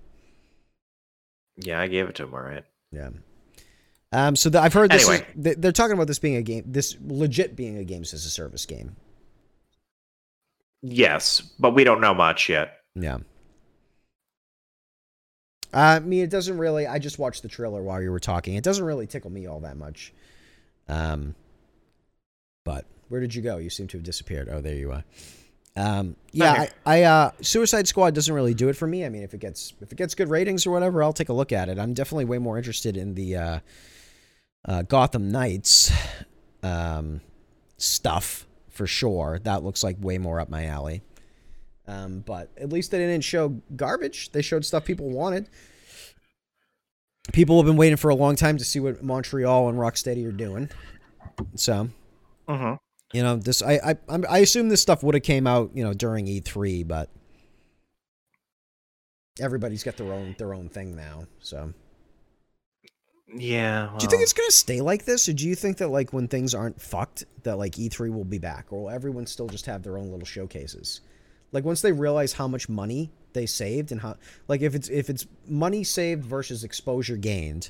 Yeah, 1.58 1.82
I 1.82 1.88
gave 1.88 2.08
it 2.08 2.16
to 2.16 2.24
him. 2.24 2.34
All 2.34 2.40
right. 2.42 2.64
Yeah. 2.92 3.10
Um. 4.12 4.36
So 4.36 4.50
the, 4.50 4.62
I've 4.62 4.74
heard 4.74 4.92
this. 4.92 5.08
Anyway. 5.08 5.26
Is, 5.28 5.34
they- 5.36 5.54
they're 5.56 5.72
talking 5.72 5.94
about 5.94 6.08
this 6.08 6.20
being 6.20 6.38
a 6.38 6.42
game. 6.42 6.64
This 6.66 6.96
legit 7.06 7.56
being 7.56 7.78
a 7.78 7.84
games 7.84 8.14
as 8.14 8.26
a 8.26 8.30
service 8.30 8.66
game. 8.66 8.96
Yes, 10.82 11.42
but 11.60 11.72
we 11.76 11.84
don't 11.84 12.00
know 12.00 12.14
much 12.14 12.48
yet. 12.48 12.78
Yeah. 12.96 13.18
Uh, 15.74 15.78
I 15.78 16.00
mean, 16.00 16.24
it 16.24 16.30
doesn't 16.30 16.58
really. 16.58 16.88
I 16.88 16.98
just 17.00 17.20
watched 17.20 17.42
the 17.44 17.48
trailer 17.50 17.84
while 17.84 18.02
you 18.02 18.12
were 18.12 18.20
talking. 18.20 18.56
It 18.56 18.64
doesn't 18.64 18.84
really 18.84 19.06
tickle 19.06 19.30
me 19.30 19.46
all 19.46 19.60
that 19.60 19.78
much. 19.78 20.14
Um, 20.88 21.36
but 22.64 22.86
where 23.10 23.20
did 23.20 23.36
you 23.36 23.42
go? 23.42 23.58
You 23.58 23.70
seem 23.70 23.88
to 23.88 23.98
have 23.98 24.04
disappeared. 24.04 24.50
Oh, 24.50 24.62
there 24.62 24.76
you 24.76 24.92
are. 24.92 25.04
Um, 25.76 26.16
yeah, 26.32 26.68
I, 26.86 27.00
I 27.00 27.04
uh, 27.04 27.32
Suicide 27.42 27.88
Squad 27.88 28.14
doesn't 28.16 28.34
really 28.34 28.54
do 28.54 28.70
it 28.70 28.76
for 28.76 28.88
me. 28.88 29.06
I 29.06 29.10
mean, 29.10 29.24
if 29.24 29.34
it 29.34 29.40
gets 29.40 29.74
if 29.82 29.92
it 29.92 29.98
gets 29.98 30.16
good 30.16 30.30
ratings 30.30 30.66
or 30.66 30.72
whatever, 30.72 31.04
I'll 31.04 31.14
take 31.14 31.30
a 31.30 31.34
look 31.34 31.52
at 31.52 31.70
it. 31.70 31.78
I'm 31.78 31.94
definitely 31.94 32.26
way 32.26 32.38
more 32.38 32.58
interested 32.58 32.98
in 32.98 33.16
the 33.16 33.36
uh, 33.36 33.60
uh, 34.66 34.82
Gotham 34.84 35.32
Knights 35.32 35.92
um, 36.64 37.22
stuff 37.78 38.46
for 38.70 38.88
sure. 38.88 39.40
That 39.44 39.64
looks 39.64 39.84
like 39.84 39.98
way 40.00 40.18
more 40.18 40.40
up 40.40 40.50
my 40.50 40.66
alley. 40.66 41.02
Um, 41.88 42.24
but 42.26 42.52
at 42.58 42.72
least 42.72 42.92
they 42.92 43.00
didn't 43.00 43.24
show 43.24 43.50
garbage. 43.76 44.32
They 44.32 44.42
showed 44.42 44.64
stuff 44.66 44.86
people 44.86 45.10
wanted. 45.10 45.50
People 47.34 47.58
have 47.58 47.66
been 47.66 47.78
waiting 47.78 47.98
for 47.98 48.10
a 48.10 48.16
long 48.16 48.36
time 48.36 48.58
to 48.58 48.66
see 48.66 48.80
what 48.80 49.04
Montreal 49.04 49.70
and 49.70 49.78
Rocksteady 49.78 50.28
are 50.28 50.32
doing. 50.32 50.70
So, 51.56 51.90
Mm-hmm. 52.50 52.89
You 53.14 53.24
know, 53.24 53.36
this 53.38 53.62
I 53.62 53.74
I 53.84 53.96
I'm- 54.08 54.26
assume 54.30 54.70
this 54.70 54.82
stuff 54.82 55.04
would 55.04 55.16
have 55.16 55.24
came 55.24 55.48
out, 55.48 55.72
you 55.74 55.84
know, 55.84 55.94
during 55.94 56.28
E3, 56.28 56.84
but 56.88 57.10
everybody's 59.40 59.84
got 59.84 59.98
their 59.98 60.12
own 60.14 60.36
their 60.38 60.54
own 60.54 60.70
thing 60.70 60.96
now. 60.96 61.26
So, 61.40 61.74
Yeah. 63.36 63.94
do 63.98 64.04
you 64.04 64.10
think 64.10 64.22
it's 64.24 64.34
gonna 64.34 64.52
stay 64.52 64.82
like 64.82 65.06
this, 65.06 65.28
or 65.30 65.34
do 65.34 65.48
you 65.48 65.56
think 65.56 65.78
that 65.78 65.90
like 65.90 66.12
when 66.14 66.28
things 66.28 66.54
aren't 66.54 66.82
fucked, 66.82 67.26
that 67.44 67.58
like 67.58 67.74
E3 67.78 68.10
will 68.10 68.26
be 68.26 68.38
back, 68.40 68.72
or 68.72 68.84
will 68.84 68.90
everyone 68.90 69.26
still 69.26 69.48
just 69.48 69.66
have 69.66 69.84
their 69.84 69.98
own 69.98 70.10
little 70.12 70.26
showcases? 70.26 71.02
Like 71.52 71.64
once 71.64 71.82
they 71.82 71.92
realize 71.92 72.34
how 72.34 72.48
much 72.48 72.70
money 72.70 73.12
they 73.34 73.46
saved 73.46 73.92
and 73.92 74.02
how, 74.02 74.18
like 74.48 74.62
if 74.62 74.76
it's 74.76 74.90
if 74.90 75.10
it's 75.10 75.26
money 75.48 75.84
saved 75.84 76.24
versus 76.26 76.64
exposure 76.64 77.18
gained, 77.18 77.70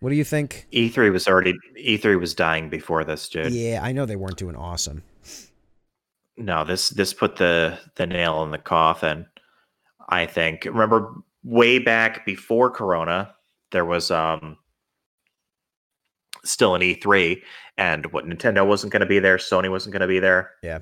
what 0.00 0.10
do 0.10 0.16
you 0.16 0.24
think? 0.24 0.66
E3 0.72 1.10
was 1.12 1.26
already 1.26 1.54
E3 1.78 2.18
was 2.20 2.34
dying 2.34 2.68
before 2.68 3.04
this, 3.04 3.28
dude. 3.28 3.52
Yeah, 3.52 3.80
I 3.82 3.92
know 3.92 4.06
they 4.06 4.16
weren't 4.16 4.36
doing 4.36 4.56
awesome. 4.56 5.02
No, 6.36 6.64
this 6.64 6.90
this 6.90 7.14
put 7.14 7.36
the 7.36 7.78
the 7.96 8.06
nail 8.06 8.42
in 8.42 8.50
the 8.50 8.58
coffin. 8.58 9.26
I 10.08 10.26
think. 10.26 10.64
Remember 10.66 11.14
way 11.42 11.78
back 11.78 12.26
before 12.26 12.70
Corona, 12.70 13.34
there 13.72 13.84
was 13.84 14.10
um 14.10 14.58
still 16.44 16.74
an 16.74 16.82
E3 16.82 17.40
and 17.78 18.06
what 18.12 18.24
Nintendo 18.26 18.66
wasn't 18.66 18.92
going 18.92 19.00
to 19.00 19.06
be 19.06 19.18
there, 19.18 19.36
Sony 19.36 19.70
wasn't 19.70 19.92
going 19.92 20.00
to 20.02 20.06
be 20.06 20.20
there. 20.20 20.50
Yeah. 20.62 20.78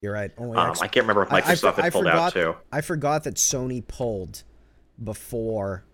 You're 0.00 0.12
right. 0.12 0.30
Only 0.38 0.56
Um, 0.58 0.70
X- 0.70 0.80
I 0.80 0.88
can't 0.88 1.04
remember 1.04 1.22
if 1.22 1.32
I- 1.32 1.38
I 1.38 1.42
Microsoft 1.42 1.78
I 1.78 1.82
had 1.82 1.92
pulled 1.92 2.04
forgot- 2.06 2.18
out 2.18 2.32
too. 2.32 2.56
I 2.72 2.80
forgot 2.80 3.24
that 3.24 3.34
Sony 3.36 3.86
pulled 3.86 4.42
before 5.02 5.84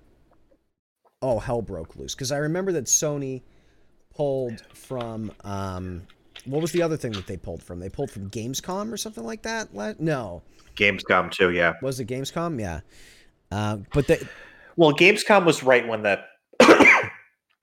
oh 1.23 1.39
hell 1.39 1.63
broke 1.63 1.97
loose 1.97 2.15
because 2.15 2.33
I 2.33 2.39
remember 2.39 2.73
that 2.73 2.85
Sony 2.85 3.43
pulled 4.15 4.61
from 4.75 5.33
um 5.45 6.03
what 6.45 6.63
was 6.63 6.73
the 6.73 6.83
other 6.83 6.97
thing 6.97 7.13
that 7.13 7.27
they 7.27 7.37
pulled 7.37 7.63
from? 7.63 7.81
They 7.81 7.89
pulled 7.89 8.11
from 8.11 8.31
Gamescom 8.31 8.93
or 8.93 8.97
something 8.97 9.25
like 9.25 9.43
that. 9.43 9.75
No, 10.01 10.43
Gamescom 10.77 11.31
too, 11.31 11.51
yeah. 11.51 11.75
was 11.83 11.99
it 12.01 12.07
Gamescom? 12.07 12.61
Yeah, 12.61 12.81
uh, 13.51 13.79
but 13.93 14.07
they 14.07 14.21
Well, 14.77 14.93
Gamescom 14.93 15.45
was 15.45 15.63
right 15.63 15.87
when 15.87 16.03
the 16.03 16.21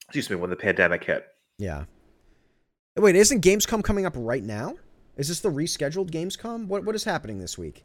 excuse 0.08 0.30
me 0.30 0.36
when 0.36 0.50
the 0.50 0.56
pandemic 0.56 1.04
hit. 1.04 1.26
yeah. 1.58 1.86
Wait, 2.96 3.16
isn't 3.16 3.44
Gamescom 3.44 3.84
coming 3.84 4.06
up 4.06 4.13
right 4.16 4.44
now? 4.44 4.76
Is 5.18 5.28
this 5.28 5.39
the 5.39 5.50
rescheduled 5.50 6.12
Gamescom? 6.12 6.68
What 6.68 6.84
what 6.86 6.96
is 6.96 7.04
happening 7.04 7.39
this 7.39 7.58
week? 7.58 7.84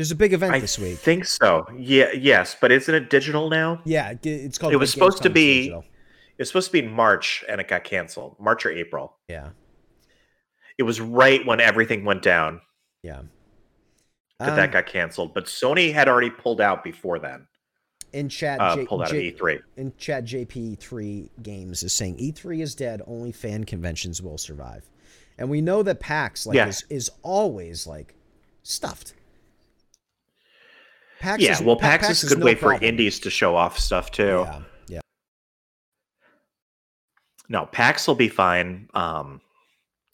There's 0.00 0.10
a 0.12 0.16
big 0.16 0.32
event 0.32 0.54
I 0.54 0.60
this 0.60 0.78
week. 0.78 0.92
I 0.94 0.96
think 0.96 1.26
so. 1.26 1.66
Yeah, 1.76 2.10
yes, 2.16 2.56
but 2.58 2.72
isn't 2.72 2.94
it 2.94 3.10
digital 3.10 3.50
now? 3.50 3.82
Yeah, 3.84 4.14
it's 4.22 4.56
called. 4.56 4.72
It 4.72 4.76
was 4.78 4.90
supposed 4.90 5.22
to 5.24 5.28
be- 5.28 5.64
Digital. 5.64 5.80
It 6.38 6.38
was 6.38 6.48
supposed 6.48 6.68
to 6.68 6.72
be 6.72 6.78
in 6.78 6.90
March 6.90 7.44
and 7.50 7.60
it 7.60 7.68
got 7.68 7.84
canceled. 7.84 8.36
March 8.40 8.64
or 8.64 8.70
April. 8.70 9.18
Yeah, 9.28 9.50
It 10.78 10.84
was 10.84 11.02
right 11.02 11.44
when 11.44 11.60
everything 11.60 12.06
went 12.06 12.22
down 12.22 12.62
yeah. 13.02 13.20
that 14.38 14.56
that 14.56 14.64
Um, 14.68 14.70
got 14.70 14.86
canceled. 14.86 15.34
But 15.34 15.44
Sony 15.44 15.92
had 15.92 16.08
already 16.08 16.30
pulled 16.30 16.62
out 16.62 16.82
before 16.82 17.18
then. 17.18 17.46
in 18.14 18.30
chat, 18.30 18.58
Uh, 18.58 18.76
J- 18.76 18.86
pulled 18.86 19.02
out 19.02 19.10
J- 19.10 19.28
of 19.28 19.34
E3. 19.36 19.60
in 19.76 19.92
chat 19.98 20.24
JP3 20.24 21.28
games 21.42 21.82
is 21.82 21.92
saying 21.92 22.16
E3 22.16 22.62
is 22.62 22.74
dead. 22.74 23.02
Only 23.06 23.32
fan 23.32 23.64
conventions 23.64 24.22
will 24.22 24.38
survive, 24.38 24.88
and 25.36 25.50
we 25.50 25.60
know 25.60 25.82
that 25.82 26.00
PAX 26.00 26.46
like 26.46 26.56
Yeah. 26.56 26.68
is, 26.68 26.84
is 26.88 27.10
always 27.22 27.86
like 27.86 28.14
stuffed. 28.62 29.12
PAX 31.20 31.42
Yeah, 31.42 31.52
is, 31.52 31.60
well, 31.62 31.76
Pa- 31.76 31.98
PAX, 31.98 32.10
is 32.10 32.24
a 32.24 32.28
good 32.34 32.40
no 32.40 32.46
way 32.46 32.54
for 32.54 32.72
indies 32.74 33.20
to 33.20 33.30
show 33.30 33.54
off 33.54 33.78
stuff 33.78 34.10
too. 34.10 34.44
Yeah, 34.46 34.60
yeah, 34.88 35.00
No, 37.48 37.66
PAX 37.66 38.06
will 38.06 38.14
be 38.14 38.28
fine. 38.28 38.88
Um, 38.94 39.40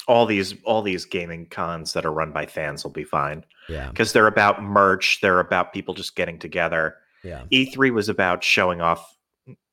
all 0.09 0.25
these 0.27 0.55
all 0.65 0.83
these 0.83 1.05
gaming 1.05 1.47
cons 1.47 1.93
that 1.93 2.05
are 2.07 2.13
run 2.13 2.31
by 2.33 2.47
fans 2.47 2.85
will 2.85 2.93
be 2.93 3.03
fine 3.05 3.45
yeah, 3.69 3.89
because 3.91 4.13
they're 4.13 4.29
about 4.29 4.63
merch. 4.63 5.19
They're 5.21 5.41
about 5.41 5.73
people 5.73 5.95
just 5.95 6.15
getting 6.15 6.39
together. 6.39 6.97
yeah. 7.25 7.43
E3 7.51 7.93
was 7.93 8.09
about 8.09 8.45
showing 8.45 8.81
off 8.81 9.17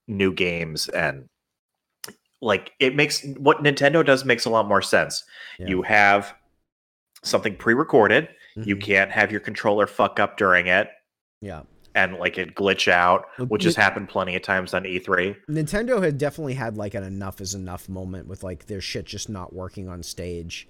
new 0.07 0.33
games 0.33 0.89
and 0.89 1.29
like 2.41 2.71
it 2.79 2.95
makes 2.95 3.23
what 3.37 3.59
Nintendo 3.63 4.03
does 4.05 4.25
makes 4.25 4.45
a 4.45 4.49
lot 4.49 4.67
more 4.67 4.81
sense. 4.81 5.23
Yeah. 5.59 5.67
You 5.67 5.81
have 5.83 6.33
something 7.23 7.55
pre-recorded. 7.55 8.27
You 8.55 8.75
Mhm. 8.75 8.81
can't 8.83 9.11
have 9.11 9.31
your 9.31 9.39
controller 9.39 9.87
fuck 9.87 10.19
up 10.19 10.35
during 10.37 10.67
it 10.67 10.89
Yeah. 11.43 11.61
and 11.95 12.15
like 12.17 12.37
it 12.37 12.55
glitch 12.55 12.87
out, 12.91 13.25
which 13.49 13.63
has 13.65 13.75
happened 13.75 14.09
plenty 14.09 14.35
of 14.35 14.41
times 14.41 14.73
on 14.73 14.85
E 14.85 14.99
E3. 14.99 15.35
Nintendo 15.49 16.01
had 16.03 16.17
definitely 16.17 16.53
had 16.55 16.77
like 16.77 16.93
an 16.95 17.03
enough 17.03 17.41
is 17.41 17.53
enough 17.53 17.87
moment 17.89 18.27
with 18.27 18.43
like 18.43 18.65
their 18.67 18.81
shit 18.81 19.05
just 19.05 19.29
not 19.29 19.53
working 19.53 19.87
on 19.89 20.01
stage. 20.01 20.67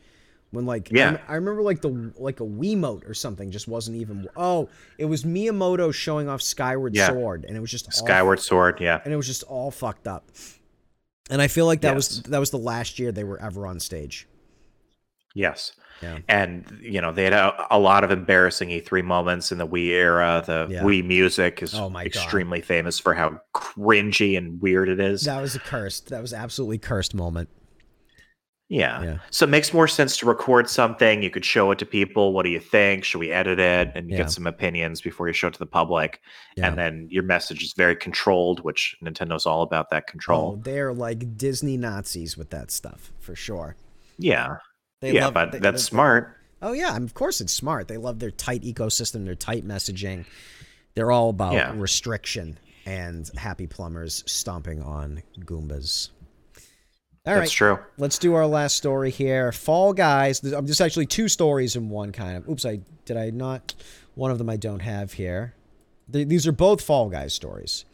When 0.51 0.65
like 0.65 0.89
I 0.91 0.95
Yeah. 0.97 1.05
rem- 1.05 1.19
I, 1.27 1.35
remember 1.35 1.61
like 1.63 1.81
the 1.81 2.11
like 2.17 2.39
a 2.39 2.43
Wiimote 2.43 3.09
or 3.09 3.13
something 3.13 3.49
just 3.51 3.67
wasn't 3.67 3.97
even 3.97 4.27
oh 4.35 4.69
it 4.97 5.05
was 5.05 5.23
Miyamoto 5.23 5.93
showing 5.93 6.27
off 6.29 6.41
Skyward 6.41 6.93
Yeah. 6.95 7.07
Sword 7.07 7.45
and 7.45 7.55
it 7.55 7.59
was 7.59 7.71
just 7.71 7.85
all- 7.87 7.91
Skyward 8.05 8.39
Sword, 8.39 8.79
yeah. 8.81 8.99
and 9.03 9.13
it 9.13 9.17
was 9.17 9.27
just 9.27 9.43
all 9.43 9.71
fucked 9.71 10.07
up. 10.07 10.29
And 11.29 11.41
I 11.41 11.47
feel 11.47 11.65
like 11.65 11.81
that 11.81 11.95
was 11.95 12.21
that 12.23 12.39
was 12.39 12.51
the 12.51 12.57
last 12.57 12.99
year 12.99 13.11
they 13.11 13.23
were 13.23 13.41
ever 13.41 13.65
on 13.65 13.79
stage. 13.79 14.27
Yes. 15.33 15.71
Yeah. 16.03 16.19
And 16.27 16.79
you 16.81 17.01
know, 17.01 17.11
they 17.11 17.23
had 17.23 17.33
a, 17.33 17.67
a 17.71 17.79
lot 17.79 18.03
of 18.03 18.11
embarrassing 18.11 18.69
E3 18.69 19.03
moments 19.03 19.51
in 19.51 19.57
the 19.57 19.67
Wii 19.67 19.87
era. 19.87 20.43
The 20.45 20.67
Yeah. 20.69 20.83
Wii 20.83 21.03
music 21.05 21.63
is 21.63 21.73
Oh 21.73 21.89
my 21.89 22.03
God. 22.03 22.07
extremely 22.07 22.61
famous 22.61 22.99
for 22.99 23.13
how 23.13 23.39
cringy 23.55 24.37
and 24.37 24.61
weird 24.61 24.89
it 24.89 24.99
is. 24.99 25.23
That 25.23 25.41
was 25.41 25.55
a 25.55 25.59
cursed. 25.59 26.09
That 26.09 26.21
was 26.21 26.33
absolutely 26.33 26.77
cursed 26.77 27.13
moment. 27.15 27.49
Yeah. 28.69 29.03
Yeah. 29.03 29.17
So 29.29 29.43
it 29.43 29.49
makes 29.49 29.71
more 29.73 29.87
sense 29.87 30.17
to 30.17 30.25
record 30.25 30.67
something. 30.69 31.21
You 31.21 31.29
could 31.29 31.45
show 31.45 31.69
it 31.71 31.79
to 31.79 31.85
people. 31.85 32.33
What 32.33 32.43
do 32.43 32.49
you 32.49 32.59
think? 32.59 33.03
Should 33.03 33.19
we 33.19 33.31
edit 33.31 33.59
it 33.59 33.91
and 33.93 34.09
Yeah. 34.09 34.17
get 34.17 34.31
some 34.31 34.47
opinions 34.47 34.99
before 35.01 35.27
you 35.27 35.33
show 35.33 35.49
it 35.49 35.53
to 35.53 35.59
the 35.59 35.65
public? 35.67 36.21
Yeah. 36.57 36.69
And 36.69 36.77
then 36.77 37.07
your 37.11 37.23
message 37.23 37.61
is 37.63 37.73
very 37.73 37.95
controlled, 37.95 38.61
which 38.63 38.95
Nintendo's 39.03 39.45
all 39.45 39.61
about 39.61 39.89
that 39.91 40.05
Oh, 40.07 40.11
control. 40.11 40.55
they're 40.63 40.93
like 40.93 41.37
Disney 41.37 41.77
Nazis 41.77 42.35
with 42.35 42.49
that 42.49 42.71
stuff 42.71 43.11
for 43.19 43.35
sure. 43.35 43.75
yeah. 44.17 44.57
They 45.03 45.13
yeah, 45.13 45.25
love- 45.25 45.33
but 45.33 45.51
they- 45.51 45.59
that's 45.59 45.83
they- 45.83 45.89
smart. 45.89 46.37
Oh 46.61 46.71
yeah, 46.71 46.95
of 46.95 47.13
course 47.13 47.41
it's 47.41 47.51
smart. 47.53 47.87
They 47.89 47.97
love 47.97 48.19
their 48.19 48.31
tight 48.31 48.61
ecosystem, 48.63 49.25
their 49.25 49.35
tight 49.35 49.67
messaging. 49.67 50.25
They're 50.95 51.11
all 51.11 51.29
about 51.29 51.53
Yeah. 51.53 51.73
restriction 51.75 52.57
and 52.85 53.29
happy 53.37 53.67
plumbers 53.67 54.23
stomping 54.27 54.81
on 54.81 55.23
Goombas. 55.41 56.09
All 57.25 57.33
that's 57.35 57.39
right, 57.39 57.49
true. 57.49 57.79
let's 57.97 58.17
do 58.17 58.33
our 58.33 58.45
last 58.47 58.75
story 58.75 59.09
here. 59.11 59.51
Fall 59.51 59.93
Guys. 59.93 60.39
There's, 60.41 60.53
um, 60.53 60.65
there's 60.65 60.81
actually 60.81 61.05
two 61.05 61.27
stories 61.27 61.75
in 61.75 61.89
one 61.89 62.11
kind 62.11 62.37
of. 62.37 62.47
Oops, 62.49 62.65
I 62.65 62.79
did 63.05 63.17
I 63.17 63.29
not. 63.29 63.73
One 64.15 64.31
of 64.31 64.37
them 64.37 64.49
I 64.49 64.57
don't 64.57 64.81
have 64.81 65.13
here. 65.13 65.53
Th- 66.11 66.27
these 66.27 66.45
are 66.47 66.51
both 66.51 66.81
Fall 66.81 67.09
Guys 67.09 67.33
stories. 67.33 67.85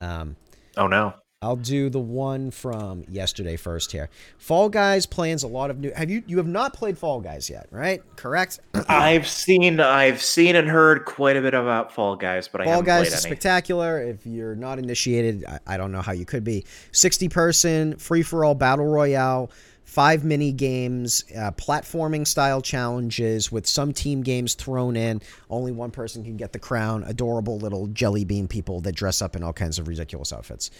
Um, 0.00 0.36
Oh 0.76 0.86
no. 0.86 1.14
I'll 1.40 1.54
do 1.54 1.88
the 1.88 2.00
one 2.00 2.50
from 2.50 3.04
yesterday 3.08 3.54
first 3.54 3.92
here. 3.92 4.10
Fall 4.38 4.68
Guys 4.68 5.06
plans 5.06 5.44
a 5.44 5.46
lot 5.46 5.70
of 5.70 5.78
new. 5.78 5.92
Have 5.92 6.10
you 6.10 6.24
you 6.26 6.36
have 6.38 6.48
not 6.48 6.74
played 6.74 6.98
Fall 6.98 7.20
Guys 7.20 7.48
yet, 7.48 7.68
right? 7.70 8.02
Correct. 8.16 8.58
I've 8.88 9.28
seen 9.28 9.78
I've 9.78 10.20
seen 10.20 10.56
and 10.56 10.68
heard 10.68 11.04
quite 11.04 11.36
a 11.36 11.40
bit 11.40 11.54
about 11.54 11.92
Fall 11.92 12.16
Guys, 12.16 12.48
but 12.48 12.60
I 12.60 12.64
Fall 12.64 12.72
haven't 12.72 12.86
played 12.86 12.92
it 12.92 12.96
yet. 12.96 12.96
Fall 12.96 13.02
Guys 13.02 13.08
played 13.10 13.18
is 13.18 13.24
any. 13.24 13.30
spectacular. 13.30 14.02
If 14.02 14.26
you're 14.26 14.56
not 14.56 14.80
initiated, 14.80 15.44
I, 15.44 15.60
I 15.74 15.76
don't 15.76 15.92
know 15.92 16.02
how 16.02 16.10
you 16.10 16.24
could 16.24 16.42
be. 16.42 16.64
60 16.90 17.28
person, 17.28 17.96
free 17.98 18.24
for 18.24 18.44
all 18.44 18.56
battle 18.56 18.86
royale, 18.86 19.52
five 19.88 20.22
mini 20.22 20.52
games, 20.52 21.24
uh, 21.34 21.50
platforming 21.52 22.26
style 22.26 22.60
challenges 22.60 23.50
with 23.50 23.66
some 23.66 23.90
team 23.94 24.22
games 24.22 24.52
thrown 24.52 24.96
in. 24.96 25.22
Only 25.48 25.72
one 25.72 25.90
person 25.90 26.22
can 26.22 26.36
get 26.36 26.52
the 26.52 26.58
crown. 26.58 27.04
Adorable 27.04 27.58
little 27.58 27.86
jelly 27.86 28.26
bean 28.26 28.48
people 28.48 28.82
that 28.82 28.94
dress 28.94 29.22
up 29.22 29.34
in 29.34 29.42
all 29.42 29.54
kinds 29.54 29.78
of 29.78 29.88
ridiculous 29.88 30.30
outfits. 30.30 30.70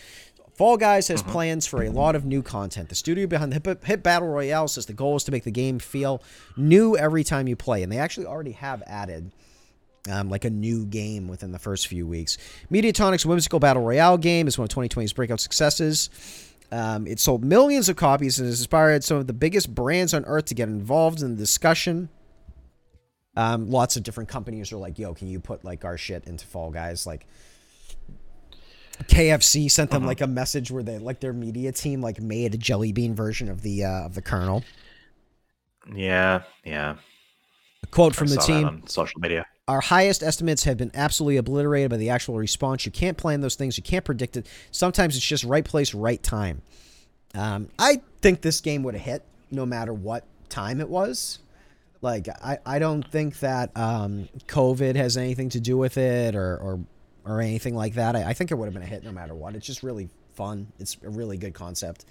Fall 0.59 0.77
Guys 0.77 1.07
has 1.07 1.23
plans 1.23 1.69
for 1.69 1.85
a 1.85 1.89
lot 1.89 2.17
of 2.17 2.25
new 2.25 2.43
content. 2.43 2.89
The 2.89 2.97
studio 2.97 3.29
behind 3.29 3.53
the 3.53 3.61
Hit, 3.65 3.85
Hit 3.85 4.03
Battle 4.03 4.27
Royale 4.27 4.67
says 4.67 4.87
the 4.87 4.93
goal 4.93 5.15
is 5.15 5.23
to 5.23 5.31
make 5.31 5.45
the 5.45 5.53
game 5.53 5.79
feel 5.79 6.21
new 6.57 6.97
every 6.97 7.23
time 7.23 7.47
you 7.47 7.55
play, 7.55 7.85
and 7.85 7.93
they 7.93 7.99
actually 7.99 8.27
already 8.27 8.51
have 8.51 8.83
added 8.89 9.31
um, 10.11 10.29
like 10.29 10.45
a 10.45 10.51
new 10.51 10.85
game 10.85 11.29
within 11.29 11.53
the 11.53 11.61
first 11.61 11.87
few 11.87 12.09
weeks. 12.09 12.39
Mediatonic's 12.71 13.25
whimsical 13.25 13.61
battle 13.61 13.85
royale 13.85 14.19
game 14.19 14.49
is 14.49 14.59
one 14.59 14.65
of 14.65 14.71
2020's 14.71 15.13
breakout 15.13 15.39
successes. 15.39 16.11
Um, 16.73 17.07
it 17.07 17.21
sold 17.21 17.45
millions 17.45 17.89
of 17.89 17.95
copies 17.95 18.41
and 18.41 18.49
has 18.49 18.59
inspired 18.59 19.05
some 19.05 19.19
of 19.19 19.29
the 19.29 19.33
biggest 19.33 19.73
brands 19.73 20.13
on 20.13 20.25
earth 20.25 20.47
to 20.47 20.57
get 20.57 20.69
involved 20.69 21.23
in 21.23 21.37
the 21.37 21.37
discussion. 21.37 22.09
Um, 23.37 23.71
lots 23.71 23.97
of 23.97 24.03
different 24.03 24.29
companies 24.29 24.73
are 24.73 24.77
like, 24.77 24.99
"Yo, 24.99 25.15
can 25.15 25.29
you 25.29 25.39
put 25.39 25.65
like 25.65 25.85
our 25.85 25.97
shit 25.97 26.25
into 26.25 26.45
Fall 26.49 26.73
Guys?" 26.73 27.07
Like 27.07 27.29
KFC 29.05 29.71
sent 29.71 29.91
them 29.91 30.05
like 30.07 30.21
a 30.21 30.27
message 30.27 30.71
where 30.71 30.83
they 30.83 30.99
like 30.99 31.21
their 31.21 31.33
media 31.33 31.73
team 31.73 32.01
like 32.01 32.21
made 32.21 32.55
a 32.55 32.59
jelly 32.59 32.93
bean 32.93 33.15
version 33.15 33.49
of 33.49 33.63
the 33.63 33.85
uh, 33.85 34.07
of 34.07 34.15
the 34.15 34.23
colonel. 34.23 34.65
Yeah, 35.95 36.43
yeah. 36.65 36.97
A 37.83 37.87
quote 37.87 38.13
I 38.15 38.17
from 38.17 38.29
the 38.29 38.35
saw 38.35 38.41
that 38.41 38.47
team. 38.47 38.67
on 38.67 38.87
social 38.87 39.21
media. 39.21 39.47
Our 39.67 39.81
highest 39.81 40.23
estimates 40.23 40.65
have 40.65 40.79
been 40.79 40.91
absolutely 40.95 41.37
obliterated 41.37 41.91
by 41.91 41.99
the 41.99 42.11
actual 42.11 42.37
response. 42.37 42.87
You 42.87 42.93
can't 42.93 43.17
plan 43.17 43.41
those 43.41 43.55
things. 43.55 43.77
You 43.77 43.83
can't 43.83 44.05
predict 44.05 44.37
it. 44.37 44.47
Sometimes 44.71 45.15
it's 45.15 45.27
just 45.27 45.45
right 45.45 45.65
place, 45.65 45.93
right 45.95 46.23
time. 46.23 46.63
Um, 47.35 47.69
I 47.79 48.01
think 48.23 48.41
this 48.41 48.61
game 48.61 48.83
would 48.85 48.95
have 48.95 49.05
hit 49.05 49.25
no 49.51 49.67
matter 49.67 49.93
what 49.93 50.25
time 50.49 50.81
it 50.81 50.89
was. 50.89 51.39
Like 52.01 52.29
I, 52.29 52.59
I 52.65 52.79
don't 52.79 53.07
think 53.07 53.41
that 53.41 53.77
um, 53.77 54.29
COVID 54.47 54.97
has 54.97 55.17
anything 55.17 55.49
to 55.51 55.61
do 55.61 55.77
with 55.77 55.99
it 55.99 56.35
or 56.35 56.57
or, 56.57 56.81
or 57.29 57.41
anything 57.41 57.75
like 57.75 57.95
that. 57.95 58.17
I, 58.17 58.31
I 58.31 58.33
think 58.33 58.51
it 58.51 58.55
would 58.55 58.67
have 58.67 58.75
been 58.75 58.83
a 58.83 58.87
hit 58.87 59.05
no 59.05 59.13
matter 59.13 59.35
what. 59.35 59.55
It's 59.55 59.67
just 59.67 59.83
really 59.83 60.09
fun. 60.35 60.69
It's 60.79 60.97
a 61.05 61.11
really 61.11 61.37
good 61.37 61.55
concept. 61.55 62.05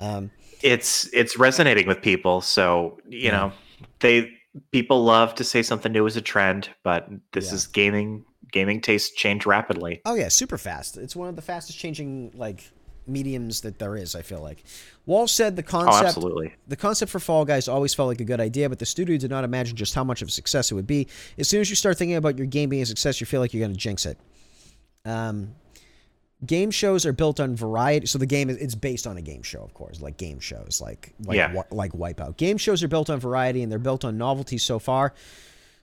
Um, 0.00 0.30
It's 0.62 1.08
it's 1.12 1.38
resonating 1.38 1.86
with 1.86 2.02
people, 2.02 2.40
so 2.40 2.98
you 3.08 3.20
Yeah. 3.20 3.30
know 3.32 3.52
they 4.00 4.30
people 4.70 5.02
love 5.02 5.34
to 5.36 5.44
say 5.44 5.62
something 5.62 5.92
new 5.92 6.06
is 6.06 6.16
a 6.16 6.20
trend, 6.20 6.68
but 6.82 7.08
this 7.32 7.48
Yeah. 7.48 7.54
is 7.54 7.66
gaming. 7.66 8.24
Gaming 8.52 8.80
tastes 8.82 9.10
change 9.14 9.46
rapidly. 9.46 10.02
Oh 10.04 10.14
yeah, 10.14 10.28
super 10.28 10.58
fast. 10.58 10.98
It's 10.98 11.16
one 11.16 11.28
of 11.28 11.36
the 11.36 11.42
fastest 11.42 11.78
changing 11.78 12.32
like 12.34 12.70
mediums 13.06 13.62
that 13.62 13.78
there 13.78 13.96
is. 13.96 14.14
I 14.14 14.22
feel 14.22 14.40
like. 14.42 14.62
Wall 15.06 15.26
said 15.26 15.56
the 15.56 15.62
concept. 15.62 15.88
Oh, 15.88 15.92
concept 15.92 16.16
absolutely. 16.16 16.54
the 16.68 16.76
concept 16.76 17.10
for 17.10 17.18
Fall 17.18 17.44
Guys 17.44 17.66
always 17.66 17.94
felt 17.94 18.08
like 18.08 18.20
a 18.20 18.24
good 18.24 18.40
idea, 18.40 18.68
but 18.68 18.78
the 18.78 18.86
studio 18.86 19.16
did 19.16 19.30
not 19.30 19.42
imagine 19.44 19.74
just 19.76 19.94
how 19.94 20.04
much 20.04 20.20
of 20.22 20.28
a 20.28 20.30
success 20.30 20.70
it 20.70 20.74
would 20.74 20.86
be. 20.86 21.08
As 21.38 21.48
soon 21.48 21.60
as 21.62 21.70
you 21.70 21.76
start 21.76 21.96
thinking 21.96 22.16
about 22.16 22.36
your 22.38 22.46
game 22.46 22.68
being 22.68 22.82
a 22.82 22.86
success, 22.86 23.20
you 23.20 23.26
feel 23.26 23.40
like 23.40 23.54
you're 23.54 23.64
going 23.64 23.72
to 23.72 23.78
jinx 23.80 24.04
it. 24.06 24.18
Um, 25.04 25.54
game 26.44 26.70
shows 26.70 27.06
are 27.06 27.12
built 27.12 27.40
on 27.40 27.54
variety, 27.56 28.06
so 28.06 28.18
the 28.18 28.26
game 28.26 28.50
is 28.50 28.56
it's 28.56 28.74
based 28.74 29.06
on 29.06 29.16
a 29.16 29.22
game 29.22 29.42
show, 29.42 29.62
of 29.62 29.74
course, 29.74 30.00
like 30.00 30.16
game 30.16 30.40
shows, 30.40 30.80
like 30.82 31.14
like 31.24 31.36
Yeah. 31.36 31.62
Like 31.70 31.92
Wipeout. 31.92 32.36
Game 32.36 32.56
shows 32.56 32.82
are 32.82 32.88
built 32.88 33.10
on 33.10 33.20
variety, 33.20 33.62
and 33.62 33.70
they're 33.70 33.78
built 33.78 34.04
on 34.04 34.18
novelty 34.18 34.58
so 34.58 34.78
far. 34.78 35.14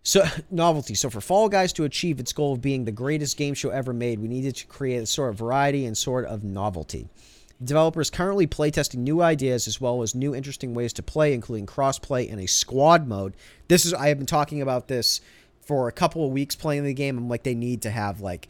So 0.03 0.23
novelty. 0.51 0.95
So 0.95 1.09
for 1.09 1.21
Fall 1.21 1.49
Guys 1.49 1.73
to 1.73 1.83
achieve 1.83 2.19
its 2.19 2.33
goal 2.33 2.53
of 2.53 2.61
being 2.61 2.85
the 2.85 2.91
greatest 2.91 3.37
game 3.37 3.53
show 3.53 3.69
ever 3.69 3.93
made, 3.93 4.19
we 4.19 4.27
needed 4.27 4.55
to 4.57 4.67
create 4.67 4.97
a 4.97 5.05
sort 5.05 5.29
of 5.29 5.37
variety 5.37 5.85
and 5.85 5.97
sort 5.97 6.25
of 6.25 6.43
novelty. 6.43 7.07
Developers 7.61 8.09
currently 8.09 8.47
playtesting 8.47 8.99
new 8.99 9.21
ideas 9.21 9.67
as 9.67 9.81
well 9.81 10.01
as 10.01 10.15
new 10.15 10.33
interesting 10.33 10.73
ways 10.73 10.93
to 10.93 11.03
play, 11.03 11.33
including 11.33 11.65
crossplay 11.65 12.31
and 12.31 12.39
a 12.39 12.47
squad 12.47 13.05
mode. 13.05 13.35
This 13.67 13.85
is 13.85 13.93
I 13.93 14.07
have 14.07 14.17
been 14.17 14.25
talking 14.25 14.61
about 14.61 14.87
this 14.87 15.19
for 15.61 15.89
a 15.89 15.91
couple 15.91 16.25
of 16.25 16.31
weeks 16.31 16.55
playing 16.55 16.85
the 16.85 16.93
game. 16.93 17.17
I'm 17.17 17.27
like 17.27 17.43
they 17.43 17.55
need 17.55 17.81
to 17.81 17.91
have 17.91 18.21
like 18.21 18.47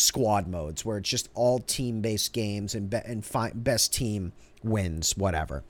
squad 0.00 0.48
modes 0.48 0.84
where 0.84 0.98
it's 0.98 1.08
just 1.08 1.28
all 1.34 1.60
team 1.60 2.00
based 2.00 2.32
games 2.32 2.74
and 2.74 2.90
be- 2.90 2.98
and 3.04 3.24
fi- 3.24 3.52
best 3.54 3.92
team 3.94 4.32
wins 4.62 5.16
whatever. 5.16 5.64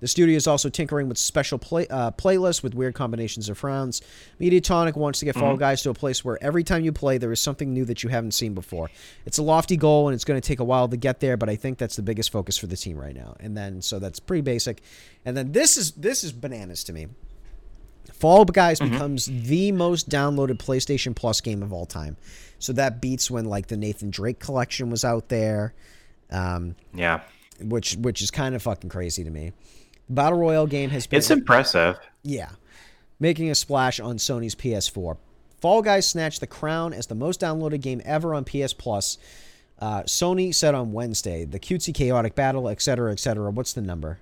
The 0.00 0.08
studio 0.08 0.36
is 0.36 0.46
also 0.46 0.68
tinkering 0.68 1.08
with 1.08 1.16
special 1.16 1.58
play 1.58 1.86
uh, 1.88 2.10
playlists 2.10 2.62
with 2.62 2.74
weird 2.74 2.94
combinations 2.94 3.48
of 3.48 3.62
rounds. 3.64 4.02
Mediatonic 4.38 4.94
wants 4.94 5.20
to 5.20 5.24
get 5.24 5.34
Fall 5.34 5.56
Guys 5.56 5.82
to 5.82 5.90
a 5.90 5.94
place 5.94 6.22
where 6.22 6.38
every 6.42 6.64
time 6.64 6.84
you 6.84 6.92
play, 6.92 7.16
there 7.16 7.32
is 7.32 7.40
something 7.40 7.72
new 7.72 7.84
that 7.86 8.02
you 8.02 8.10
haven't 8.10 8.32
seen 8.32 8.52
before. 8.52 8.90
It's 9.24 9.38
a 9.38 9.42
lofty 9.42 9.76
goal, 9.76 10.08
and 10.08 10.14
it's 10.14 10.24
going 10.24 10.38
to 10.38 10.46
take 10.46 10.60
a 10.60 10.64
while 10.64 10.86
to 10.88 10.98
get 10.98 11.20
there, 11.20 11.38
but 11.38 11.48
I 11.48 11.56
think 11.56 11.78
that's 11.78 11.96
the 11.96 12.02
biggest 12.02 12.30
focus 12.30 12.58
for 12.58 12.66
the 12.66 12.76
team 12.76 12.98
right 12.98 13.14
now. 13.14 13.36
And 13.40 13.56
then, 13.56 13.80
so 13.80 13.98
that's 13.98 14.20
pretty 14.20 14.42
basic. 14.42 14.82
And 15.24 15.34
then 15.34 15.52
this 15.52 15.78
is 15.78 15.92
this 15.92 16.24
is 16.24 16.32
bananas 16.32 16.84
to 16.84 16.92
me. 16.92 17.06
Fall 18.12 18.44
Guys 18.44 18.78
becomes 18.80 19.26
the 19.26 19.72
most 19.72 20.08
downloaded 20.08 20.58
PlayStation 20.58 21.14
Plus 21.14 21.40
game 21.40 21.62
of 21.62 21.72
all 21.72 21.86
time. 21.86 22.16
So 22.58 22.72
that 22.74 23.00
beats 23.00 23.30
when 23.30 23.44
like 23.44 23.66
the 23.66 23.76
Nathan 23.76 24.10
Drake 24.10 24.38
collection 24.38 24.90
was 24.90 25.04
out 25.04 25.28
there. 25.28 25.74
Um, 26.30 26.76
Yeah, 26.94 27.20
which 27.60 27.96
which 27.96 28.22
is 28.22 28.30
kind 28.30 28.54
of 28.54 28.62
fucking 28.62 28.90
crazy 28.90 29.24
to 29.24 29.30
me. 29.30 29.52
Battle 30.08 30.38
Royale 30.38 30.66
game 30.66 30.90
has 30.90 31.06
been 31.06 31.18
it's 31.18 31.30
impressive. 31.30 31.98
yeah, 32.22 32.50
making 33.18 33.50
a 33.50 33.54
splash 33.54 33.98
on 34.00 34.16
Sony's 34.16 34.54
PS4. 34.54 35.16
Fall 35.60 35.82
Guys 35.82 36.08
snatched 36.08 36.40
the 36.40 36.46
crown 36.46 36.92
as 36.92 37.06
the 37.06 37.14
most 37.14 37.40
downloaded 37.40 37.80
game 37.80 38.00
ever 38.04 38.34
on 38.34 38.44
PS 38.44 38.72
Plus. 38.72 39.18
Uh, 39.78 40.02
Sony 40.04 40.54
said 40.54 40.74
on 40.74 40.92
Wednesday 40.92 41.44
the 41.44 41.58
cutesy 41.58 41.92
chaotic 41.94 42.34
battle, 42.34 42.68
etc., 42.68 43.12
etc. 43.12 43.50
What's 43.50 43.72
the 43.72 43.82
number? 43.82 44.20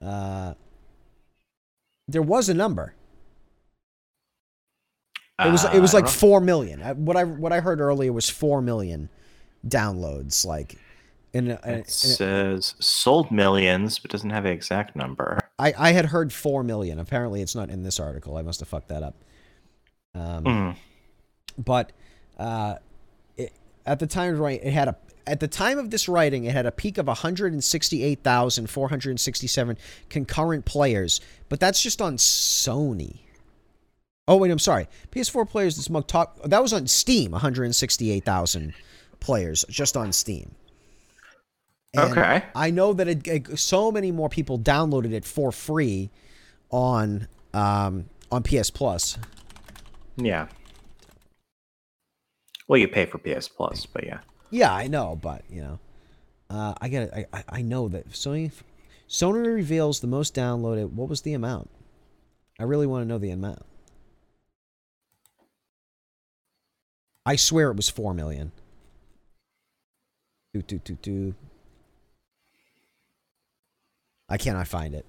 Uh, 0.00 0.54
there 2.08 2.22
was 2.22 2.48
a 2.48 2.54
number. 2.54 2.94
It 5.40 5.50
was 5.50 5.64
it 5.64 5.80
was 5.80 5.94
Uh, 5.94 5.98
like 5.98 6.08
four 6.08 6.40
million. 6.40 6.80
What 7.04 7.16
I 7.16 7.24
what 7.24 7.52
I 7.52 7.60
heard 7.60 7.80
earlier 7.80 8.12
was 8.12 8.28
four 8.28 8.60
million 8.62 9.08
downloads. 9.66 10.44
Like 10.44 10.76
And, 11.34 11.52
uh, 11.52 11.56
and- 11.64 11.80
It 11.80 11.90
says 11.90 12.74
sold 12.78 13.30
millions, 13.30 13.98
but 13.98 14.10
doesn't 14.10 14.30
have 14.30 14.44
an 14.44 14.52
exact 14.52 14.94
number. 14.94 15.38
I, 15.58 15.72
I 15.78 15.92
had 15.92 16.06
heard 16.06 16.32
four 16.32 16.62
million. 16.62 16.98
Apparently, 16.98 17.40
it's 17.42 17.54
not 17.54 17.70
in 17.70 17.82
this 17.82 17.98
article. 17.98 18.36
I 18.36 18.42
must 18.42 18.60
have 18.60 18.68
fucked 18.68 18.88
that 18.88 19.02
up. 19.02 19.14
Um, 20.14 20.44
Mm. 20.44 20.76
but 21.56 21.92
uh, 22.38 22.74
it, 23.38 23.52
at 23.86 23.98
the 23.98 24.06
time 24.06 24.36
writing, 24.38 24.66
it 24.66 24.72
had 24.74 24.88
a 24.88 24.96
at 25.26 25.40
the 25.40 25.48
time 25.48 25.78
of 25.78 25.90
this 25.90 26.08
writing, 26.08 26.44
it 26.44 26.52
had 26.52 26.66
a 26.66 26.72
peak 26.72 26.98
of 26.98 27.06
168,467 27.06 29.78
concurrent 30.08 30.64
players. 30.64 31.20
But 31.48 31.60
that's 31.60 31.80
just 31.80 32.02
on 32.02 32.16
Sony. 32.16 33.20
Oh 34.28 34.36
wait, 34.36 34.50
I'm 34.50 34.58
sorry. 34.58 34.88
PS4 35.10 35.48
players. 35.48 35.76
This 35.76 35.90
mug 35.90 36.06
top 36.06 36.42
that 36.44 36.62
was 36.62 36.72
on 36.72 36.86
Steam. 36.86 37.32
168,000 37.32 38.74
players 39.20 39.64
just 39.68 39.96
on 39.96 40.12
Steam. 40.12 40.54
And 41.94 42.12
Okay. 42.12 42.44
I 42.54 42.70
know 42.70 42.92
that 42.94 43.08
it, 43.08 43.26
it- 43.26 43.58
so 43.58 43.90
many 43.92 44.12
more 44.12 44.28
people 44.28 44.58
downloaded 44.58 45.12
it 45.12 45.24
for 45.24 45.52
free 45.52 46.10
on 46.70 47.28
um, 47.52 48.06
on 48.30 48.42
PS 48.42 48.70
Plus. 48.70 49.18
Yeah. 50.16 50.46
Well, 52.68 52.78
you 52.78 52.88
pay 52.88 53.06
for 53.06 53.18
PS 53.18 53.48
Plus, 53.48 53.86
but 53.86 54.04
yeah. 54.04 54.20
Yeah, 54.50 54.72
I 54.72 54.86
know, 54.86 55.16
but 55.20 55.42
you 55.50 55.62
know, 55.62 55.78
uh, 56.48 56.74
I 56.80 56.88
get 56.88 57.12
I, 57.12 57.26
I 57.32 57.44
I 57.48 57.62
know 57.62 57.88
that 57.88 58.10
Sony 58.10 58.52
Sony 59.08 59.52
reveals 59.54 60.00
the 60.00 60.06
most 60.06 60.34
downloaded. 60.34 60.92
What 60.92 61.08
was 61.08 61.22
the 61.22 61.34
amount? 61.34 61.68
I 62.60 62.64
really 62.64 62.86
want 62.86 63.02
to 63.02 63.08
know 63.08 63.18
the 63.18 63.30
amount. 63.30 63.62
I 67.24 67.36
swear 67.36 67.70
it 67.70 67.76
was 67.76 67.88
four 67.88 68.14
million. 68.14 68.52
Do 70.54 70.62
do 70.62 70.78
do 70.78 70.94
do. 71.00 71.34
I 74.28 74.38
cannot 74.38 74.66
find 74.66 74.94
it. 74.94 75.06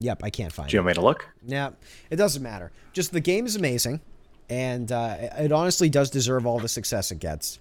Yep, 0.00 0.22
I 0.24 0.30
can't 0.30 0.52
find 0.52 0.68
it. 0.68 0.70
Do 0.70 0.76
you 0.76 0.80
want 0.80 0.88
me 0.88 0.94
to 0.94 1.00
look? 1.00 1.28
Yeah, 1.46 1.70
it 2.10 2.16
doesn't 2.16 2.42
matter. 2.42 2.72
Just 2.92 3.12
the 3.12 3.20
game 3.20 3.46
is 3.46 3.54
amazing, 3.56 4.00
and 4.50 4.90
uh, 4.90 5.16
it 5.38 5.52
honestly 5.52 5.88
does 5.88 6.10
deserve 6.10 6.44
all 6.44 6.58
the 6.58 6.68
success 6.68 7.12
it 7.12 7.20
gets. 7.20 7.58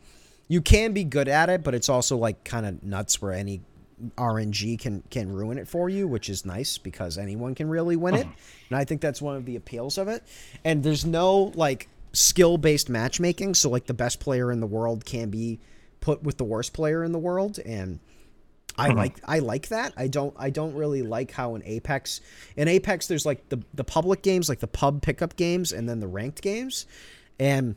You 0.47 0.61
can 0.61 0.91
be 0.91 1.03
good 1.03 1.27
at 1.27 1.49
it, 1.49 1.63
but 1.63 1.75
it's 1.75 1.87
also 1.87 2.17
like 2.17 2.43
kind 2.43 2.65
of 2.65 2.83
nuts 2.83 3.21
where 3.21 3.31
any 3.31 3.61
RNG 4.17 4.79
can 4.79 5.03
can 5.09 5.31
ruin 5.31 5.57
it 5.57 5.67
for 5.67 5.89
you, 5.89 6.07
which 6.07 6.29
is 6.29 6.45
nice 6.45 6.77
because 6.77 7.17
anyone 7.17 7.55
can 7.55 7.69
really 7.69 7.95
win 7.95 8.15
it, 8.15 8.25
uh-huh. 8.25 8.35
and 8.69 8.77
I 8.77 8.85
think 8.85 9.01
that's 9.01 9.21
one 9.21 9.35
of 9.35 9.45
the 9.45 9.55
appeals 9.55 9.97
of 9.97 10.07
it. 10.07 10.23
And 10.63 10.83
there's 10.83 11.05
no 11.05 11.51
like 11.55 11.89
skill 12.13 12.57
based 12.57 12.89
matchmaking, 12.89 13.55
so 13.55 13.69
like 13.69 13.85
the 13.85 13.93
best 13.93 14.19
player 14.19 14.51
in 14.51 14.59
the 14.59 14.67
world 14.67 15.05
can 15.05 15.29
be 15.29 15.59
put 15.99 16.23
with 16.23 16.37
the 16.37 16.43
worst 16.43 16.73
player 16.73 17.03
in 17.03 17.11
the 17.11 17.19
world, 17.19 17.59
and 17.59 17.99
I 18.77 18.87
uh-huh. 18.87 18.95
like 18.95 19.19
I 19.25 19.39
like 19.39 19.67
that. 19.69 19.93
I 19.97 20.07
don't 20.07 20.33
I 20.37 20.49
don't 20.49 20.73
really 20.73 21.01
like 21.01 21.31
how 21.31 21.55
in 21.55 21.63
Apex 21.63 22.21
in 22.55 22.67
Apex 22.67 23.07
there's 23.07 23.25
like 23.25 23.49
the 23.49 23.61
the 23.73 23.83
public 23.83 24.21
games 24.21 24.49
like 24.49 24.59
the 24.59 24.67
pub 24.67 25.01
pickup 25.01 25.35
games 25.35 25.71
and 25.71 25.87
then 25.87 25.99
the 25.99 26.07
ranked 26.07 26.41
games, 26.41 26.85
and 27.39 27.75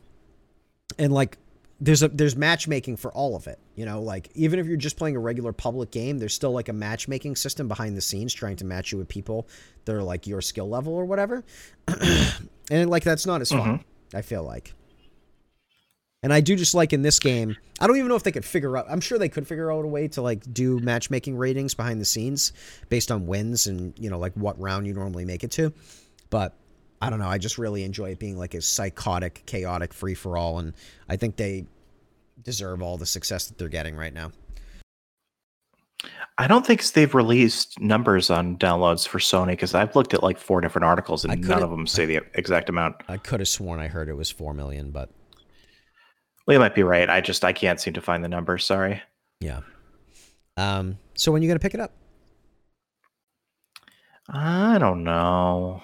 and 0.97 1.13
like 1.13 1.37
there's 1.85 2.01
a 2.01 2.07
there's 2.07 2.35
matchmaking 2.35 2.97
for 2.97 3.11
all 3.11 3.35
of 3.35 3.45
it. 3.45 3.59
You 3.75 3.85
know, 3.85 4.01
like 4.01 4.29
even 4.33 4.59
if 4.59 4.65
you're 4.65 4.75
just 4.75 4.97
playing 4.97 5.15
a 5.15 5.19
regular 5.19 5.53
public 5.53 5.91
game, 5.91 6.17
there's 6.17 6.33
still 6.33 6.51
like 6.51 6.67
a 6.67 6.73
matchmaking 6.73 7.35
system 7.35 7.67
behind 7.67 7.95
the 7.95 8.01
scenes 8.01 8.33
trying 8.33 8.55
to 8.57 8.65
match 8.65 8.91
you 8.91 8.97
with 8.97 9.07
people 9.07 9.47
that 9.85 9.95
are 9.95 10.03
like 10.03 10.25
your 10.25 10.41
skill 10.41 10.67
level 10.67 10.93
or 10.93 11.05
whatever. 11.05 11.43
and 12.71 12.89
like 12.89 13.03
that's 13.03 13.27
not 13.27 13.41
as 13.41 13.51
fun. 13.51 13.79
Mm-hmm. 13.79 14.17
I 14.17 14.23
feel 14.23 14.43
like. 14.43 14.73
And 16.23 16.33
I 16.33 16.41
do 16.41 16.55
just 16.55 16.73
like 16.73 16.91
in 16.91 17.03
this 17.03 17.19
game, 17.19 17.55
I 17.79 17.85
don't 17.85 17.97
even 17.97 18.07
know 18.07 18.15
if 18.15 18.23
they 18.23 18.31
could 18.31 18.45
figure 18.45 18.75
out. 18.77 18.87
I'm 18.89 19.01
sure 19.01 19.19
they 19.19 19.29
could 19.29 19.47
figure 19.47 19.71
out 19.71 19.85
a 19.85 19.87
way 19.87 20.07
to 20.07 20.23
like 20.23 20.51
do 20.51 20.79
matchmaking 20.79 21.37
ratings 21.37 21.75
behind 21.75 22.01
the 22.01 22.05
scenes 22.05 22.51
based 22.89 23.11
on 23.11 23.27
wins 23.27 23.67
and 23.67 23.93
you 23.99 24.09
know 24.09 24.17
like 24.17 24.33
what 24.33 24.59
round 24.59 24.87
you 24.87 24.93
normally 24.95 25.25
make 25.25 25.43
it 25.43 25.51
to. 25.51 25.71
But 26.31 26.55
I 26.99 27.11
don't 27.11 27.19
know. 27.19 27.27
I 27.27 27.37
just 27.37 27.59
really 27.59 27.83
enjoy 27.83 28.09
it 28.09 28.19
being 28.19 28.39
like 28.39 28.55
a 28.55 28.61
psychotic, 28.61 29.43
chaotic 29.45 29.93
free 29.93 30.15
for 30.15 30.35
all, 30.35 30.57
and 30.57 30.73
I 31.07 31.17
think 31.17 31.35
they 31.35 31.67
deserve 32.41 32.81
all 32.81 32.97
the 32.97 33.05
success 33.05 33.47
that 33.47 33.57
they're 33.57 33.69
getting 33.69 33.95
right 33.95 34.13
now. 34.13 34.31
I 36.37 36.47
don't 36.47 36.65
think 36.65 36.83
they've 36.91 37.15
released 37.15 37.79
numbers 37.79 38.29
on 38.29 38.57
downloads 38.57 39.07
for 39.07 39.19
Sony 39.19 39.47
because 39.51 39.73
I've 39.73 39.95
looked 39.95 40.13
at 40.13 40.21
like 40.21 40.37
four 40.37 40.59
different 40.59 40.83
articles 40.85 41.23
and 41.23 41.41
none 41.47 41.63
of 41.63 41.69
them 41.69 41.87
say 41.87 42.05
the 42.05 42.21
exact 42.33 42.67
amount. 42.67 42.95
I 43.07 43.17
could 43.17 43.39
have 43.39 43.47
sworn 43.47 43.79
I 43.79 43.87
heard 43.87 44.09
it 44.09 44.15
was 44.15 44.29
four 44.29 44.53
million, 44.53 44.91
but 44.91 45.09
Well, 46.45 46.53
you 46.55 46.59
might 46.59 46.75
be 46.75 46.83
right. 46.83 47.09
I 47.09 47.21
just 47.21 47.45
I 47.45 47.53
can't 47.53 47.79
seem 47.79 47.93
to 47.93 48.01
find 48.01 48.23
the 48.23 48.27
number. 48.29 48.57
Sorry. 48.57 49.01
yeah. 49.39 49.61
Um. 50.57 50.97
So 51.15 51.31
when 51.31 51.41
are 51.41 51.43
you 51.43 51.49
gonna 51.49 51.59
pick 51.59 51.73
it 51.73 51.79
up? 51.79 51.93
I 54.29 54.77
don't 54.77 55.03
know. 55.03 55.81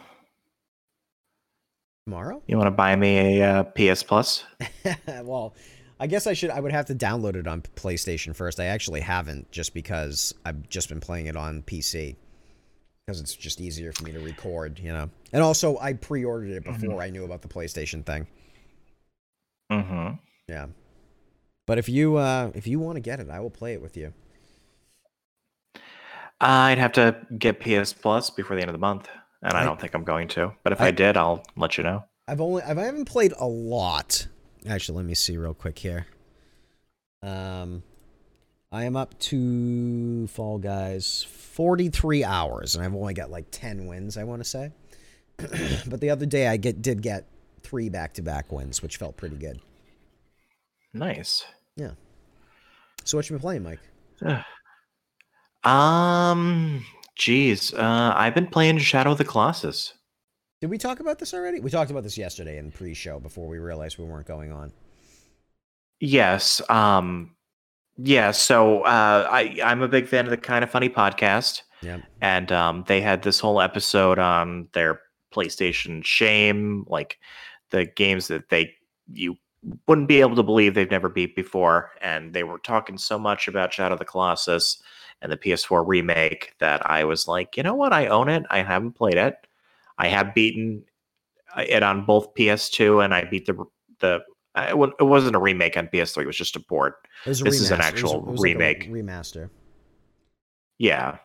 Tomorrow? 2.05 2.41
You 2.47 2.57
want 2.57 2.67
to 2.67 2.71
buy 2.71 2.95
me 2.95 3.39
a 3.39 3.59
uh, 3.59 3.63
PS 3.63 4.03
Plus? 4.03 4.43
well, 5.23 5.53
I 6.01 6.07
guess 6.07 6.25
I 6.25 6.33
should. 6.33 6.49
I 6.49 6.59
would 6.59 6.71
have 6.71 6.87
to 6.87 6.95
download 6.95 7.35
it 7.35 7.45
on 7.47 7.61
PlayStation 7.61 8.35
first. 8.35 8.59
I 8.59 8.65
actually 8.65 9.01
haven't, 9.01 9.51
just 9.51 9.73
because 9.73 10.33
I've 10.43 10.67
just 10.67 10.89
been 10.89 10.99
playing 10.99 11.27
it 11.27 11.37
on 11.37 11.61
PC, 11.61 12.15
because 13.05 13.21
it's 13.21 13.35
just 13.35 13.61
easier 13.61 13.93
for 13.93 14.03
me 14.05 14.11
to 14.13 14.19
record, 14.19 14.79
you 14.79 14.91
know. 14.91 15.11
And 15.31 15.43
also, 15.43 15.77
I 15.77 15.93
pre-ordered 15.93 16.49
it 16.49 16.63
before 16.63 17.01
I 17.03 17.11
knew 17.11 17.23
about 17.23 17.43
the 17.43 17.47
PlayStation 17.47 18.03
thing. 18.03 18.25
Mm-hmm. 19.71 20.15
Yeah. 20.49 20.65
But 21.67 21.77
if 21.77 21.87
you 21.87 22.15
uh, 22.17 22.51
if 22.55 22.65
you 22.65 22.79
want 22.79 22.95
to 22.95 22.99
get 23.01 23.19
it, 23.19 23.29
I 23.29 23.39
will 23.39 23.51
play 23.51 23.73
it 23.73 23.81
with 23.81 23.95
you. 23.95 24.11
I'd 26.39 26.79
have 26.79 26.93
to 26.93 27.15
get 27.37 27.59
PS 27.59 27.93
Plus 27.93 28.29
before 28.31 28.55
the 28.55 28.61
end 28.63 28.69
of 28.69 28.73
the 28.73 28.79
month, 28.79 29.07
and 29.43 29.53
I, 29.53 29.61
I- 29.61 29.65
don't 29.65 29.79
think 29.79 29.93
I'm 29.93 30.03
going 30.03 30.27
to. 30.29 30.51
But 30.63 30.73
if 30.73 30.81
I- 30.81 30.87
I, 30.87 30.91
did, 30.91 31.15
I'll 31.17 31.43
let 31.55 31.77
you 31.77 31.83
know. 31.83 32.03
I've 32.27 32.41
only 32.41 32.63
I've, 32.63 32.77
I 32.77 32.83
haven't 32.85 33.05
played 33.05 33.33
a 33.37 33.45
lot. 33.45 34.27
Actually, 34.67 34.97
let 34.97 35.05
me 35.05 35.15
see 35.15 35.37
real 35.37 35.53
quick 35.53 35.79
here. 35.79 36.05
Um, 37.23 37.83
I 38.71 38.85
am 38.85 38.95
up 38.95 39.17
to 39.19 40.27
Fall 40.27 40.57
Guys 40.59 41.23
forty 41.23 41.89
three 41.89 42.23
hours, 42.23 42.75
and 42.75 42.83
I've 42.83 42.95
only 42.95 43.13
got 43.13 43.31
like 43.31 43.47
ten 43.51 43.87
wins. 43.87 44.17
I 44.17 44.23
want 44.23 44.43
to 44.43 44.49
say, 44.49 44.71
but 45.37 45.99
the 45.99 46.09
other 46.09 46.25
day 46.25 46.47
I 46.47 46.57
get 46.57 46.81
did 46.81 47.01
get 47.01 47.25
three 47.63 47.89
back 47.89 48.13
to 48.13 48.21
back 48.21 48.51
wins, 48.51 48.81
which 48.81 48.97
felt 48.97 49.17
pretty 49.17 49.37
good. 49.37 49.59
Nice. 50.93 51.43
Yeah. 51.75 51.91
So 53.03 53.17
what 53.17 53.29
you 53.29 53.35
been 53.35 53.41
playing, 53.41 53.63
Mike? 53.63 53.79
Um, 55.63 56.83
jeez, 57.19 57.71
uh, 57.77 58.13
I've 58.15 58.33
been 58.33 58.47
playing 58.47 58.79
Shadow 58.79 59.11
of 59.11 59.19
the 59.19 59.25
Colossus. 59.25 59.93
Did 60.61 60.69
we 60.69 60.77
talk 60.77 60.99
about 60.99 61.17
this 61.17 61.33
already? 61.33 61.59
We 61.59 61.71
talked 61.71 61.89
about 61.89 62.03
this 62.03 62.17
yesterday 62.19 62.57
in 62.59 62.71
pre-show 62.71 63.19
before 63.19 63.47
we 63.47 63.57
realized 63.57 63.97
we 63.97 64.05
weren't 64.05 64.27
going 64.27 64.51
on. 64.51 64.71
Yes. 65.99 66.61
Um, 66.69 67.35
yeah. 67.97 68.29
So 68.31 68.81
uh, 68.83 69.27
I 69.29 69.57
I'm 69.63 69.81
a 69.81 69.87
big 69.87 70.07
fan 70.07 70.25
of 70.25 70.31
the 70.31 70.37
Kind 70.37 70.63
of 70.63 70.69
Funny 70.69 70.89
podcast, 70.89 71.63
Yeah. 71.81 71.99
and 72.21 72.51
um, 72.51 72.83
they 72.87 73.01
had 73.01 73.23
this 73.23 73.39
whole 73.39 73.59
episode 73.59 74.19
on 74.19 74.67
their 74.73 75.01
PlayStation 75.33 76.03
shame, 76.05 76.85
like 76.87 77.17
the 77.71 77.85
games 77.85 78.27
that 78.27 78.49
they 78.49 78.73
you 79.11 79.37
wouldn't 79.87 80.07
be 80.07 80.21
able 80.21 80.35
to 80.35 80.43
believe 80.43 80.73
they've 80.73 80.89
never 80.91 81.09
beat 81.09 81.35
before, 81.35 81.91
and 82.01 82.33
they 82.33 82.43
were 82.43 82.59
talking 82.59 82.97
so 82.97 83.17
much 83.19 83.47
about 83.47 83.73
Shadow 83.73 83.93
of 83.93 83.99
the 83.99 84.05
Colossus 84.05 84.81
and 85.21 85.31
the 85.31 85.37
PS4 85.37 85.83
remake 85.87 86.53
that 86.59 86.87
I 86.89 87.03
was 87.03 87.27
like, 87.27 87.57
you 87.57 87.63
know 87.63 87.75
what? 87.75 87.93
I 87.93 88.07
own 88.07 88.27
it. 88.29 88.43
I 88.49 88.63
haven't 88.63 88.93
played 88.93 89.15
it. 89.17 89.35
I 90.01 90.07
have 90.07 90.33
beaten 90.33 90.83
uh, 91.55 91.63
it 91.67 91.83
on 91.83 92.05
both 92.05 92.33
PS2, 92.35 93.03
and 93.05 93.13
I 93.13 93.23
beat 93.25 93.45
the 93.45 93.63
the. 93.99 94.19
It 94.55 94.75
wasn't 95.05 95.35
a 95.35 95.39
remake 95.39 95.77
on 95.77 95.87
PS3; 95.87 96.23
it 96.23 96.27
was 96.27 96.35
just 96.35 96.55
a 96.57 96.59
port. 96.59 96.95
It 97.25 97.29
was 97.29 97.41
a 97.41 97.43
This 97.45 97.61
is 97.61 97.71
an 97.71 97.79
remaster. 97.79 97.81
It 97.89 97.93
was 97.93 98.03
actual 98.03 98.15
it 98.15 98.25
was 98.31 98.39
like 98.39 98.39
a 98.39 98.41
remake. 98.57 98.89
remaster. 98.89 99.49
Yeah. 100.77 101.17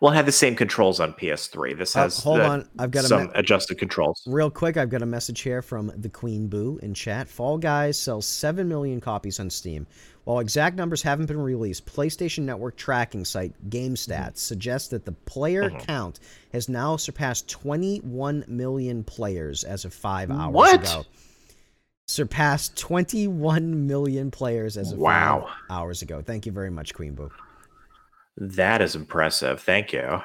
Well, 0.00 0.12
it 0.12 0.16
had 0.16 0.26
the 0.26 0.32
same 0.32 0.56
controls 0.56 1.00
on 1.00 1.12
PS3. 1.14 1.74
This 1.78 1.94
Uh, 1.96 2.00
has 2.02 2.22
hold 2.22 2.40
the- 2.40 2.46
on, 2.46 2.68
I've 2.78 2.90
got 2.90 3.04
some 3.04 3.24
me- 3.24 3.30
adjusted 3.34 3.78
controls. 3.78 4.22
Real 4.26 4.50
quick, 4.50 4.76
I've 4.76 4.90
got 4.90 5.00
a 5.02 5.06
message 5.06 5.40
here 5.40 5.62
from 5.62 5.90
the 5.96 6.08
Queen 6.08 6.48
Boo 6.48 6.78
in 6.82 6.92
chat. 6.94 7.28
Fall 7.28 7.56
Guys 7.58 7.98
sells 7.98 8.26
7 8.26 8.68
million 8.68 9.00
copies 9.00 9.38
on 9.40 9.48
Steam. 9.50 9.86
While 10.24 10.38
exact 10.38 10.76
numbers 10.76 11.02
haven't 11.02 11.26
been 11.26 11.40
released, 11.40 11.84
PlayStation 11.86 12.40
Network 12.44 12.76
tracking 12.76 13.24
site 13.24 13.52
GameStats 13.68 14.38
suggests 14.38 14.88
that 14.88 15.04
the 15.04 15.12
player 15.12 15.68
Mhm. 15.70 15.80
count 15.80 16.20
has 16.52 16.68
now 16.68 16.96
surpassed 16.96 17.48
21 17.48 18.44
million 18.48 19.04
players 19.04 19.64
as 19.64 19.84
of 19.84 19.92
five 19.92 20.30
hours 20.30 20.54
What? 20.54 20.80
ago. 20.80 21.04
Surpassed 22.06 22.76
21 22.76 23.86
million 23.86 24.30
players 24.30 24.76
as 24.78 24.92
of 24.92 24.98
Wow. 24.98 25.46
five 25.46 25.70
hours 25.70 26.02
ago. 26.02 26.22
Thank 26.22 26.46
you 26.46 26.52
very 26.52 26.70
much, 26.70 26.94
Queen 26.94 27.14
Boo. 27.14 27.30
That 28.36 28.80
is 28.82 28.94
impressive. 28.96 29.60
Thank 29.60 29.92
you. 29.92 30.22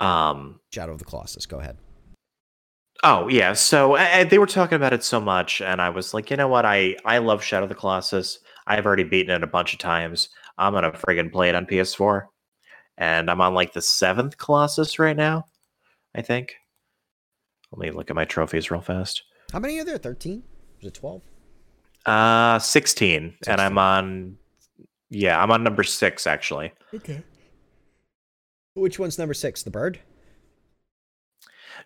Um, 0.00 0.60
Shadow 0.72 0.92
of 0.92 0.98
the 1.00 1.04
Colossus. 1.04 1.46
Go 1.46 1.58
ahead. 1.58 1.76
Oh 3.04 3.28
yeah, 3.28 3.52
so 3.52 3.94
uh, 3.96 4.24
they 4.24 4.38
were 4.38 4.46
talking 4.46 4.76
about 4.76 4.92
it 4.92 5.04
so 5.04 5.20
much, 5.20 5.60
and 5.60 5.80
I 5.80 5.90
was 5.90 6.14
like, 6.14 6.30
you 6.30 6.36
know 6.36 6.48
what? 6.48 6.64
I 6.64 6.96
I 7.04 7.18
love 7.18 7.42
Shadow 7.42 7.64
of 7.64 7.68
the 7.68 7.74
Colossus. 7.74 8.40
I've 8.66 8.86
already 8.86 9.04
beaten 9.04 9.34
it 9.34 9.42
a 9.44 9.46
bunch 9.46 9.72
of 9.72 9.78
times. 9.78 10.30
I'm 10.58 10.72
gonna 10.72 10.90
friggin' 10.90 11.32
play 11.32 11.48
it 11.48 11.54
on 11.54 11.66
PS4, 11.66 12.26
and 12.96 13.30
I'm 13.30 13.40
on 13.40 13.54
like 13.54 13.72
the 13.72 13.82
seventh 13.82 14.36
Colossus 14.36 14.98
right 14.98 15.16
now. 15.16 15.46
I 16.14 16.22
think. 16.22 16.54
Let 17.70 17.80
me 17.80 17.90
look 17.90 18.10
at 18.10 18.16
my 18.16 18.24
trophies 18.24 18.70
real 18.70 18.80
fast. 18.80 19.22
How 19.52 19.58
many 19.58 19.78
are 19.78 19.84
there? 19.84 19.98
13? 19.98 20.42
Is 20.80 20.88
it 20.88 20.94
12? 20.94 21.22
Uh, 22.06 22.58
16, 22.58 23.30
16. 23.30 23.52
and 23.52 23.60
I'm 23.60 23.78
on. 23.78 24.38
Yeah, 25.10 25.42
I'm 25.42 25.50
on 25.50 25.62
number 25.62 25.82
six 25.82 26.26
actually. 26.26 26.72
Okay. 26.94 27.22
Which 28.74 28.98
one's 28.98 29.18
number 29.18 29.34
six? 29.34 29.62
The 29.62 29.70
bird? 29.70 30.00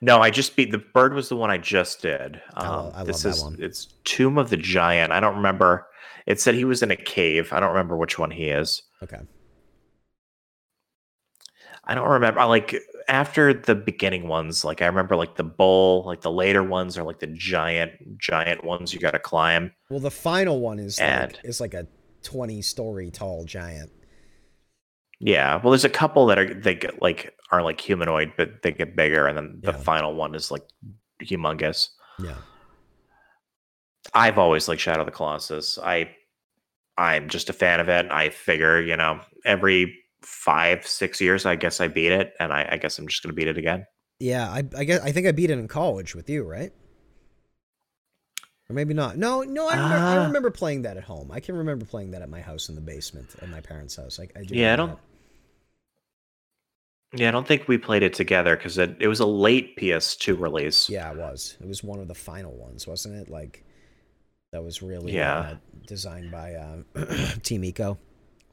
No, 0.05 0.19
I 0.21 0.31
just 0.31 0.57
beat 0.57 0.73
the 0.73 0.79
bird 0.79 1.15
was 1.15 1.29
the 1.29 1.37
one 1.37 1.51
I 1.51 1.59
just 1.59 2.03
did. 2.03 2.43
Um, 2.55 2.67
Oh, 2.67 2.93
I 2.93 2.99
love 2.99 3.07
this 3.07 3.23
that 3.23 3.29
is 3.31 3.43
one. 3.45 3.57
it's 3.61 3.87
Tomb 4.05 4.37
of 4.37 4.51
the 4.51 4.57
Giant. 4.57 5.13
I 5.13 5.21
don't 5.21 5.37
remember. 5.37 5.87
It 6.27 6.41
said 6.41 6.55
he 6.57 6.65
was 6.65 6.83
in 6.83 6.91
a 6.91 6.97
cave. 6.97 7.53
I 7.53 7.61
don't 7.61 7.71
remember 7.71 7.97
which 7.97 8.19
one 8.19 8.31
he 8.33 8.47
is. 8.49 8.83
Okay. 9.03 9.21
I 11.85 11.95
don't 11.95 12.09
remember. 12.09 12.41
I 12.41 12.45
like 12.45 12.75
after 13.09 13.53
the 13.53 13.75
beginning 13.75 14.29
ones. 14.29 14.65
Like 14.65 14.83
I 14.83 14.87
remember 14.87 15.17
like 15.17 15.37
the 15.37 15.45
bull. 15.45 16.05
Like 16.05 16.21
the 16.21 16.31
later 16.31 16.63
ones 16.63 16.97
are 16.97 17.03
like 17.03 17.19
the 17.19 17.27
giant, 17.29 18.19
giant 18.19 18.65
ones 18.65 18.93
you 18.95 19.01
got 19.01 19.13
to 19.13 19.19
climb. 19.19 19.73
Well, 19.91 20.01
the 20.01 20.11
final 20.11 20.61
one 20.61 20.79
is 20.79 20.99
And- 20.99 21.33
like, 21.33 21.45
is 21.45 21.61
like 21.61 21.75
a 21.75 21.87
20 22.23 22.63
story 22.63 23.11
tall 23.11 23.45
giant. 23.45 23.91
Yeah. 25.25 25.61
Well, 25.63 25.71
there's 25.71 25.85
a 25.85 25.89
couple 25.89 26.27
that 26.27 26.39
are 26.39 26.53
they 26.53 26.75
get 26.75 27.01
like 27.01 27.33
are 27.53 27.63
like 27.63 27.81
humanoid, 27.81 28.33
but 28.37 28.63
they 28.63 28.73
get 28.73 28.97
bigger, 28.97 29.27
and 29.29 29.37
then 29.39 29.61
the 29.63 29.71
Yeah. 29.73 29.79
final 29.79 30.15
one 30.15 30.35
is 30.35 30.51
like 30.51 30.63
humongous. 31.23 31.89
Yeah. 32.19 32.35
I've 34.15 34.37
always 34.37 34.67
liked 34.69 34.81
Shadow 34.81 35.01
of 35.01 35.07
the 35.07 35.13
Colossus. 35.13 35.79
I 35.79 36.11
I'm 36.99 37.29
just 37.29 37.49
a 37.49 37.53
fan 37.53 37.79
of 37.81 37.89
it. 37.89 38.07
I 38.11 38.29
figure, 38.31 38.83
you 38.83 38.97
know, 38.97 39.21
every 39.47 39.97
five, 40.23 40.87
six 40.87 41.21
years, 41.21 41.47
I 41.47 41.55
guess 41.57 41.81
I 41.81 41.89
beat 41.89 42.13
it, 42.13 42.35
and 42.41 42.53
I, 42.53 42.69
I 42.73 42.77
guess 42.79 42.99
I'm 42.99 43.07
just 43.07 43.23
gonna 43.23 43.33
beat 43.33 43.49
it 43.49 43.57
again. 43.59 43.87
Yeah, 44.19 44.51
I, 44.51 44.63
I 44.77 44.85
guess 44.85 45.01
I 45.03 45.13
think 45.13 45.27
I 45.27 45.33
beat 45.33 45.51
it 45.51 45.59
in 45.59 45.69
college 45.69 46.15
with 46.17 46.29
you, 46.29 46.43
right? 46.43 46.73
Or 48.69 48.75
maybe 48.75 48.95
not. 48.95 49.17
No, 49.17 49.43
no, 49.43 49.69
I 49.69 49.75
remember, 49.75 49.97
I 49.97 50.17
Ah. 50.19 50.27
remember 50.27 50.51
playing 50.51 50.83
that 50.83 50.97
at 50.97 51.05
home. 51.05 51.31
I 51.33 51.41
can 51.41 51.57
remember 51.57 51.85
playing 51.85 52.11
that 52.13 52.23
at 52.23 52.29
my 52.29 52.41
house 52.41 52.69
in 52.69 52.75
the 52.75 52.81
basement 52.81 53.29
at 53.41 53.49
my 53.49 53.61
parents' 53.61 53.97
house. 53.97 54.21
I, 54.21 54.25
I 54.39 54.45
Yeah, 54.49 54.73
I 54.75 54.77
don't- 54.77 54.99
Yeah, 57.15 57.29
I 57.29 57.31
don't 57.31 57.47
think 57.47 57.69
we 57.69 57.77
played 57.79 58.03
it 58.03 58.15
together 58.15 58.57
because 58.57 58.79
it, 58.79 58.97
it 59.01 59.09
was 59.09 59.21
a 59.21 59.27
late 59.27 59.77
PS2 59.77 60.39
release. 60.41 60.89
Yeah, 60.89 61.11
it 61.11 61.17
was. 61.19 61.57
It 61.61 61.67
was 61.69 61.83
one 61.85 61.99
of 62.01 62.09
the 62.09 62.15
final 62.15 62.53
ones, 62.53 62.87
wasn't 62.87 63.17
it? 63.17 63.29
Like 63.29 63.65
that 64.53 64.63
was 64.63 64.83
really 64.83 65.13
Yeah. 65.15 65.39
uh, 65.39 65.55
designed 65.87 66.31
by 66.31 66.55
uh, 66.55 66.77
Team 67.43 67.63
Ico, 67.63 67.99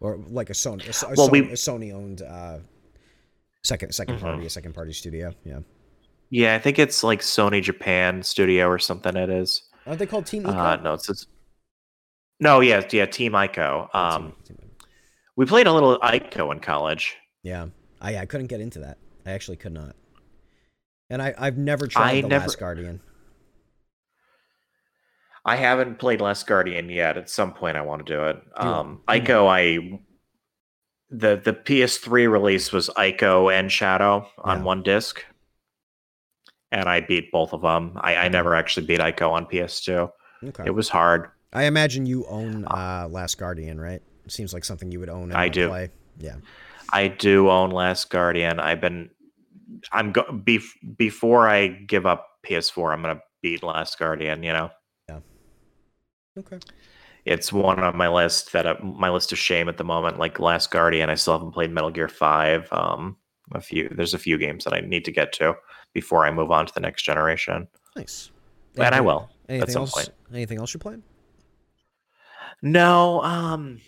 or 0.02 0.18
like 0.30 0.50
a 0.50 0.54
Sony, 0.54 0.86
a, 0.88 0.92
Sony- 0.92 1.18
Well, 1.18 1.30
we- 1.30 1.40
a 1.52 1.54
Sony 1.54 1.94
owned 1.94 2.22
uh, 2.22 2.60
second 3.64 3.94
second 3.96 4.18
Mhm. 4.18 4.22
party, 4.22 4.46
a 4.46 4.50
second 4.50 4.74
party 4.74 4.92
studio. 4.94 5.34
Yeah, 5.46 5.60
Yeah, 6.30 6.56
I 6.56 6.60
think 6.60 6.80
it's 6.80 7.04
like 7.04 7.22
Sony 7.22 7.62
Japan 7.62 8.24
Studio 8.24 8.68
or 8.68 8.80
something. 8.80 9.16
It 9.16 9.30
is. 9.30 9.64
aren't 9.88 10.00
they 10.00 10.06
called 10.06 10.26
Team 10.26 10.44
Ico? 10.44 10.56
Uh, 10.56 10.76
no, 10.82 10.94
it's, 10.96 11.10
it's 11.10 11.28
no, 12.42 12.60
yeah, 12.62 12.86
yeah, 12.92 13.06
Team 13.06 13.34
Ico. 13.34 13.90
Oh, 13.94 14.00
Um, 14.00 14.34
Team- 14.46 14.58
Team- 14.58 14.70
we 15.38 15.46
played 15.46 15.68
a 15.68 15.74
little 15.74 15.98
Ico 16.00 16.52
in 16.54 16.60
college. 16.60 17.16
Yeah, 17.44 17.68
I 18.02 18.18
I 18.18 18.26
couldn't 18.26 18.48
get 18.48 18.62
into 18.62 18.80
that. 18.80 18.98
I 19.26 19.32
actually 19.32 19.58
could 19.58 19.74
not. 19.74 19.96
And 21.10 21.22
I 21.22 21.34
I've 21.38 21.58
never 21.58 21.88
tried 21.88 22.12
I 22.18 22.22
the 22.22 22.28
never- 22.28 22.46
Last 22.46 22.60
Guardian. 22.60 23.02
I 25.46 25.56
haven't 25.56 26.00
played 26.00 26.22
Last 26.22 26.46
Guardian 26.48 26.90
yet. 26.90 27.18
At 27.18 27.30
some 27.30 27.54
point, 27.54 27.78
I 27.78 27.82
want 27.82 28.06
to 28.06 28.14
do 28.14 28.24
it. 28.26 28.36
Do 28.44 28.50
it. 28.62 28.66
Um, 28.68 29.02
Ico, 29.08 29.48
I 29.48 30.00
the 31.10 31.42
the 31.44 31.54
PS3 31.54 32.30
release 32.30 32.72
was 32.72 32.90
Ico 32.90 33.52
and 33.52 33.72
Shadow 33.72 34.28
on 34.38 34.60
Yeah. 34.60 34.64
one 34.64 34.84
disc, 34.84 35.24
and 36.72 36.88
I 36.90 37.00
beat 37.02 37.32
both 37.32 37.54
of 37.54 37.62
them. 37.62 37.94
I, 38.02 38.16
I 38.16 38.28
never 38.28 38.54
actually 38.56 38.86
beat 38.86 39.00
Ico 39.00 39.32
on 39.32 39.46
PS2. 39.46 40.12
Okay. 40.44 40.64
It 40.68 40.72
was 40.72 40.90
hard. 40.90 41.30
I 41.52 41.64
imagine 41.64 42.06
you 42.06 42.26
own 42.28 42.66
uh, 42.66 43.08
Last 43.10 43.38
Guardian, 43.40 43.80
right? 43.80 44.02
It 44.26 44.32
seems 44.32 44.54
like 44.54 44.64
something 44.66 44.92
you 44.92 45.00
would 45.00 45.10
own. 45.10 45.24
And 45.32 45.34
I 45.34 45.48
do. 45.50 45.70
Play. 45.70 45.90
Yeah. 46.20 46.36
I 46.92 47.08
do 47.08 47.50
own 47.50 47.70
Last 47.72 48.10
Guardian. 48.10 48.60
I've 48.60 48.82
been 48.82 49.10
I'm 49.92 50.12
go 50.12 50.24
bef- 50.24 50.98
before 50.98 51.48
I 51.48 51.68
give 51.68 52.06
up 52.06 52.28
PS4. 52.46 52.94
I'm 52.94 53.02
gonna 53.02 53.22
beat 53.42 53.64
Last 53.64 53.98
Guardian. 54.00 54.44
You 54.44 54.54
know, 54.54 54.70
Yeah. 55.08 55.20
Okay. 56.38 56.60
it's 57.26 57.54
one 57.54 57.80
on 57.80 57.96
my 57.98 58.08
list 58.10 58.52
that 58.54 58.66
uh, 58.66 58.76
my 58.82 59.10
list 59.10 59.32
of 59.32 59.38
shame 59.38 59.70
at 59.70 59.78
the 59.78 59.84
moment. 59.84 60.20
Like 60.20 60.40
Last 60.40 60.72
Guardian, 60.72 61.10
I 61.10 61.16
still 61.16 61.34
haven't 61.34 61.52
played 61.52 61.72
Metal 61.72 61.92
Gear 61.92 62.08
Five. 62.10 62.68
Um, 62.72 63.18
a 63.54 63.62
few 63.62 63.90
there's 63.90 64.14
a 64.14 64.20
few 64.20 64.38
games 64.38 64.64
that 64.64 64.74
I 64.74 64.82
need 64.82 65.06
to 65.06 65.12
get 65.12 65.32
to 65.34 65.56
before 65.94 66.26
I 66.26 66.32
move 66.32 66.52
on 66.52 66.66
to 66.68 66.74
the 66.74 66.80
next 66.82 67.04
generation, 67.04 67.68
Nice. 67.96 68.30
and 68.78 68.94
I 68.94 69.02
will 69.02 69.30
Anything 69.48 69.64
at 69.64 69.72
some 69.72 69.82
else? 69.84 69.92
point. 69.94 70.10
Anything 70.32 70.60
else 70.60 70.74
you 70.74 70.80
playing? 70.80 71.02
No, 72.62 73.24
um, 73.24 73.80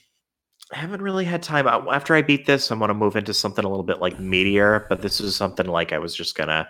I 0.73 0.77
haven't 0.77 1.01
really 1.01 1.25
had 1.25 1.43
time. 1.43 1.67
After 1.67 2.15
I 2.15 2.21
beat 2.21 2.45
this, 2.45 2.71
I'm 2.71 2.79
gonna 2.79 2.93
move 2.93 3.15
into 3.15 3.33
something 3.33 3.65
a 3.65 3.69
little 3.69 3.83
bit 3.83 3.99
like 3.99 4.19
meteor. 4.19 4.85
But 4.89 5.01
this 5.01 5.19
is 5.19 5.35
something 5.35 5.67
like 5.67 5.91
I 5.91 5.99
was 5.99 6.15
just 6.15 6.35
gonna, 6.35 6.67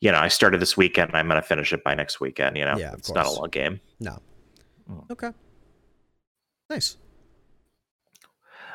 you 0.00 0.10
know, 0.10 0.18
I 0.18 0.28
started 0.28 0.60
this 0.60 0.76
weekend. 0.76 1.12
I'm 1.14 1.28
gonna 1.28 1.42
finish 1.42 1.72
it 1.72 1.84
by 1.84 1.94
next 1.94 2.20
weekend. 2.20 2.56
You 2.56 2.64
know, 2.64 2.76
Yeah, 2.76 2.94
it's 2.94 3.12
not 3.12 3.26
a 3.26 3.30
long 3.30 3.50
game. 3.50 3.80
No. 4.00 4.18
Mm. 4.90 5.10
Okay. 5.10 5.30
Nice. 6.68 6.96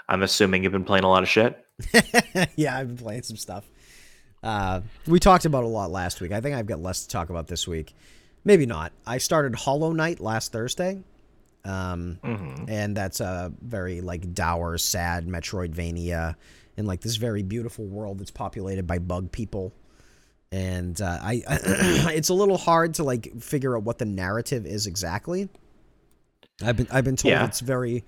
I'm 0.08 0.24
assuming 0.24 0.64
you've 0.64 0.72
been 0.72 0.84
playing 0.84 1.04
a 1.04 1.10
lot 1.10 1.24
of 1.24 1.30
shit. 1.30 1.58
yeah, 2.56 2.78
I've 2.78 2.88
been 2.88 2.98
playing 2.98 3.24
some 3.24 3.38
stuff. 3.38 3.70
Uh, 4.44 4.82
we 5.08 5.20
talked 5.20 5.46
about 5.46 5.64
a 5.64 5.68
lot 5.68 5.92
last 5.92 6.20
week. 6.22 6.32
I 6.32 6.42
think 6.42 6.56
I've 6.56 6.66
got 6.66 6.82
less 6.82 7.04
to 7.04 7.08
talk 7.10 7.30
about 7.30 7.48
this 7.48 7.68
week. 7.68 7.94
Maybe 8.44 8.66
not. 8.66 8.92
I 9.06 9.20
started 9.20 9.56
Hollow 9.56 9.92
Knight 9.92 10.20
last 10.20 10.52
Thursday. 10.52 11.04
Um, 11.64 12.20
hmm 12.24 12.66
and 12.68 12.96
that's 12.98 13.20
a 13.20 13.52
very 13.62 14.02
like 14.02 14.34
dour, 14.34 14.78
sad 14.78 15.28
Metroidvania 15.28 16.36
in 16.78 16.86
like 16.86 17.02
this 17.02 17.18
very 17.18 17.44
beautiful 17.44 17.86
world 17.86 18.20
that's 18.20 18.32
populated 18.32 18.88
by 18.88 18.98
bug 19.00 19.32
people. 19.32 19.74
And 20.52 21.00
uh, 21.02 21.20
I, 21.22 21.44
it's 22.14 22.30
a 22.30 22.34
little 22.34 22.58
hard 22.58 22.96
to 22.96 23.04
like 23.04 23.40
figure 23.42 23.76
out 23.78 23.84
what 23.84 23.98
the 24.00 24.06
narrative 24.06 24.66
is 24.66 24.88
exactly. 24.88 25.50
I've 26.64 26.78
been 26.78 26.88
I've 26.92 27.04
been 27.06 27.16
told 27.16 27.32
Yeah. 27.32 27.46
it's 27.46 27.60
very, 27.62 28.04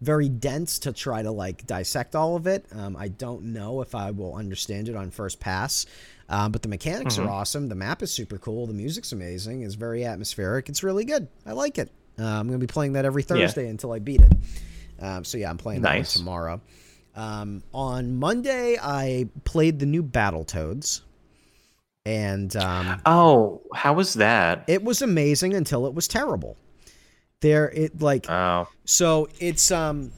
very 0.00 0.28
dense 0.28 0.78
to 0.80 0.92
try 0.92 1.22
to 1.22 1.30
like 1.30 1.66
dissect 1.66 2.14
all 2.14 2.36
of 2.36 2.46
it. 2.46 2.66
Um, 2.72 2.96
I 2.96 3.08
don't 3.08 3.44
know 3.52 3.80
if 3.80 3.94
I 3.94 4.10
will 4.10 4.34
understand 4.34 4.88
it 4.88 4.96
on 4.96 5.10
first 5.10 5.40
pass. 5.40 5.86
Um, 6.28 6.50
but 6.52 6.62
the 6.62 6.68
mechanics 6.68 7.16
Mhm. 7.16 7.26
are 7.26 7.30
awesome. 7.30 7.68
The 7.68 7.74
map 7.76 8.02
is 8.02 8.10
super 8.12 8.36
cool. 8.38 8.66
The 8.66 8.74
music's 8.74 9.12
amazing. 9.12 9.62
It's 9.62 9.74
very 9.76 10.04
atmospheric. 10.04 10.68
It's 10.68 10.82
really 10.82 11.04
good. 11.04 11.28
I 11.46 11.52
like 11.52 11.78
it. 11.78 11.90
Uh, 12.18 12.24
I'm 12.24 12.46
gonna 12.46 12.58
be 12.58 12.66
playing 12.66 12.94
that 12.94 13.04
every 13.04 13.22
Thursday 13.22 13.68
until 13.68 13.92
I 13.92 13.98
beat 13.98 14.20
it. 14.22 14.32
Um, 15.00 15.24
so 15.24 15.36
yeah, 15.38 15.50
I'm 15.50 15.58
playing 15.58 15.82
that 15.82 15.88
tomorrow. 16.06 16.60
Um, 17.14 17.62
on 17.72 18.16
Monday, 18.16 18.78
I 18.80 19.28
played 19.44 19.78
the 19.78 19.86
new 19.86 20.02
Battletoads, 20.02 21.00
and 22.04 22.54
um, 22.56 23.00
Oh, 23.06 23.62
how 23.74 23.92
was 23.94 24.14
that? 24.14 24.64
it 24.66 24.82
was 24.82 25.02
amazing 25.02 25.54
until 25.54 25.86
it 25.86 25.94
was 25.94 26.08
terrible. 26.08 26.56
There, 27.40 27.70
it 27.70 28.00
like 28.00 28.30
Oh, 28.30 28.68
so 28.86 29.28
it's 29.38 29.70
um 29.70 30.10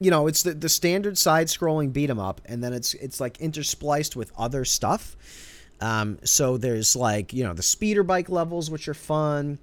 you 0.00 0.10
know, 0.10 0.26
it's 0.26 0.42
the, 0.42 0.52
the 0.52 0.68
standard 0.68 1.16
side 1.16 1.46
scrolling 1.46 1.92
beat 1.92 2.10
'em 2.10 2.18
up 2.18 2.40
and 2.46 2.62
then 2.62 2.72
it's 2.72 2.94
it's 2.94 3.20
like 3.20 3.38
interspliced 3.38 4.16
with 4.16 4.32
other 4.36 4.64
stuff. 4.64 5.16
Um 5.80 6.18
so 6.24 6.56
there's 6.58 6.96
like, 6.96 7.32
you 7.32 7.44
know, 7.44 7.54
the 7.54 7.62
speeder 7.62 8.02
bike 8.02 8.28
levels 8.28 8.70
which 8.70 8.88
are 8.88 8.94
fun. 8.94 9.58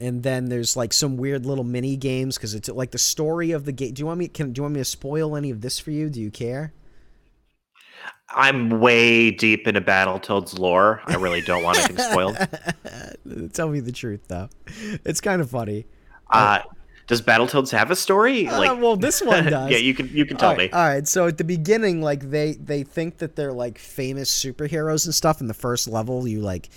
And 0.00 0.22
then 0.22 0.46
there's 0.50 0.76
like 0.76 0.92
some 0.92 1.16
weird 1.16 1.46
little 1.46 1.64
mini 1.64 1.96
games 1.96 2.36
cuz 2.36 2.54
it's 2.54 2.68
like 2.68 2.90
the 2.90 2.98
story 2.98 3.52
of 3.52 3.64
the 3.64 3.72
game. 3.72 3.94
Do 3.94 4.00
you 4.00 4.06
want 4.06 4.18
me 4.18 4.28
can 4.28 4.52
do 4.52 4.60
you 4.60 4.62
want 4.64 4.74
me 4.74 4.80
to 4.80 4.84
spoil 4.84 5.36
any 5.36 5.50
of 5.50 5.60
this 5.62 5.78
for 5.78 5.90
you? 5.90 6.10
Do 6.10 6.20
you 6.20 6.30
care? 6.30 6.72
I'm 8.28 8.80
way 8.80 9.30
deep 9.30 9.68
into 9.68 9.80
Battletoads 9.80 10.58
lore. 10.58 11.00
I 11.06 11.14
really 11.14 11.40
don't 11.40 11.62
want 11.62 11.78
anything 11.78 11.98
spoiled. 12.10 12.36
Tell 13.52 13.68
me 13.68 13.80
the 13.80 13.92
truth 13.92 14.28
though. 14.28 14.48
It's 15.04 15.20
kind 15.20 15.40
of 15.40 15.50
funny. 15.50 15.86
Uh, 16.30 16.60
does 17.06 17.22
Battletoads 17.22 17.70
have 17.70 17.90
a 17.90 17.96
story? 17.96 18.48
Uh, 18.48 18.74
well, 18.74 18.96
this 18.96 19.22
one 19.22 19.44
does. 19.50 19.70
yeah, 19.70 19.78
you 19.78 19.94
can 19.94 20.08
you 20.08 20.26
can 20.26 20.36
tell 20.36 20.50
all 20.50 20.56
right, 20.56 20.72
me. 20.72 20.76
All 20.76 20.86
right, 20.86 21.06
so 21.06 21.28
at 21.28 21.38
the 21.38 21.44
beginning, 21.44 22.02
like 22.02 22.30
they 22.30 22.54
they 22.54 22.82
think 22.82 23.18
that 23.18 23.36
they're 23.36 23.52
like 23.52 23.78
famous 23.78 24.30
superheroes 24.30 25.06
and 25.06 25.14
stuff. 25.14 25.40
In 25.40 25.46
the 25.46 25.54
first 25.54 25.86
level, 25.86 26.26
you 26.26 26.40
like 26.40 26.68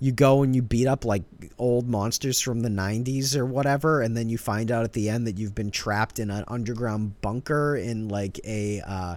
you 0.00 0.12
go 0.12 0.42
and 0.42 0.56
you 0.56 0.62
beat 0.62 0.86
up 0.86 1.04
like 1.04 1.22
old 1.58 1.86
monsters 1.86 2.40
from 2.40 2.60
the 2.60 2.68
90s 2.68 3.36
or 3.36 3.44
whatever 3.44 4.00
and 4.00 4.16
then 4.16 4.28
you 4.28 4.38
find 4.38 4.72
out 4.72 4.82
at 4.82 4.94
the 4.94 5.08
end 5.08 5.26
that 5.26 5.38
you've 5.38 5.54
been 5.54 5.70
trapped 5.70 6.18
in 6.18 6.30
an 6.30 6.42
underground 6.48 7.20
bunker 7.20 7.76
in 7.76 8.08
like 8.08 8.40
a 8.44 8.80
uh, 8.80 9.16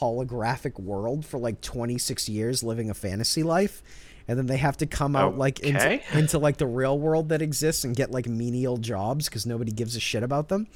holographic 0.00 0.80
world 0.80 1.24
for 1.24 1.38
like 1.38 1.60
26 1.60 2.28
years 2.28 2.62
living 2.62 2.90
a 2.90 2.94
fantasy 2.94 3.42
life 3.42 3.82
and 4.26 4.38
then 4.38 4.46
they 4.46 4.56
have 4.56 4.76
to 4.78 4.86
come 4.86 5.14
out 5.14 5.36
like 5.36 5.60
into 5.60 6.00
into 6.18 6.38
like 6.38 6.56
the 6.56 6.66
real 6.66 6.98
world 6.98 7.28
that 7.28 7.42
exists 7.42 7.84
and 7.84 7.94
get 7.94 8.10
like 8.10 8.26
menial 8.26 8.76
jobs 8.78 9.28
because 9.28 9.44
nobody 9.44 9.70
gives 9.70 9.96
a 9.96 10.00
shit 10.00 10.22
about 10.22 10.48
them. 10.48 10.66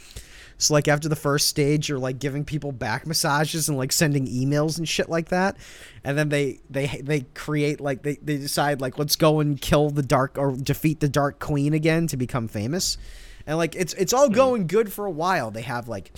So 0.59 0.75
like 0.75 0.89
after 0.89 1.09
the 1.09 1.17
first 1.17 1.49
stage, 1.49 1.89
you're 1.89 1.99
like 1.99 2.19
giving 2.19 2.45
people 2.45 2.73
back 2.73 3.07
massages 3.07 3.69
and 3.69 3.79
like 3.79 3.93
sending 3.93 4.27
emails 4.27 4.77
and 4.77 4.89
shit 4.89 5.09
like 5.09 5.29
that, 5.29 5.57
and 6.03 6.19
then 6.19 6.29
they 6.29 6.61
they 6.69 6.87
they 7.03 7.21
create 7.35 7.81
like 7.81 8.03
they 8.03 8.17
they 8.17 8.37
decide 8.37 8.81
like 8.81 8.99
let's 8.99 9.15
go 9.17 9.39
and 9.39 9.61
kill 9.61 9.91
the 9.91 10.03
dark 10.03 10.37
or 10.37 10.57
defeat 10.57 10.99
the 11.01 11.09
Dark 11.09 11.39
Queen 11.39 11.73
again 11.73 12.09
to 12.09 12.17
become 12.17 12.49
famous, 12.49 12.99
and 13.47 13.57
like 13.57 13.77
it's 13.77 13.95
it's 13.95 14.13
all 14.13 14.29
going 14.29 14.67
good 14.67 14.93
for 14.93 15.07
a 15.07 15.11
while. 15.11 15.53
They 15.53 15.63
have 15.63 15.87
like 15.87 16.13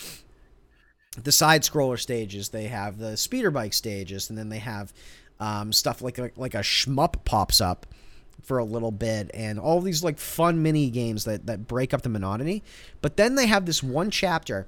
the 1.22 1.32
side 1.32 1.62
scroller 1.62 1.98
stages, 1.98 2.48
they 2.48 2.64
have 2.64 2.98
the 2.98 3.16
speeder 3.18 3.50
bike 3.50 3.74
stages, 3.74 4.30
and 4.30 4.38
then 4.38 4.48
they 4.48 4.58
have 4.58 4.92
um, 5.38 5.72
stuff 5.72 6.00
like 6.00 6.18
a, 6.18 6.30
like 6.36 6.54
a 6.54 6.60
shmup 6.60 7.24
pops 7.24 7.60
up 7.60 7.86
for 8.42 8.58
a 8.58 8.64
little 8.64 8.90
bit, 8.92 9.30
and 9.34 9.58
all 9.58 9.80
these 9.80 10.02
like 10.02 10.18
fun 10.18 10.62
mini 10.62 10.90
games 10.90 11.24
that 11.24 11.46
that 11.46 11.66
break 11.66 11.92
up 11.94 12.02
the 12.02 12.08
monotony. 12.08 12.62
But 13.00 13.16
then 13.16 13.34
they 13.34 13.46
have 13.46 13.66
this 13.66 13.82
one 13.82 14.10
chapter 14.10 14.66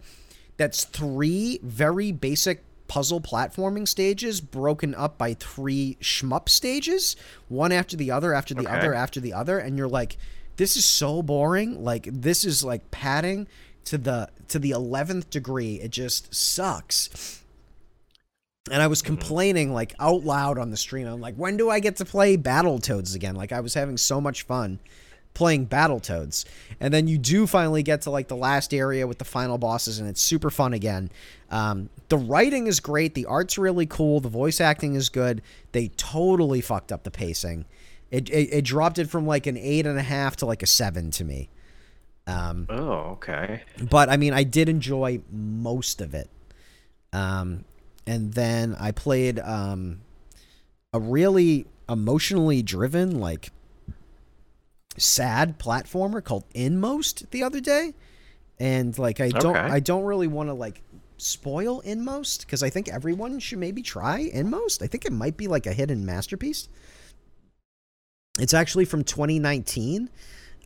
that's 0.57 0.85
three 0.85 1.59
very 1.63 2.13
basic 2.13 2.63
puzzle 2.89 3.21
platforming 3.23 3.89
stages 3.89 4.41
broken 4.43 4.95
up 4.95 5.17
by 5.17 5.33
three 5.35 5.97
shmup 6.03 6.49
stages, 6.49 7.17
one 7.49 7.73
after 7.73 7.97
the 7.97 8.11
other, 8.11 8.35
after 8.35 8.53
the 8.53 8.67
Okay. 8.67 8.77
other, 8.77 8.93
after 8.95 9.19
the 9.19 9.33
other, 9.33 9.59
and 9.59 9.79
you're 9.79 9.89
like, 9.89 10.19
this 10.59 10.77
is 10.77 10.85
so 10.85 11.23
boring. 11.23 11.83
Like 11.83 12.07
this 12.13 12.45
is 12.45 12.63
like 12.63 12.91
padding 12.91 13.49
to 13.87 13.97
the 13.99 14.29
to 14.49 14.59
the 14.59 14.71
eleventh 14.73 15.31
degree. 15.31 15.77
It 15.81 15.91
just 15.91 16.35
sucks. 16.35 17.42
And 18.71 18.81
I 18.81 18.87
was 18.87 19.03
complaining 19.03 19.73
like 19.73 19.95
out 19.99 20.25
loud 20.25 20.59
on 20.59 20.71
the 20.71 20.77
stream. 20.77 21.07
I'm 21.07 21.21
like, 21.21 21.35
when 21.35 21.57
do 21.57 21.69
I 21.69 21.81
get 21.81 21.97
to 21.97 22.05
play 22.05 22.37
Battletoads 22.37 23.15
again? 23.17 23.35
Like 23.35 23.53
I 23.53 23.61
was 23.61 23.75
having 23.75 23.97
so 23.97 24.21
much 24.21 24.43
fun 24.43 24.79
playing 25.35 25.67
Battletoads. 25.67 26.45
And 26.79 26.93
then 26.93 27.09
you 27.09 27.19
do 27.19 27.47
finally 27.47 27.83
get 27.83 28.03
to 28.03 28.11
like 28.11 28.29
the 28.29 28.37
last 28.37 28.73
area 28.75 29.07
with 29.07 29.19
the 29.19 29.25
final 29.25 29.59
bosses, 29.59 29.99
and 29.99 30.09
it's 30.09 30.21
super 30.21 30.51
fun 30.51 30.75
again. 30.75 31.11
Um, 31.51 31.89
the 32.09 32.19
writing 32.19 32.67
is 32.67 32.81
great, 32.81 33.15
the 33.15 33.27
art's 33.27 33.59
really 33.59 33.87
cool, 33.87 34.21
the 34.21 34.29
voice 34.29 34.61
acting 34.61 34.95
is 34.95 35.09
good. 35.09 35.43
They 35.73 35.89
totally 35.89 36.61
fucked 36.61 36.93
up 36.93 37.03
the 37.03 37.11
pacing. 37.11 37.65
It, 38.11 38.29
it, 38.29 38.53
it 38.53 38.65
dropped 38.65 38.99
it 38.99 39.09
from 39.09 39.27
like 39.27 39.47
an 39.47 39.57
eight 39.57 39.87
and 39.87 39.99
a 39.99 40.03
half 40.03 40.37
to 40.37 40.47
like 40.47 40.63
a 40.63 40.67
seven 40.67 41.11
to 41.13 41.25
me. 41.25 41.49
Um, 42.27 42.67
Oh, 42.69 43.17
okay. 43.17 43.63
but 43.91 44.09
I 44.11 44.19
mean, 44.19 44.35
I 44.35 44.45
did 44.45 44.69
enjoy 44.69 45.23
most 45.33 46.01
of 46.01 46.15
it. 46.15 46.29
Um, 47.15 47.65
and 48.07 48.33
then 48.35 48.77
I 48.79 48.93
played 48.93 49.39
um, 49.39 50.01
a 50.93 51.01
really 51.01 51.67
emotionally 51.89 52.63
driven, 52.63 53.21
like 53.21 53.51
sad 54.97 55.59
platformer 55.59 56.23
called 56.23 56.45
Inmost 56.55 57.31
the 57.31 57.43
other 57.43 57.61
day, 57.61 57.95
and 58.59 58.97
like 58.99 59.21
I 59.21 59.29
don't, 59.29 59.57
Okay. 59.57 59.61
I 59.75 59.81
don't 59.81 60.05
really 60.05 60.29
want 60.29 60.49
to 60.49 60.55
like 60.55 60.83
spoil 61.17 61.81
Inmost 61.81 62.47
because 62.47 62.63
I 62.63 62.71
think 62.71 62.89
everyone 62.89 63.39
should 63.39 63.59
maybe 63.59 63.83
try 63.83 64.19
Inmost. 64.19 64.83
I 64.83 64.87
think 64.87 65.05
it 65.05 65.13
might 65.13 65.37
be 65.37 65.47
like 65.47 65.67
a 65.67 65.73
hidden 65.73 66.05
masterpiece. 66.05 66.69
It's 68.39 68.55
actually 68.55 68.87
from 68.87 69.05
2019. 69.05 70.11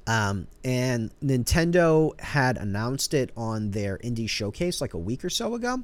Um, 0.08 0.46
and 0.64 1.10
Nintendo 1.20 2.18
had 2.20 2.58
announced 2.58 3.12
it 3.12 3.32
on 3.36 3.72
their 3.72 3.98
indie 3.98 4.28
showcase 4.28 4.80
like 4.80 4.94
a 4.94 4.98
week 4.98 5.24
or 5.24 5.30
so 5.30 5.54
ago, 5.56 5.82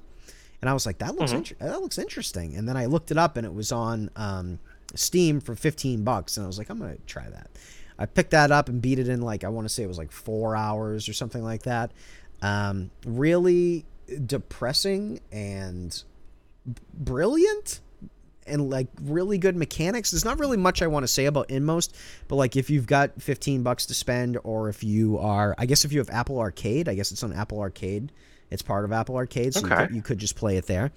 and 0.63 0.71
I 0.71 0.73
was 0.73 0.87
like, 0.87 0.99
"That 0.99 1.17
looks 1.17 1.33
Mhm. 1.33 1.37
inter- 1.39 1.57
that 1.61 1.81
looks 1.83 1.99
interesting." 1.99 2.57
And 2.57 2.67
then 2.67 2.77
I 2.79 2.87
looked 2.87 3.11
it 3.11 3.19
up, 3.19 3.37
and 3.37 3.45
it 3.45 3.53
was 3.53 3.71
on 3.73 4.09
um, 4.17 4.59
Steam 4.95 5.41
for 5.41 5.55
fifteen 5.55 6.03
bucks, 6.05 6.37
and 6.39 6.45
I 6.45 6.47
was 6.47 6.57
like, 6.57 6.71
"I'm 6.71 6.79
gonna 6.79 6.97
try 7.07 7.29
that." 7.29 7.51
I 7.99 8.07
picked 8.07 8.31
that 8.31 8.51
up 8.51 8.69
and 8.71 8.81
beat 8.81 8.99
it 8.99 9.09
in 9.09 9.21
like 9.21 9.45
I 9.45 9.49
want 9.49 9.67
to 9.67 9.73
say 9.75 9.83
it 9.83 9.87
was 9.89 9.99
like 9.99 10.11
four 10.13 10.57
hours 10.57 11.09
or 11.09 11.13
something 11.13 11.43
like 11.43 11.65
that. 11.65 11.93
Um, 12.41 12.91
really 13.05 13.85
depressing 14.27 15.21
and 15.31 16.03
brilliant 16.95 17.81
and 18.47 18.69
like 18.71 18.89
really 19.03 19.39
good 19.39 19.57
mechanics. 19.57 20.11
There's 20.11 20.25
not 20.25 20.39
really 20.41 20.57
much 20.57 20.83
I 20.83 20.89
want 20.89 21.05
to 21.05 21.09
say 21.09 21.27
about 21.27 21.51
Inmost, 21.51 21.95
but 22.29 22.37
like 22.37 22.57
if 22.57 22.71
you've 22.71 22.87
got 22.87 23.21
15 23.23 23.63
bucks 23.63 23.87
to 23.87 23.95
spend 23.95 24.37
or 24.43 24.69
if 24.69 24.83
you 24.83 25.19
are 25.19 25.55
I 25.59 25.67
guess 25.67 25.85
if 25.85 25.93
you 25.93 26.01
have 26.01 26.11
Apple 26.11 26.39
Arcade, 26.41 26.89
I 26.89 26.95
guess 26.95 27.13
it's 27.13 27.23
on 27.23 27.33
Apple 27.33 27.61
Arcade. 27.61 28.11
It's 28.53 28.63
part 28.63 28.85
of 28.85 28.93
Apple 28.93 29.17
Arcade, 29.17 29.55
so 29.55 29.67
you, 29.67 29.75
could, 29.75 29.95
you 29.95 30.03
could 30.03 30.19
just 30.19 30.37
play 30.37 30.57
it 30.57 30.67
there. 30.67 30.91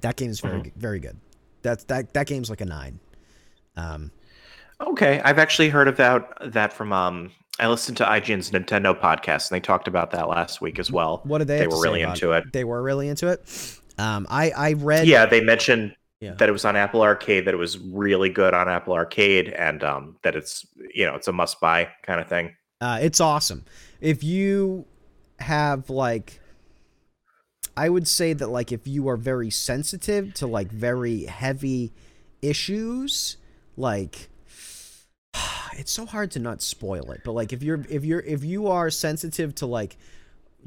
That 0.00 0.16
game 0.16 0.30
is 0.30 0.40
very 0.40 0.60
Mhm. 0.60 0.74
very 0.76 0.98
good. 1.00 1.16
That 1.62 1.86
that 1.88 2.12
that 2.14 2.26
game's 2.26 2.50
like 2.50 2.60
a 2.60 2.66
9. 2.66 2.98
Um 3.76 4.10
Okay, 4.80 5.20
I've 5.24 5.38
actually 5.38 5.70
heard 5.70 5.88
about 5.88 6.52
that 6.52 6.72
from 6.72 6.92
um. 6.92 7.32
I 7.58 7.68
listened 7.68 7.96
to 7.98 8.04
IGN's 8.04 8.50
Nintendo 8.50 8.94
podcast, 8.98 9.50
and 9.50 9.56
they 9.56 9.60
talked 9.60 9.88
about 9.88 10.10
that 10.10 10.28
last 10.28 10.60
week 10.60 10.78
as 10.78 10.92
well. 10.92 11.22
what 11.24 11.38
did 11.38 11.48
they 11.48 11.60
They 11.60 11.66
were 11.68 11.80
really 11.80 12.02
into 12.02 12.32
it. 12.32 12.52
They 12.52 12.64
were 12.64 12.82
really 12.82 13.08
into 13.08 13.28
it. 13.28 13.40
Um 13.98 14.26
I 14.28 14.50
I 14.50 14.72
read 14.74 15.06
Yeah, 15.06 15.24
they 15.24 15.40
mentioned 15.40 15.94
Yeah. 16.20 16.34
that 16.34 16.48
it 16.48 16.52
was 16.52 16.64
on 16.66 16.76
Apple 16.76 17.00
Arcade, 17.02 17.46
that 17.46 17.54
it 17.54 17.58
was 17.58 17.78
really 17.78 18.28
good 18.28 18.52
on 18.52 18.68
Apple 18.68 18.92
Arcade, 18.92 19.48
and 19.50 19.82
um, 19.84 20.16
that 20.22 20.34
it's 20.36 20.66
you 20.94 21.06
know 21.06 21.14
it's 21.14 21.28
a 21.28 21.32
must 21.32 21.58
buy 21.60 21.88
kind 22.02 22.20
of 22.20 22.28
thing. 22.28 22.54
Uh, 22.82 22.98
it's 23.00 23.20
awesome. 23.22 23.64
If 24.02 24.22
you 24.22 24.84
have 25.38 25.88
like, 25.88 26.40
I 27.76 27.88
would 27.88 28.08
say 28.08 28.32
that 28.32 28.48
like 28.48 28.72
if 28.72 28.86
you 28.86 29.08
are 29.08 29.16
very 29.16 29.50
sensitive 29.50 30.32
to 30.34 30.46
like 30.46 30.70
very 30.70 31.24
heavy 31.24 31.92
issues, 32.42 33.36
like 33.76 34.28
it's 35.74 35.92
so 35.92 36.06
hard 36.06 36.30
to 36.32 36.38
not 36.38 36.62
spoil 36.62 37.10
it. 37.10 37.20
But 37.24 37.32
like 37.32 37.52
if 37.52 37.62
you're 37.62 37.84
if 37.90 38.04
you're 38.04 38.20
if 38.20 38.44
you 38.44 38.68
are 38.68 38.90
sensitive 38.90 39.54
to 39.56 39.66
like 39.66 39.96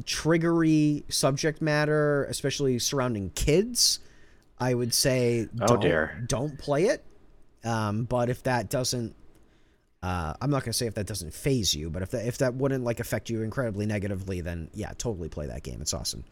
triggery 0.04 1.04
subject 1.12 1.62
matter, 1.62 2.26
especially 2.26 2.80
surrounding 2.80 3.32
kids, 3.32 4.00
I 4.60 4.74
would 4.74 4.94
say 4.94 5.48
Oh, 5.62 5.68
don't, 5.68 5.82
dear. 5.82 6.24
don't 6.28 6.58
play 6.60 6.86
it. 6.86 7.04
Um, 7.64 8.04
but 8.04 8.30
if 8.30 8.44
that 8.44 8.70
doesn't 8.70 9.16
uh, 10.02 10.34
I'm 10.40 10.50
not 10.50 10.64
gonna 10.64 10.72
say 10.74 10.88
if 10.88 10.94
that 10.96 11.08
doesn't 11.08 11.34
phase 11.34 11.76
you, 11.76 11.90
but 11.90 12.02
if 12.02 12.12
that 12.12 12.26
if 12.26 12.38
that 12.38 12.54
wouldn't 12.54 12.84
like 12.86 13.00
affect 13.02 13.30
you 13.30 13.42
incredibly 13.44 13.86
negatively, 13.86 14.40
then 14.42 14.70
yeah, 14.74 14.92
totally 14.98 15.28
play 15.28 15.48
that 15.48 15.64
game. 15.64 15.82
It's 15.82 15.94
awesome. 15.94 16.24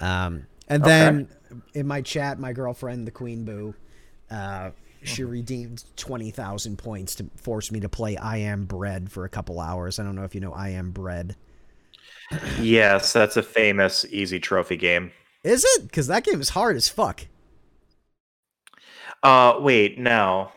Um, 0.00 0.46
and 0.68 0.84
Okay. 0.84 0.84
then 0.84 1.28
in 1.74 1.86
my 1.86 2.00
chat, 2.02 2.38
my 2.38 2.52
girlfriend, 2.52 3.06
the 3.06 3.10
Queen 3.10 3.44
Boo, 3.44 3.74
uh, 4.30 4.70
she 5.02 5.24
redeemed 5.24 5.84
twenty 5.96 6.30
thousand 6.30 6.78
points 6.78 7.14
to 7.16 7.26
force 7.36 7.70
me 7.72 7.80
to 7.80 7.88
play 7.88 8.16
I 8.16 8.38
Am 8.38 8.66
Bread 8.66 9.10
for 9.10 9.24
a 9.24 9.28
couple 9.28 9.60
hours. 9.60 9.98
I 9.98 10.04
don't 10.04 10.14
know 10.16 10.24
if 10.24 10.34
you 10.34 10.40
know 10.40 10.52
I 10.52 10.70
Am 10.70 10.90
Bread. 10.90 11.36
Yes, 12.54 13.12
that's 13.12 13.36
a 13.36 13.42
famous 13.42 14.04
easy 14.10 14.38
trophy 14.40 14.76
game. 14.76 15.12
Is 15.44 15.64
it? 15.64 15.82
Because 15.82 16.06
that 16.06 16.24
game 16.24 16.40
is 16.40 16.50
hard 16.50 16.76
as 16.76 16.88
fuck. 16.88 17.26
Uh, 19.22 19.56
wait, 19.60 19.98
no, 19.98 20.50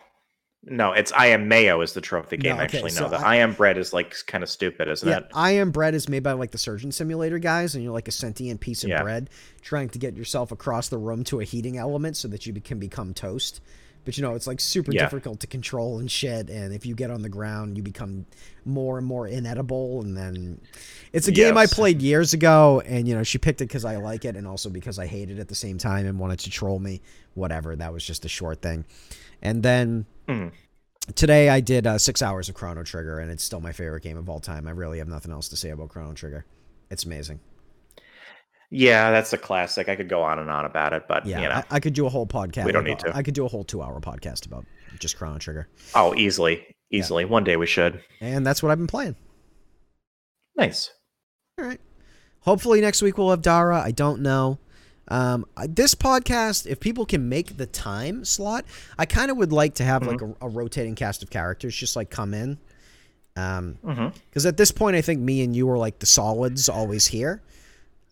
no, 0.66 0.94
it's 0.94 1.12
I 1.12 1.28
am 1.28 1.48
Mayo 1.48 1.82
is 1.82 1.94
the 1.94 2.02
trophy 2.02 2.38
game. 2.38 2.56
No, 2.58 2.64
okay, 2.64 2.78
actually, 2.78 2.92
so 2.92 3.04
no, 3.04 3.10
the 3.10 3.18
I- 3.18 3.34
I, 3.34 3.36
am 3.38 3.54
Bread 3.54 3.78
is 3.78 3.92
like 3.94 4.16
kind 4.28 4.44
of 4.44 4.50
stupid, 4.50 4.88
isn't 4.88 5.08
Yeah, 5.08 5.18
it? 5.20 5.28
I 5.34 5.52
Am 5.52 5.72
Bread 5.72 5.94
is 5.94 6.08
made 6.08 6.24
by 6.24 6.32
like 6.34 6.52
the 6.52 6.58
Surgeon 6.58 6.92
Simulator 6.92 7.40
guys, 7.40 7.76
and 7.76 7.84
you're 7.84 7.94
like 7.94 8.08
a 8.08 8.12
sentient 8.12 8.62
piece 8.62 8.84
of 8.84 8.90
Yeah. 8.90 9.04
bread 9.04 9.30
trying 9.62 9.90
to 9.90 10.00
get 10.00 10.16
yourself 10.16 10.52
across 10.52 10.90
the 10.90 10.98
room 10.98 11.24
to 11.26 11.40
a 11.42 11.44
heating 11.44 11.78
element 11.78 12.16
so 12.18 12.28
that 12.30 12.46
you 12.46 12.54
can 12.62 12.80
become 12.80 13.14
toast. 13.14 13.62
But 14.06 14.18
you 14.18 14.22
know, 14.24 14.36
it's 14.36 14.48
like 14.48 14.60
super 14.60 14.92
Yeah. 14.92 15.04
difficult 15.06 15.40
to 15.42 15.48
control 15.48 16.00
and 16.00 16.12
shit. 16.12 16.50
And 16.50 16.74
if 16.74 16.86
you 16.86 16.94
get 16.96 17.10
on 17.10 17.22
the 17.22 17.30
ground, 17.30 17.78
you 17.78 17.84
become 17.84 18.26
more 18.66 18.98
and 18.98 19.08
more 19.08 19.28
inedible. 19.28 20.02
And 20.02 20.18
then 20.18 20.60
it's 21.14 21.28
a 21.28 21.32
game 21.32 21.58
I 21.58 21.66
played 21.68 22.02
years 22.02 22.34
ago, 22.34 22.82
and 22.86 23.08
you 23.08 23.16
know, 23.16 23.24
she 23.24 23.38
picked 23.38 23.62
it 23.62 23.66
because 23.68 23.86
I 23.86 23.96
like 23.98 24.26
it 24.26 24.36
and 24.36 24.46
also 24.48 24.70
because 24.70 25.00
I 25.00 25.08
hate 25.08 25.30
it 25.30 25.40
at 25.40 25.48
the 25.48 25.56
same 25.56 25.78
time 25.78 26.06
and 26.06 26.20
wanted 26.20 26.40
to 26.40 26.50
troll 26.50 26.80
me. 26.80 27.02
Whatever, 27.34 27.76
that 27.78 27.94
was 27.94 28.06
just 28.06 28.26
a 28.26 28.30
short 28.30 28.62
thing. 28.62 28.86
And 29.42 29.64
then 29.64 30.06
Mhm. 30.28 30.52
today 31.16 31.50
I 31.50 31.60
did 31.62 31.88
uh, 31.88 31.98
six 31.98 32.22
hours 32.22 32.50
of 32.50 32.56
Chrono 32.56 32.84
Trigger, 32.84 33.20
and 33.20 33.32
it's 33.32 33.44
still 33.44 33.60
my 33.62 33.72
favorite 33.72 34.04
game 34.04 34.18
of 34.18 34.30
all 34.30 34.40
time. 34.40 34.68
I 34.68 34.72
really 34.72 34.98
have 35.00 35.08
nothing 35.08 35.32
else 35.32 35.48
to 35.50 35.56
say 35.56 35.70
about 35.70 35.90
Chrono 35.90 36.14
Trigger. 36.14 36.46
It's 36.92 37.06
amazing. 37.06 37.40
Yeah, 38.76 39.12
that's 39.12 39.32
a 39.34 39.38
classic. 39.38 39.88
I 39.88 39.96
could 39.96 40.10
go 40.10 40.24
on 40.24 40.40
and 40.40 40.50
on 40.50 40.66
about 40.66 40.94
it, 40.94 41.04
but 41.08 41.26
Yeah, 41.28 41.42
you 41.42 41.48
know, 41.50 41.54
I, 41.56 41.64
I 41.72 41.80
could 41.80 41.94
do 41.94 42.08
a 42.08 42.10
whole 42.10 42.26
podcast. 42.26 42.66
We 42.66 42.72
don't 42.72 42.84
need 42.86 42.98
to. 43.00 43.16
I 43.16 43.22
could 43.22 43.36
do 43.36 43.46
a 43.46 43.48
whole 43.48 43.64
two-hour 43.64 44.00
podcast 44.02 44.48
about 44.48 44.66
just 45.00 45.18
Chrono 45.18 45.38
Trigger, 45.38 45.68
oh, 45.96 46.16
easily, 46.16 46.66
easily. 46.92 47.24
One 47.26 47.44
day 47.44 47.56
we 47.56 47.68
should. 47.68 48.02
and 48.20 48.46
that's 48.46 48.64
what 48.64 48.72
I've 48.72 48.78
been 48.80 48.88
playing. 48.88 49.16
Nice. 50.56 50.92
All 51.60 51.66
right. 51.66 51.80
Hopefully 52.42 52.82
next 52.82 53.02
week 53.02 53.18
we'll 53.18 53.30
have 53.30 53.42
Dara. 53.42 53.80
I 53.82 53.92
don't 53.92 54.22
know. 54.22 54.60
Um, 55.08 55.46
I- 55.58 55.68
this 55.68 55.96
podcast, 55.96 56.66
if 56.68 56.80
people 56.80 57.06
can 57.06 57.30
make 57.30 57.58
the 57.58 57.66
time 57.66 58.24
slot, 58.26 58.66
I 58.98 59.06
kind 59.06 59.30
of 59.32 59.38
would 59.38 59.52
like 59.52 59.76
to 59.76 59.84
have 59.84 60.06
like 60.08 60.22
a, 60.22 60.34
a 60.42 60.50
rotating 60.50 60.96
cast 60.96 61.24
of 61.24 61.30
characters 61.30 61.76
just 61.76 61.96
like 61.96 62.10
come 62.10 62.34
in. 62.34 62.58
Um, 63.36 63.78
hmm 63.84 64.08
because 64.30 64.46
at 64.46 64.58
this 64.58 64.72
point 64.72 64.96
I 64.96 65.02
think 65.02 65.20
me 65.20 65.44
and 65.44 65.56
you 65.56 65.70
are 65.72 65.78
like 65.78 66.00
the 66.00 66.06
solids 66.06 66.70
always 66.70 67.08
here. 67.08 67.42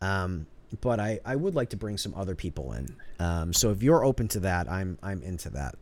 Um, 0.02 0.48
but 0.80 1.00
I, 1.00 1.20
I 1.26 1.36
would 1.36 1.56
like 1.56 1.70
to 1.72 1.78
bring 1.78 1.98
some 1.98 2.14
other 2.16 2.36
people 2.36 2.74
in. 2.74 2.96
Um, 3.20 3.54
so 3.54 3.72
if 3.72 3.84
you're 3.84 4.06
open 4.06 4.28
to 4.30 4.40
that, 4.42 4.70
I'm 4.70 4.98
I'm 5.04 5.22
into 5.22 5.50
that. 5.52 5.76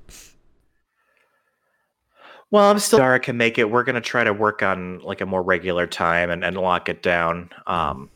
Well, 2.51 2.69
I'm 2.71 2.79
still 2.79 2.97
Dara 2.97 3.19
can 3.19 3.37
make 3.37 3.59
it. 3.59 3.69
We're 3.69 3.83
gonna 3.83 4.01
try 4.01 4.23
to 4.23 4.33
work 4.33 4.63
on 4.63 4.99
like 4.99 5.21
a 5.21 5.25
more 5.25 5.43
regular 5.43 5.85
time 5.85 6.31
and, 6.31 6.43
and 6.43 6.57
lock 6.57 6.89
it 6.89 7.03
down. 7.03 7.51
Um, 7.67 8.09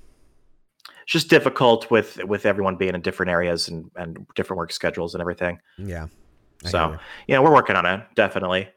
it's 1.03 1.11
just 1.11 1.29
difficult 1.29 1.91
with 1.91 2.17
with 2.23 2.45
everyone 2.45 2.75
being 2.75 2.95
in 2.95 3.01
different 3.01 3.29
areas 3.29 3.67
and, 3.67 3.91
and 3.95 4.25
different 4.35 4.57
work 4.57 4.71
schedules 4.71 5.13
and 5.13 5.21
everything. 5.21 5.59
Yeah. 5.77 6.07
I 6.65 6.69
So 6.69 6.77
ya. 6.77 6.97
yeah, 7.27 7.39
we're 7.39 7.53
working 7.53 7.75
on 7.75 7.85
it 7.85 8.01
definitely. 8.15 8.69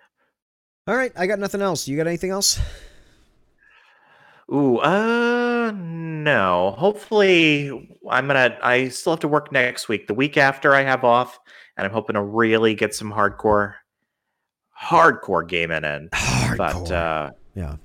All 0.88 0.96
right, 0.96 1.12
I 1.16 1.26
got 1.26 1.38
nothing 1.38 1.62
else. 1.62 1.88
You 1.88 1.96
got 1.96 2.06
anything 2.06 2.30
else? 2.30 2.60
Ooh, 4.52 4.78
uh, 4.78 5.35
no. 6.26 6.74
Hopefully, 6.76 7.70
I'm 8.10 8.26
gonna. 8.26 8.58
I 8.62 8.88
still 8.88 9.12
have 9.14 9.20
to 9.20 9.28
work 9.28 9.50
next 9.52 9.88
week. 9.88 10.06
The 10.06 10.14
week 10.14 10.36
after, 10.36 10.74
I 10.74 10.82
have 10.82 11.04
off, 11.04 11.38
and 11.76 11.86
I'm 11.86 11.92
hoping 11.92 12.14
to 12.14 12.22
really 12.22 12.74
get 12.74 12.94
some 12.94 13.10
hardcore, 13.12 13.74
hardcore 14.78 15.48
gaming 15.48 15.84
in. 15.84 16.08
Hardcore. 16.12 16.56
But 16.58 16.92
uh, 16.92 17.30
yeah. 17.54 17.76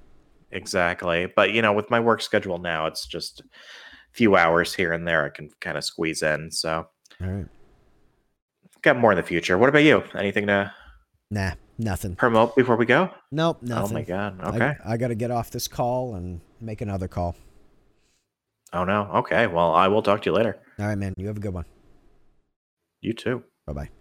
exactly. 0.51 1.27
But 1.35 1.51
you 1.53 1.61
know, 1.61 1.73
with 1.73 1.89
my 1.89 1.99
work 1.99 2.21
schedule 2.21 2.57
now, 2.57 2.87
it's 2.87 3.05
just 3.07 3.41
a 3.41 3.43
few 4.11 4.35
hours 4.35 4.73
here 4.73 4.91
and 4.93 5.07
there 5.07 5.25
I 5.25 5.29
can 5.29 5.49
kind 5.61 5.77
of 5.77 5.83
squeeze 5.83 6.21
in. 6.21 6.51
So, 6.51 6.87
All 7.21 7.27
right. 7.27 7.45
got 8.81 8.97
more 8.97 9.11
in 9.11 9.17
the 9.17 9.23
future. 9.23 9.57
What 9.57 9.69
about 9.69 9.83
you? 9.83 10.03
Anything 10.15 10.47
to 10.47 10.71
Nah, 11.29 11.51
nothing. 11.77 12.15
promote 12.15 12.55
before 12.57 12.75
we 12.75 12.85
go? 12.85 13.09
Nope, 13.31 13.61
nothing. 13.61 13.91
Oh 13.91 13.93
my 13.99 14.03
god. 14.03 14.39
I- 14.41 14.49
Okay. 14.49 14.73
I, 14.83 14.97
got 14.97 15.07
to 15.09 15.15
get 15.15 15.31
off 15.31 15.49
this 15.51 15.67
call 15.69 16.15
and 16.15 16.41
make 16.59 16.81
another 16.81 17.07
call. 17.07 17.35
Oh 18.73 18.83
no. 18.83 19.09
Okay. 19.15 19.47
Well, 19.47 19.73
I 19.73 19.87
will 19.87 20.01
talk 20.01 20.21
to 20.23 20.29
you 20.29 20.35
later. 20.35 20.59
All 20.79 20.87
right, 20.87 20.97
man. 20.97 21.13
You 21.17 21.27
have 21.27 21.37
a 21.37 21.41
good 21.41 21.53
one. 21.53 21.65
You 23.01 23.13
too. 23.13 23.43
Bye 23.65 23.73
bye. 23.73 24.00